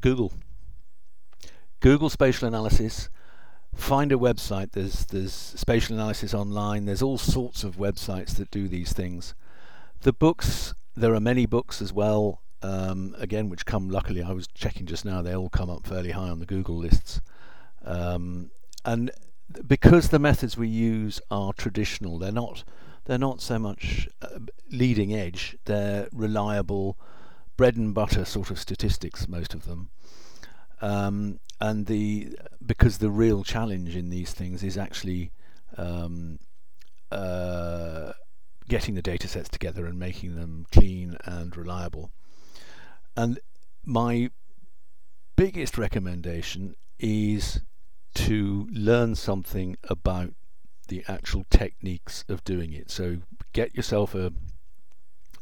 Google. 0.00 0.32
Google 1.80 2.10
spatial 2.10 2.48
analysis 2.48 3.08
find 3.74 4.10
a 4.10 4.16
website. 4.16 4.72
There's 4.72 5.06
there's 5.06 5.32
spatial 5.32 5.94
analysis 5.94 6.34
online. 6.34 6.86
There's 6.86 7.02
all 7.02 7.18
sorts 7.18 7.62
of 7.62 7.76
websites 7.76 8.34
that 8.36 8.50
do 8.50 8.68
these 8.68 8.92
things. 8.92 9.34
The 10.00 10.12
books 10.12 10.74
there 10.96 11.14
are 11.14 11.20
many 11.20 11.46
books 11.46 11.80
as 11.80 11.92
well. 11.92 12.42
Um, 12.60 13.14
again, 13.18 13.48
which 13.48 13.64
come 13.64 13.88
luckily. 13.88 14.22
I 14.22 14.32
was 14.32 14.48
checking 14.48 14.86
just 14.86 15.04
now. 15.04 15.22
They 15.22 15.36
all 15.36 15.48
come 15.48 15.70
up 15.70 15.86
fairly 15.86 16.10
high 16.10 16.28
on 16.28 16.40
the 16.40 16.46
Google 16.46 16.76
lists. 16.76 17.20
Um, 17.84 18.50
and 18.84 19.12
because 19.66 20.08
the 20.08 20.18
methods 20.18 20.56
we 20.56 20.68
use 20.68 21.20
are 21.30 21.52
traditional, 21.52 22.18
they're 22.18 22.32
not 22.32 22.64
they're 23.04 23.18
not 23.18 23.40
so 23.40 23.58
much 23.58 24.08
uh, 24.20 24.38
leading 24.70 25.14
edge. 25.14 25.56
They're 25.64 26.08
reliable, 26.12 26.98
bread 27.56 27.76
and 27.76 27.94
butter 27.94 28.24
sort 28.26 28.50
of 28.50 28.58
statistics. 28.58 29.26
Most 29.26 29.54
of 29.54 29.64
them. 29.64 29.88
Um, 30.80 31.40
and 31.60 31.86
the 31.86 32.36
because 32.64 32.98
the 32.98 33.10
real 33.10 33.42
challenge 33.42 33.96
in 33.96 34.10
these 34.10 34.32
things 34.32 34.62
is 34.62 34.76
actually 34.76 35.32
um, 35.76 36.38
uh, 37.10 38.12
getting 38.68 38.94
the 38.94 39.02
data 39.02 39.26
sets 39.26 39.48
together 39.48 39.86
and 39.86 39.98
making 39.98 40.36
them 40.36 40.66
clean 40.70 41.16
and 41.24 41.56
reliable. 41.56 42.12
And 43.16 43.40
my 43.84 44.30
biggest 45.34 45.78
recommendation 45.78 46.76
is 46.98 47.60
to 48.14 48.68
learn 48.72 49.14
something 49.14 49.76
about 49.84 50.32
the 50.88 51.04
actual 51.08 51.44
techniques 51.50 52.24
of 52.28 52.42
doing 52.44 52.72
it. 52.72 52.90
So 52.90 53.18
get 53.52 53.74
yourself 53.74 54.14
a 54.14 54.32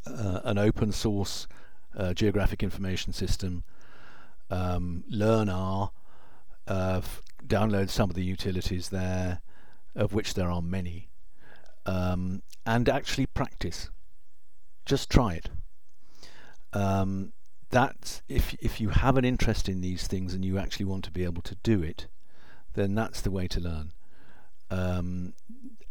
uh, 0.07 0.41
an 0.45 0.59
open 0.59 0.93
source 0.93 1.49
uh, 1.97 2.15
geographic 2.15 2.63
information 2.63 3.13
system. 3.13 3.65
Um, 4.51 5.05
learn 5.09 5.49
R. 5.49 5.91
Uh, 6.69 6.99
f- 6.99 7.23
download 7.45 7.91
some 7.91 8.11
of 8.11 8.17
the 8.17 8.25
utilities 8.25 8.91
there, 8.91 9.41
of 9.95 10.13
which 10.13 10.35
there 10.35 10.51
are 10.51 10.63
many, 10.63 11.11
um, 11.85 12.43
and 12.65 12.89
actually 12.89 13.27
practice. 13.27 13.91
Just 14.85 15.11
try 15.11 15.35
it. 15.35 15.51
Um, 16.73 17.33
that's 17.71 18.23
if 18.29 18.55
if 18.61 18.81
you 18.81 18.91
have 18.91 19.17
an 19.17 19.25
interest 19.25 19.69
in 19.69 19.81
these 19.81 20.07
things 20.07 20.35
and 20.35 20.45
you 20.45 20.59
actually 20.59 20.87
want 20.87 21.05
to 21.05 21.11
be 21.11 21.25
able 21.25 21.43
to 21.43 21.57
do 21.63 21.83
it, 21.83 22.07
then 22.77 22.95
that's 22.95 23.21
the 23.21 23.31
way 23.31 23.49
to 23.49 23.61
learn. 23.61 23.93
Um, 24.71 25.35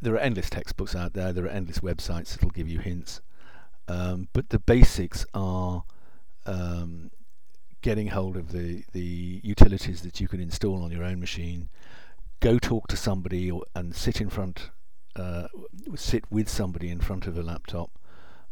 there 0.01 0.13
are 0.13 0.19
endless 0.19 0.49
textbooks 0.49 0.95
out 0.95 1.13
there. 1.13 1.33
There 1.33 1.45
are 1.45 1.49
endless 1.49 1.79
websites 1.79 2.33
that'll 2.33 2.51
give 2.51 2.69
you 2.69 2.79
hints, 2.79 3.21
um, 3.87 4.29
but 4.33 4.49
the 4.49 4.59
basics 4.59 5.25
are 5.33 5.83
um, 6.45 7.11
getting 7.81 8.07
hold 8.07 8.37
of 8.37 8.51
the 8.51 8.83
the 8.93 9.41
utilities 9.43 10.01
that 10.01 10.19
you 10.19 10.27
can 10.27 10.39
install 10.39 10.83
on 10.83 10.91
your 10.91 11.03
own 11.03 11.19
machine. 11.19 11.69
Go 12.39 12.59
talk 12.59 12.87
to 12.87 12.97
somebody 12.97 13.49
or, 13.49 13.63
and 13.75 13.95
sit 13.95 14.21
in 14.21 14.29
front, 14.29 14.69
uh, 15.15 15.47
sit 15.95 16.25
with 16.29 16.49
somebody 16.49 16.89
in 16.89 16.99
front 16.99 17.27
of 17.27 17.37
a 17.37 17.43
laptop 17.43 17.91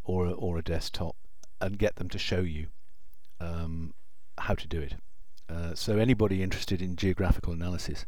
or 0.04 0.26
a, 0.26 0.32
or 0.32 0.58
a 0.58 0.64
desktop 0.64 1.16
and 1.62 1.78
get 1.78 1.96
them 1.96 2.10
to 2.10 2.18
show 2.18 2.40
you 2.40 2.68
um, 3.40 3.94
how 4.38 4.56
to 4.56 4.68
do 4.68 4.80
it. 4.80 4.96
Uh, 5.50 5.76
so 5.76 5.98
anybody 5.98 6.42
interested 6.42 6.82
in 6.82 6.96
geographical 6.96 7.54
analysis 7.54 8.06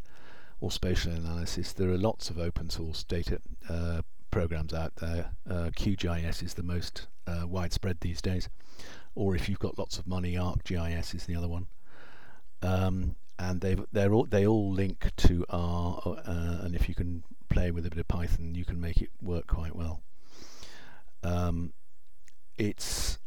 or 0.59 0.71
spatial 0.71 1.13
analysis, 1.13 1.73
there 1.73 1.89
are 1.89 1.97
lots 1.97 2.29
of 2.29 2.39
open 2.39 2.69
source 2.69 3.03
data 3.03 3.39
uh, 3.69 4.01
programs 4.31 4.73
out 4.73 4.95
there. 4.97 5.31
Uh, 5.49 5.69
QGIS 5.75 6.43
is 6.43 6.53
the 6.53 6.63
most 6.63 7.07
uh, 7.27 7.43
widespread 7.47 7.99
these 8.01 8.21
days, 8.21 8.49
or 9.15 9.35
if 9.35 9.47
you've 9.47 9.59
got 9.59 9.77
lots 9.77 9.97
of 9.97 10.07
money, 10.07 10.35
ArcGIS 10.35 11.15
is 11.15 11.25
the 11.25 11.35
other 11.35 11.47
one. 11.47 11.67
Um, 12.61 13.15
and 13.37 13.61
they 13.61 13.75
they 13.91 14.07
all 14.07 14.25
they 14.25 14.47
all 14.47 14.71
link 14.71 15.11
to 15.17 15.45
R, 15.49 16.01
uh, 16.05 16.57
and 16.61 16.73
if 16.73 16.87
you 16.87 16.95
can 16.95 17.23
play 17.49 17.71
with 17.71 17.85
a 17.85 17.89
bit 17.89 17.99
of 17.99 18.07
Python, 18.07 18.55
you 18.55 18.65
can 18.65 18.79
make 18.79 19.01
it 19.01 19.09
work 19.21 19.47
quite 19.47 19.75
well. 19.75 20.01
Um, 21.23 21.73
it's 22.57 23.17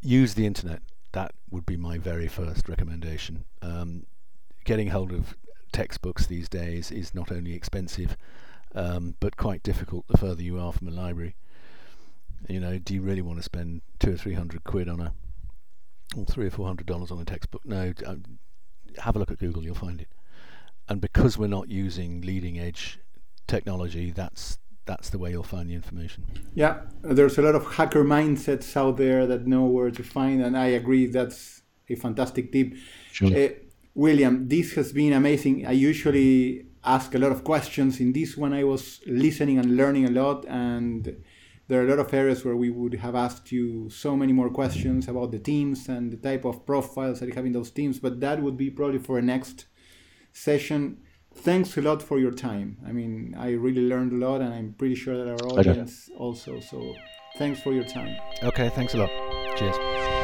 use 0.00 0.34
the 0.34 0.46
internet. 0.46 0.80
That 1.12 1.32
would 1.50 1.66
be 1.66 1.76
my 1.76 1.98
very 1.98 2.28
first 2.28 2.68
recommendation. 2.68 3.44
Um, 3.62 4.06
getting 4.64 4.88
hold 4.88 5.12
of 5.12 5.36
textbooks 5.72 6.26
these 6.26 6.48
days 6.48 6.90
is 6.90 7.14
not 7.14 7.30
only 7.30 7.54
expensive, 7.54 8.16
um, 8.74 9.14
but 9.20 9.36
quite 9.36 9.62
difficult 9.62 10.06
the 10.08 10.18
further 10.18 10.42
you 10.42 10.58
are 10.58 10.72
from 10.72 10.88
a 10.88 10.90
library. 10.90 11.36
You 12.48 12.60
know, 12.60 12.78
do 12.78 12.94
you 12.94 13.00
really 13.00 13.22
want 13.22 13.38
to 13.38 13.42
spend 13.42 13.82
two 13.98 14.12
or 14.12 14.16
three 14.16 14.34
hundred 14.34 14.64
quid 14.64 14.88
on 14.88 15.00
a, 15.00 15.12
or 16.16 16.24
three 16.26 16.46
or 16.46 16.50
four 16.50 16.66
hundred 16.66 16.86
dollars 16.86 17.10
on 17.10 17.18
a 17.18 17.24
textbook? 17.24 17.64
No, 17.64 17.92
um, 18.04 18.38
have 18.98 19.16
a 19.16 19.18
look 19.18 19.30
at 19.30 19.38
Google, 19.38 19.62
you'll 19.62 19.74
find 19.74 20.00
it. 20.00 20.08
And 20.88 21.00
because 21.00 21.38
we're 21.38 21.46
not 21.46 21.68
using 21.70 22.20
leading 22.20 22.58
edge 22.58 22.98
technology, 23.46 24.10
that's 24.10 24.58
that's 24.86 25.08
the 25.08 25.18
way 25.18 25.30
you'll 25.30 25.42
find 25.42 25.70
the 25.70 25.74
information. 25.74 26.24
Yeah, 26.54 26.82
there's 27.02 27.38
a 27.38 27.42
lot 27.42 27.54
of 27.54 27.64
hacker 27.74 28.04
mindsets 28.04 28.76
out 28.76 28.98
there 28.98 29.26
that 29.26 29.46
know 29.46 29.64
where 29.64 29.90
to 29.90 30.02
find, 30.02 30.42
and 30.42 30.56
I 30.58 30.66
agree 30.66 31.06
that's 31.06 31.62
a 31.88 31.94
fantastic 31.94 32.52
tip. 32.52 32.74
Sure. 33.10 33.28
Uh, 33.28 33.48
William, 33.94 34.48
this 34.48 34.72
has 34.74 34.92
been 34.92 35.12
amazing. 35.12 35.66
I 35.66 35.72
usually 35.72 36.66
ask 36.84 37.14
a 37.14 37.18
lot 37.18 37.32
of 37.32 37.44
questions. 37.44 38.00
In 38.00 38.12
this 38.12 38.36
one, 38.36 38.52
I 38.52 38.64
was 38.64 39.00
listening 39.06 39.58
and 39.58 39.76
learning 39.76 40.06
a 40.06 40.10
lot, 40.10 40.44
and 40.46 41.16
there 41.68 41.80
are 41.80 41.86
a 41.86 41.88
lot 41.88 41.98
of 42.00 42.12
areas 42.12 42.44
where 42.44 42.56
we 42.56 42.70
would 42.70 42.94
have 42.94 43.14
asked 43.14 43.52
you 43.52 43.88
so 43.90 44.16
many 44.16 44.32
more 44.32 44.50
questions 44.50 45.08
about 45.08 45.30
the 45.30 45.38
teams 45.38 45.88
and 45.88 46.12
the 46.12 46.16
type 46.16 46.44
of 46.44 46.66
profiles 46.66 47.20
that 47.20 47.26
you 47.26 47.34
have 47.34 47.46
in 47.46 47.52
those 47.52 47.70
teams, 47.70 47.98
but 47.98 48.20
that 48.20 48.42
would 48.42 48.56
be 48.56 48.70
probably 48.70 48.98
for 48.98 49.18
a 49.18 49.22
next 49.22 49.66
session 50.32 50.98
thanks 51.34 51.76
a 51.76 51.82
lot 51.82 52.02
for 52.02 52.18
your 52.18 52.30
time. 52.30 52.78
I 52.86 52.92
mean, 52.92 53.34
I 53.38 53.50
really 53.50 53.82
learned 53.82 54.12
a 54.12 54.26
lot, 54.26 54.40
and 54.40 54.52
I'm 54.52 54.74
pretty 54.78 54.94
sure 54.94 55.16
that 55.16 55.28
our 55.28 55.48
audience 55.48 56.08
also. 56.16 56.60
So, 56.60 56.94
thanks 57.36 57.60
for 57.60 57.72
your 57.72 57.84
time. 57.84 58.16
Okay, 58.42 58.68
thanks 58.70 58.94
a 58.94 58.98
lot. 58.98 59.10
Cheers. 59.56 60.23